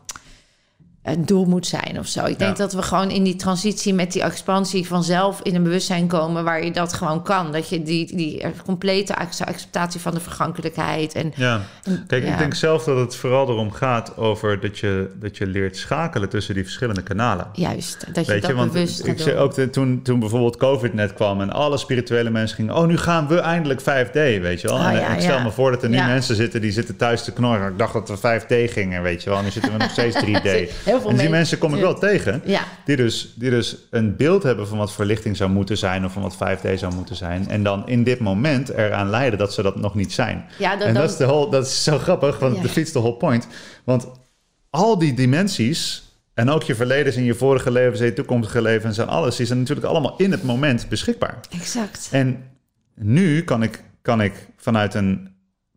[1.03, 2.19] een doel moet zijn of zo.
[2.25, 2.63] Ik denk Ja.
[2.63, 6.63] dat we gewoon in die transitie met die expansie vanzelf in een bewustzijn komen waar
[6.65, 7.51] je dat gewoon kan.
[7.51, 11.61] Dat je die, die complete ac- acceptatie van de vergankelijkheid en Ja,
[12.07, 12.31] kijk, ja.
[12.31, 16.29] ik denk zelf dat het vooral erom gaat over dat je, dat je leert schakelen
[16.29, 17.47] tussen die verschillende kanalen.
[17.53, 20.57] juist dat je Weet dat je, want bewust ik zei ook de- toen, toen bijvoorbeeld
[20.57, 24.61] COVID net kwam en alle spirituele mensen gingen, oh, nu gaan we eindelijk 5D, weet
[24.61, 24.77] je wel.
[24.79, 27.31] Ah, ja, ik stel me voor dat er nu mensen zitten die zitten thuis te
[27.31, 27.71] knorren.
[27.71, 29.37] Ik dacht dat we 5D gingen, weet je wel.
[29.37, 30.69] En nu zitten we nog steeds 3D.
[30.91, 32.41] Heel veel en die mensen kom ik wel tegen.
[32.45, 36.13] Ja, Die dus, die dus een beeld hebben van wat verlichting zou moeten zijn of
[36.13, 37.49] van wat 5D zou moeten zijn.
[37.49, 40.45] En dan in dit moment eraan leiden dat ze dat nog niet zijn.
[40.57, 42.91] ja dan, En dan- dat is, de whole, dat is zo grappig, want de fiets
[42.91, 43.47] de whole point.
[43.83, 44.07] Want
[44.69, 48.97] al die dimensies, en ook je verleden en je vorige levens en je toekomstige levens
[48.97, 51.39] en alles, die zijn natuurlijk allemaal in het moment beschikbaar.
[51.51, 52.07] exact.
[52.11, 52.43] En
[52.95, 55.30] nu kan ik, kan ik vanuit een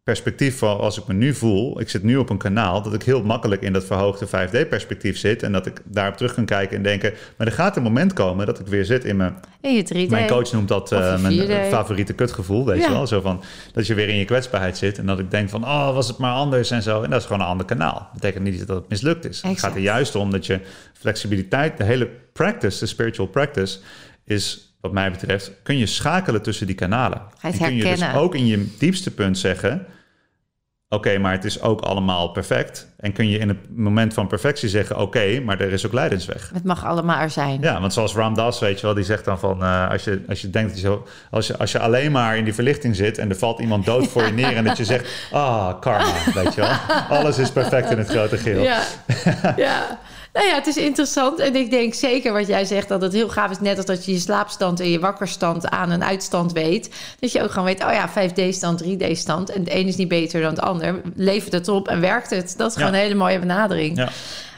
[0.04, 3.02] perspectief van als ik me nu voel, ik zit nu op een kanaal, dat ik
[3.02, 6.82] heel makkelijk in dat verhoogde 5D-perspectief zit en dat ik daarop terug kan kijken en
[6.82, 10.06] denken, maar er gaat een moment komen dat ik weer zit in mijn In je
[10.06, 10.10] 3D.
[10.10, 11.68] mijn coach noemt dat eh, mijn 4D.
[11.70, 12.86] favoriete kutgevoel, weet Ja.
[12.86, 13.06] je wel?
[13.06, 13.42] Zo van,
[13.72, 16.18] dat je weer in je kwetsbaarheid zit en dat ik denk van, oh, was het
[16.18, 17.02] maar anders en zo.
[17.02, 17.94] En dat is gewoon een ander kanaal.
[17.94, 19.42] Dat betekent niet dat het mislukt is.
[19.42, 20.60] Het gaat er juist om dat je
[20.92, 23.78] flexibiliteit, de hele practice, de spiritual practice,
[24.24, 27.22] is wat mij betreft, kun je schakelen tussen die kanalen.
[27.40, 29.86] En kun je dus ook in je diepste punt zeggen,
[30.94, 32.92] oké, maar het is ook allemaal perfect.
[32.96, 36.50] En kun je in het moment van perfectie zeggen, oké, maar er is ook lijdensweg.
[36.54, 37.60] Het mag allemaal er zijn.
[37.60, 39.62] Ja, want zoals Ram Dass, weet je wel, die zegt dan van...
[39.62, 41.06] eh, als, je, als je denkt dat je zo...
[41.30, 43.18] Als je, als je alleen maar in die verlichting zit...
[43.18, 44.56] en er valt iemand dood voor je neer...
[44.56, 46.70] en dat je zegt, ah, karma, weet je wel.
[47.18, 48.62] Alles is perfect in het grote geheel.
[48.62, 48.82] Ja,
[49.56, 49.98] ja.
[50.34, 51.38] Nou ja, het is interessant.
[51.38, 53.60] En ik denk zeker wat jij zegt, dat het heel gaaf is.
[53.60, 56.90] Net als dat je je slaapstand en je wakkerstand aan een uitstand weet.
[57.20, 59.50] Dat je ook gewoon weet, oh ja, 5D-stand, 3D-stand.
[59.50, 61.00] En het een is niet beter dan het ander.
[61.16, 62.54] Levert het op en werkt het.
[62.56, 62.96] Dat is gewoon Ja.
[62.98, 63.96] een hele mooie benadering.
[63.96, 64.08] Ja.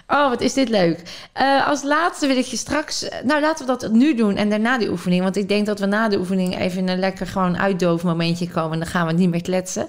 [0.08, 1.02] Oh, wat is dit leuk.
[1.32, 3.08] Eh, als laatste wil ik je straks...
[3.24, 5.22] Nou, laten we dat nu doen en daarna die oefening.
[5.22, 8.48] Want ik denk dat we na de oefening even in een lekker gewoon uitdoof momentje
[8.48, 8.72] komen.
[8.72, 9.88] En dan gaan we niet meer kletsen.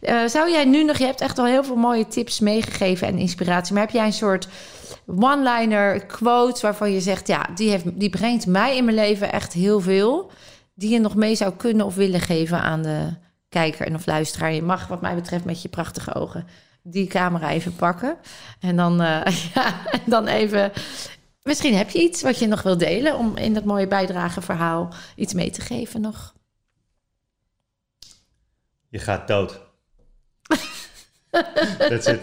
[0.00, 0.96] Eh, zou jij nu nog...
[0.98, 3.74] Je hebt echt al heel veel mooie tips meegegeven en inspiratie.
[3.74, 4.48] Maar heb jij een soort
[5.06, 7.26] one-liner quote waarvan je zegt...
[7.26, 10.30] Ja, die, heeft, die brengt mij in mijn leven echt heel veel.
[10.74, 13.14] Die je nog mee zou kunnen of willen geven aan de
[13.48, 14.52] kijker en of luisteraar.
[14.52, 16.46] Je mag wat mij betreft met je prachtige ogen
[16.84, 18.16] die camera even pakken.
[18.60, 20.72] En dan, eh, ja, en dan even...
[21.42, 23.16] Misschien heb je iets wat je nog wil delen...
[23.16, 26.34] om in dat mooie bijdrageverhaal iets mee te geven nog.
[28.88, 29.60] Je gaat dood.
[31.78, 32.20] That's it.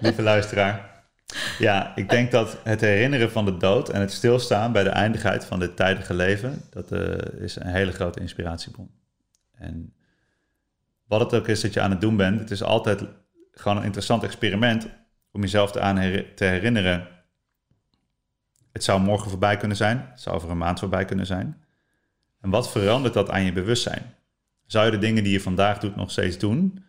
[0.00, 0.95] Lieve luisteraar.
[1.58, 3.88] Ja, ik denk dat het herinneren van de dood...
[3.88, 6.62] en het stilstaan bij de eindigheid van dit tijdige leven...
[6.70, 8.90] dat eh, is een hele grote inspiratiebron.
[9.52, 9.94] En
[11.06, 12.40] wat het ook is dat je aan het doen bent...
[12.40, 13.04] het is altijd
[13.52, 14.88] gewoon een interessant experiment...
[15.32, 15.96] om jezelf te, aan
[16.34, 17.08] te herinneren...
[18.72, 20.08] het zou morgen voorbij kunnen zijn...
[20.10, 21.64] het zou over een maand voorbij kunnen zijn...
[22.40, 24.14] En wat verandert dat aan je bewustzijn?
[24.66, 26.84] Zou je de dingen die je vandaag doet nog steeds doen...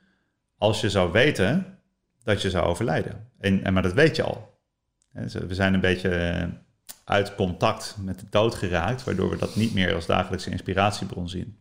[0.58, 1.77] als je zou weten
[2.28, 3.28] dat je zou overlijden?
[3.40, 4.60] En, en, maar dat weet je al.
[5.48, 6.10] We zijn een beetje...
[6.10, 6.48] eh,
[7.08, 11.58] uit contact met de dood geraakt, waardoor we dat niet meer als dagelijkse inspiratiebron zien.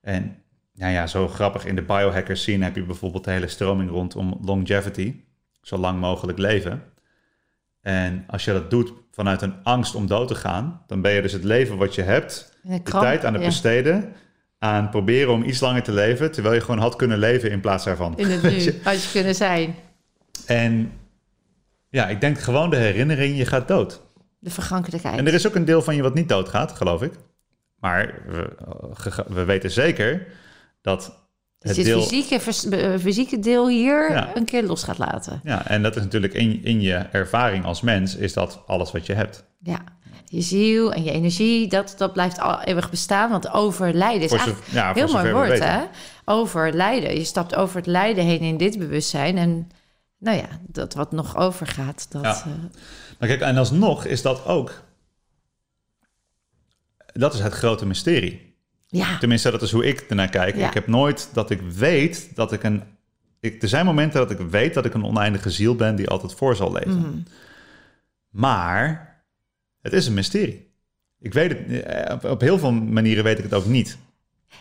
[0.00, 0.36] En
[0.74, 4.38] nou ja, zo grappig in de biohackers scene heb je bijvoorbeeld de hele stroming rondom
[4.42, 5.20] longevity,
[5.62, 6.82] zo lang mogelijk leven.
[7.80, 11.22] En als je dat doet vanuit een angst om dood te gaan, dan ben je
[11.22, 13.48] dus het leven wat je hebt, de tijd aan het ja.
[13.48, 14.12] besteden
[14.64, 17.84] aan proberen om iets langer te leven, terwijl je gewoon had kunnen leven in plaats
[17.84, 18.18] daarvan.
[18.18, 19.74] In het nu, had je kunnen zijn.
[20.46, 20.92] En
[21.88, 24.02] ja, ik denk gewoon de herinnering, je gaat dood.
[24.38, 25.18] De vergankelijkheid.
[25.18, 27.12] En er is ook een deel van je wat niet doodgaat, geloof ik.
[27.80, 30.26] Maar we, we weten zeker
[30.80, 31.23] dat
[31.72, 32.02] dus deel...
[32.02, 34.36] fysieke, eh, fysieke deel hier Ja.
[34.36, 35.40] een keer los gaat laten.
[35.44, 39.06] Ja, en dat is natuurlijk in, in je ervaring als mens, is dat alles wat
[39.06, 39.44] je hebt.
[39.62, 39.78] Ja.
[40.24, 43.30] Je ziel en je energie, dat, dat blijft al eeuwig bestaan.
[43.30, 45.80] Want overlijden is zo- eigenlijk ja, heel mooi woord, hè?
[46.24, 47.14] Overlijden.
[47.18, 49.36] Je stapt over het lijden heen in dit bewustzijn.
[49.38, 49.68] En
[50.18, 52.22] nou ja, dat wat nog overgaat, dat...
[52.22, 52.34] Ja.
[52.44, 52.46] eh,
[53.18, 54.82] Maar kijk, en alsnog is dat ook...
[57.12, 58.53] Dat is het grote mysterie.
[58.96, 59.18] Ja.
[59.18, 60.56] Tenminste, dat is hoe ik ernaar kijk.
[60.56, 60.66] Ja.
[60.68, 62.82] Ik heb nooit dat ik weet dat ik een...
[63.40, 66.34] Ik, er zijn momenten dat ik weet dat ik een oneindige ziel ben die altijd
[66.34, 66.98] voor zal leven.
[66.98, 67.18] Mhm.
[68.30, 69.14] Maar
[69.80, 70.72] het is een mysterie.
[71.20, 73.98] Ik weet het, eh, op, op heel veel manieren weet ik het ook niet.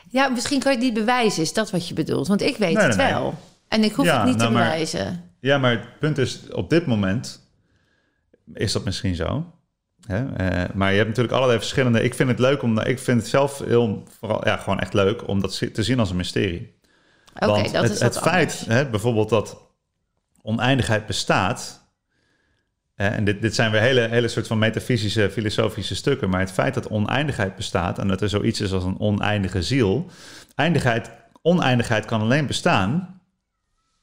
[0.09, 2.27] Ja, misschien kan je het niet bewijzen, is dat wat je bedoelt?
[2.27, 3.15] Want ik weet Nee, het nee, nee.
[3.15, 3.39] wel.
[3.67, 5.31] En ik hoef Ja, het niet nou, te maar- bewijzen.
[5.39, 7.41] Ja, maar het punt is, op dit moment
[8.53, 9.52] is dat misschien zo.
[10.07, 10.33] Hè?
[10.33, 12.03] Eh, maar je hebt natuurlijk allerlei verschillende...
[12.03, 12.79] Ik vind het leuk om...
[12.79, 16.09] Ik vind het zelf heel, vooral, ja, gewoon echt leuk om dat te zien als
[16.09, 16.75] een mysterie.
[17.33, 19.71] Oké, dat het, is het feit, hè, bijvoorbeeld dat
[20.41, 21.87] oneindigheid bestaat...
[22.95, 26.29] en dit, dit zijn weer hele, hele soort van metafysische, filosofische stukken...
[26.29, 27.99] maar het feit dat oneindigheid bestaat...
[27.99, 30.09] en dat er zoiets is als een oneindige ziel...
[30.55, 31.11] Eindigheid,
[31.41, 33.21] oneindigheid kan alleen bestaan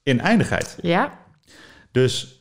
[0.02, 0.78] in eindigheid.
[0.82, 1.18] Ja,
[1.90, 2.39] Dus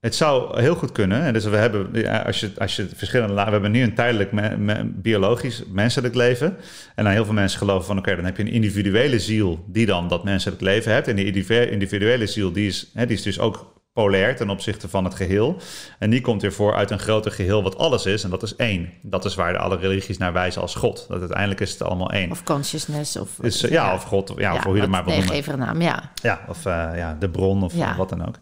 [0.00, 1.22] het zou heel goed kunnen.
[1.22, 4.32] En dus we hebben, ja, als je, als je verschillende we hebben nu een tijdelijk
[4.32, 6.56] me- me- biologisch menselijk leven.
[6.94, 9.86] En dan heel veel mensen geloven van, oké, dan heb je een individuele ziel die
[9.86, 11.08] dan dat menselijk leven hebt.
[11.08, 14.88] En die individu- individuele ziel, die is, hè, die is dus ook polair ten opzichte
[14.88, 15.56] van het geheel.
[15.98, 18.24] En die komt weer voor uit een groter geheel wat alles is.
[18.24, 18.90] En dat is één.
[19.02, 21.04] Dat is waar de alle religies naar wijzen als God.
[21.08, 22.30] Dat uiteindelijk is het allemaal één.
[22.30, 23.16] of consciousness.
[23.16, 25.58] Of, Dus, ja, of God, ja, of hoe je het maar wil noemen.
[25.58, 26.10] naam, ja.
[26.22, 27.96] Ja, of eh, ja, de bron of Ja.
[27.96, 28.34] wat dan ook.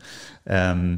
[0.44, 0.96] Ehm,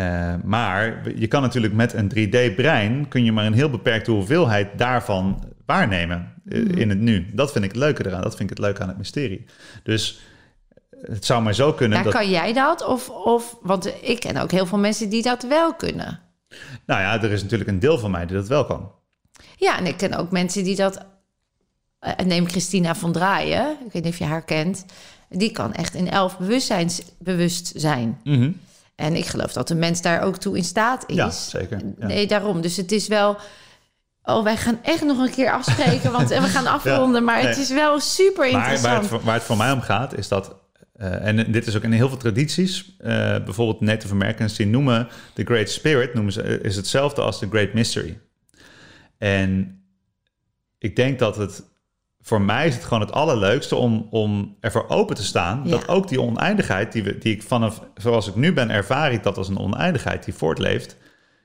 [0.00, 3.08] eh, maar je kan natuurlijk met een 3D-brein...
[3.08, 6.78] kun je maar een heel beperkte hoeveelheid daarvan waarnemen eh, Mhm.
[6.78, 7.26] in het nu.
[7.32, 8.22] Dat vind ik het leuke eraan.
[8.22, 9.44] Dat vind ik het leuke aan het mysterie.
[9.82, 10.20] Dus
[11.00, 12.12] het zou maar zo kunnen dat...
[12.12, 12.86] kan jij dat?
[12.86, 16.20] Of, of, want ik ken ook heel veel mensen die dat wel kunnen.
[16.86, 18.90] Nou ja, er is natuurlijk een deel van mij die dat wel kan.
[19.56, 21.06] Ja, en ik ken ook mensen die dat...
[21.98, 24.84] eh, neem Christina van Draaien, ik weet niet of je haar kent.
[25.28, 28.20] Die kan echt in elf bewustzijns bewust zijn.
[29.00, 31.16] En ik geloof dat de mens daar ook toe in staat is.
[31.16, 31.80] Ja, zeker.
[31.98, 32.06] Ja.
[32.06, 32.60] Nee, daarom.
[32.60, 33.36] Dus het is wel...
[34.22, 37.24] Oh, wij gaan echt nog een keer afspreken, want en we gaan afronden.
[37.24, 39.00] maar het is wel super Maar waar interessant.
[39.00, 40.54] het, voor- waar het voor mij om gaat, is dat...
[40.92, 42.96] eh, en dit is ook in heel veel tradities.
[42.98, 43.08] eh,
[43.44, 46.14] bijvoorbeeld Native Americans, die noemen de Great Spirit...
[46.14, 48.18] Noemen ze, is hetzelfde als de Great Mystery.
[49.18, 49.80] En
[50.78, 51.62] ik denk dat het...
[52.22, 55.60] Voor mij is het gewoon het allerleukste om, om ervoor open te staan...
[55.64, 55.70] Ja.
[55.70, 57.82] dat ook die oneindigheid, die, we, die ik vanaf...
[57.96, 60.96] zoals ik nu ben, ervaar ik dat als een oneindigheid die voortleeft...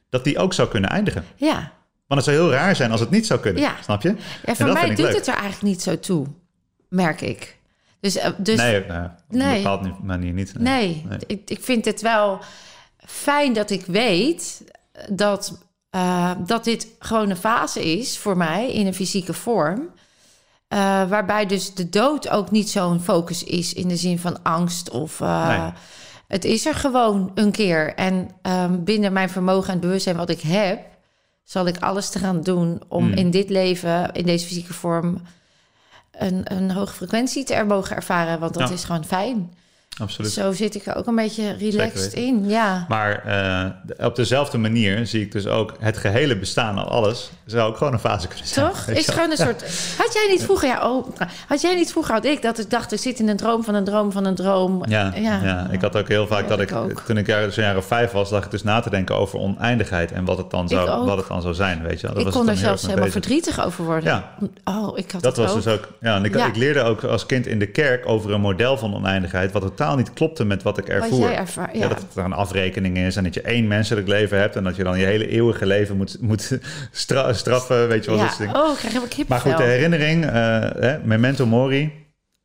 [0.09, 1.25] dat die ook zou kunnen eindigen.
[1.35, 1.71] Ja,
[2.07, 3.75] Want het zou heel raar zijn als het niet zou kunnen, Ja.
[3.83, 4.09] snap je?
[4.09, 5.15] ja En voor mij doet leuk.
[5.15, 6.25] het er eigenlijk niet zo toe,
[6.89, 7.57] merk ik.
[7.99, 9.57] Dus, eh, dus nee, nou, op een Nee.
[9.57, 10.59] bepaalde manier niet.
[10.59, 11.17] Nee, Nee.
[11.27, 12.39] Ik, ik vind het wel
[12.97, 14.63] fijn dat ik weet
[15.09, 19.89] dat, eh, dat dit gewoon een fase is voor mij in een fysieke vorm.
[20.67, 20.79] Eh,
[21.09, 25.21] waarbij dus de dood ook niet zo'n focus is in de zin van angst of.
[25.21, 25.71] eh, Nee.
[26.27, 27.93] Het is er gewoon een keer.
[27.95, 30.79] En ehm, binnen mijn vermogen en bewustzijn wat ik heb,
[31.43, 33.13] zal ik alles te gaan doen om Hmm.
[33.13, 35.21] in dit leven, in deze fysieke vorm,
[36.11, 38.39] een, een hoge frequentie te er mogen ervaren.
[38.39, 38.73] Want dat Ja.
[38.75, 39.53] is gewoon fijn.
[39.97, 40.31] Absoluut.
[40.31, 42.49] Zo zit ik er ook een beetje relaxed in.
[42.49, 42.85] Ja.
[42.87, 47.69] Maar eh, op dezelfde manier zie ik dus ook het gehele bestaan al alles zou
[47.69, 48.67] ook gewoon een fase kunnen zijn.
[48.67, 48.87] Toch?
[48.87, 49.61] Is gewoon een soort.
[50.03, 51.07] Had jij niet vroeger, ja, oh,
[51.47, 53.75] had jij niet vroeger had ik dat ik dacht, ik zit in een droom van
[53.75, 54.83] een droom van een droom.
[54.87, 55.67] Ja, ja.
[55.71, 58.45] ik had ook heel vaak Ja, dat ik toen ik zo'n of vijf was, lag
[58.45, 61.41] ik dus na te denken over oneindigheid en wat het dan zou, wat het dan
[61.41, 62.07] zou zijn, weet je.
[62.07, 63.21] Dat ik was kon er zelfs helemaal bezig.
[63.21, 64.03] verdrietig over worden.
[64.03, 64.31] Ja.
[64.63, 65.63] Oh, ik had Dat was ook.
[65.63, 68.41] dus ook, ja, en ik, ik leerde ook als kind in de kerk over een
[68.41, 71.19] model van oneindigheid, wat totaal niet klopte met wat ik ervoer.
[71.19, 71.87] jij ervaar- ja.
[71.87, 74.75] dat het er een afrekening is en dat je één menselijk leven hebt en dat
[74.75, 76.59] je dan je hele eeuwige leven moet, moet
[76.91, 78.19] stra- straffen, weet je wel.
[78.19, 78.45] dat soort Ja.
[78.45, 78.61] dingen.
[78.67, 80.31] Oh, ik krijg helemaal Maar goed, de herinnering, eh,
[80.79, 81.91] hè, memento mori.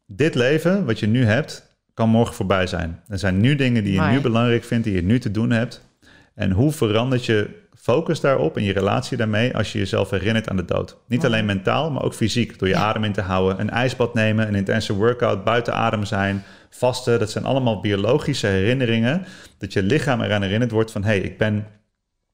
[0.07, 3.01] Dit leven, wat je nu hebt, kan morgen voorbij zijn.
[3.09, 4.13] Er zijn nu dingen die je Mooi.
[4.13, 5.89] nu belangrijk vindt, die je nu te doen hebt.
[6.35, 7.49] En hoe verandert je
[7.83, 10.97] focus daarop en je relatie daarmee als je jezelf herinnert aan de dood?
[11.07, 12.59] Niet alleen mentaal, maar ook fysiek.
[12.59, 16.45] Door je adem in te houden, een ijsbad nemen, een intense workout, buiten adem zijn,
[16.71, 17.19] vasten.
[17.19, 19.27] Dat zijn allemaal biologische herinneringen.
[19.59, 21.67] Dat je lichaam eraan herinnerd wordt van hé, hey, ik ben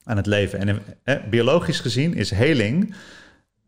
[0.04, 0.58] aan het leven.
[0.58, 2.94] En eh, biologisch gezien is heling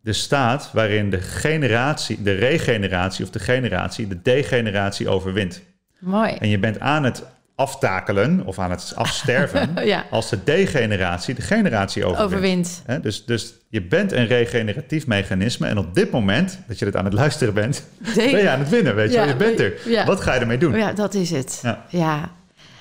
[0.00, 5.62] de staat waarin de generatie, de regeneratie of de generatie, de degeneratie overwint.
[5.98, 6.32] Mooi.
[6.32, 7.24] En je bent aan het
[7.58, 10.04] aftakelen of aan het afsterven Ja.
[10.10, 12.82] als de degeneratie de generatie overwint.
[13.02, 17.04] Dus, dus je bent een regeneratief mechanisme en op dit moment dat je het aan
[17.04, 19.24] het luisteren bent, ben je aan het winnen, weet je Ja.
[19.24, 19.72] Je bent er.
[19.84, 20.04] ja.
[20.04, 20.76] Wat ga je ermee doen?
[20.76, 21.58] Ja, dat is het.
[21.62, 21.84] Ja.
[21.88, 22.30] Ja.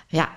[0.07, 0.29] Ja.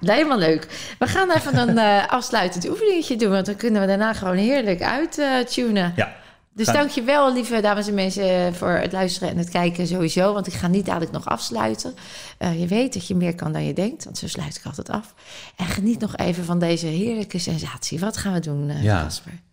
[0.00, 0.66] Helemaal leuk.
[0.98, 4.82] We gaan even een eh, afsluitend oefeningetje doen, want dan kunnen we daarna gewoon heerlijk
[4.82, 5.92] uittunen.
[5.96, 6.14] Ja.
[6.56, 10.32] Dus Gaan- dankjewel, lieve dames en mensen, voor het luisteren en het kijken sowieso.
[10.32, 11.94] Want ik ga niet dadelijk nog afsluiten.
[12.38, 14.90] Eh, je weet dat je meer kan dan je denkt, want zo sluit ik altijd
[14.90, 15.14] af.
[15.56, 18.00] En geniet nog even van deze heerlijke sensatie.
[18.00, 19.08] Wat gaan we doen, eh, Ja.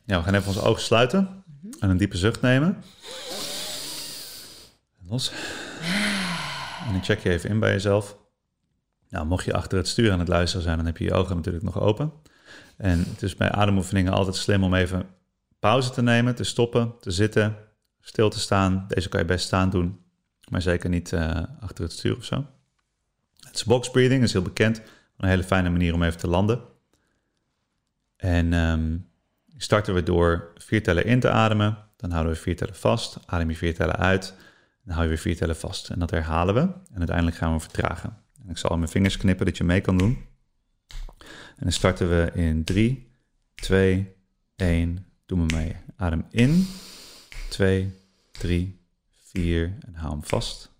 [0.05, 1.43] Ja, we gaan even onze ogen sluiten
[1.79, 2.67] en een diepe zucht nemen.
[4.99, 5.31] En Los.
[6.87, 8.17] En dan check je even in bij jezelf.
[9.09, 11.35] Nou, mocht je achter het stuur aan het luisteren zijn, dan heb je je ogen
[11.35, 12.11] natuurlijk nog open.
[12.77, 15.05] En het is bij ademoefeningen altijd slim om even
[15.63, 17.55] pauze te nemen, te stoppen, te zitten,
[17.99, 18.85] stil te staan.
[18.87, 19.99] Deze kan je best staan doen,
[20.49, 22.45] maar zeker niet eh, achter het stuur of zo.
[23.39, 24.81] Het is box breathing, is heel bekend.
[25.17, 26.61] Een hele fijne manier om even te landen.
[28.17, 28.97] En ehm,
[29.57, 31.77] starten we door vier tellen in te ademen.
[31.97, 33.17] Dan houden we vier tellen vast.
[33.25, 34.35] Adem je vier tellen uit.
[34.83, 35.89] Dan hou je weer vier tellen vast.
[35.89, 36.61] En dat herhalen we.
[36.61, 38.17] En uiteindelijk gaan we vertragen.
[38.43, 40.25] En ik zal mijn vingers knippen dat je mee kan doen.
[41.55, 43.11] En dan starten we in 3,
[43.55, 44.15] 2,
[44.55, 45.12] 1.
[45.25, 45.75] Doe me mee.
[45.95, 46.67] Adem in.
[47.49, 47.91] 2,
[48.31, 48.79] 3,
[49.23, 49.77] 4.
[49.85, 50.71] En hou hem vast.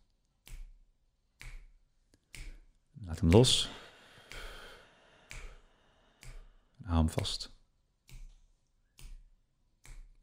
[3.06, 3.70] Laat hem los.
[6.78, 7.52] En hou hem vast.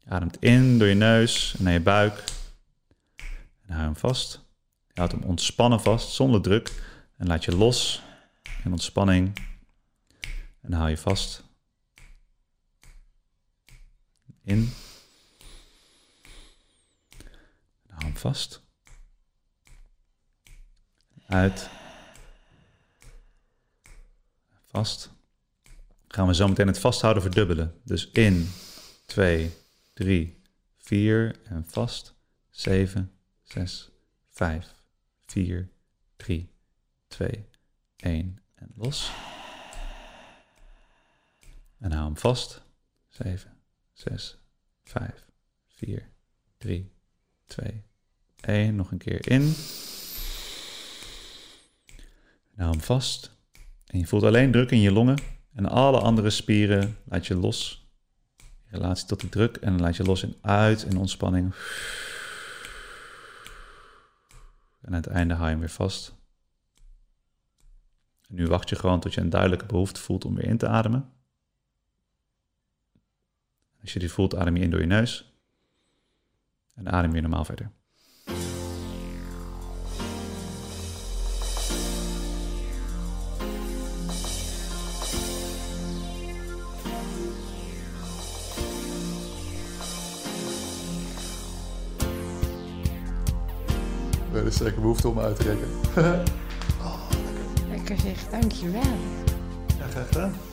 [0.05, 2.23] Ademt in door je neus en naar je buik.
[3.65, 4.39] En hou hem vast.
[4.93, 6.83] Je hem ontspannen vast, zonder druk.
[7.17, 8.01] En laat je los
[8.63, 9.39] in ontspanning.
[10.61, 11.43] En hou je vast.
[14.43, 14.69] In.
[17.87, 18.61] Hou hem vast.
[21.27, 21.69] Uit.
[24.67, 25.09] Vast.
[26.07, 27.81] Gaan we zo meteen het vasthouden verdubbelen.
[27.83, 28.49] Dus in,
[29.05, 29.51] 2,
[29.93, 30.41] 3,
[30.77, 32.13] 4 en vast.
[32.49, 33.11] 7,
[33.41, 33.91] 6,
[34.29, 34.73] 5,
[35.25, 35.69] 4,
[36.15, 36.49] 3,
[37.07, 37.49] 2,
[37.95, 39.11] 1 en los.
[41.79, 42.61] En hou hem vast.
[43.09, 43.60] 7,
[44.01, 44.37] 6,
[44.83, 45.25] 5,
[45.67, 46.09] 4,
[46.57, 46.91] 3,
[47.45, 47.83] 2,
[48.41, 48.75] 1.
[48.75, 49.53] Nog een keer in.
[52.55, 53.35] En hou hem vast.
[53.85, 55.17] En je voelt alleen druk in je longen.
[55.53, 57.89] En alle andere spieren laat je los.
[58.37, 59.57] In relatie tot de druk.
[59.57, 61.53] En laat je los in uit in ontspanning.
[64.81, 66.15] En aan het einde hou je hem weer vast.
[68.27, 70.67] En nu wacht je gewoon tot je een duidelijke behoefte voelt om weer in te
[70.67, 71.20] ademen.
[73.81, 75.33] Als je die voelt, adem je in door je neus.
[76.75, 77.71] En adem weer normaal verder.
[94.31, 95.69] We hebben zeker behoefte om uit te rekken.
[97.71, 98.81] Lekker zeg, dankjewel.
[99.77, 100.50] Ja, graag gedaan.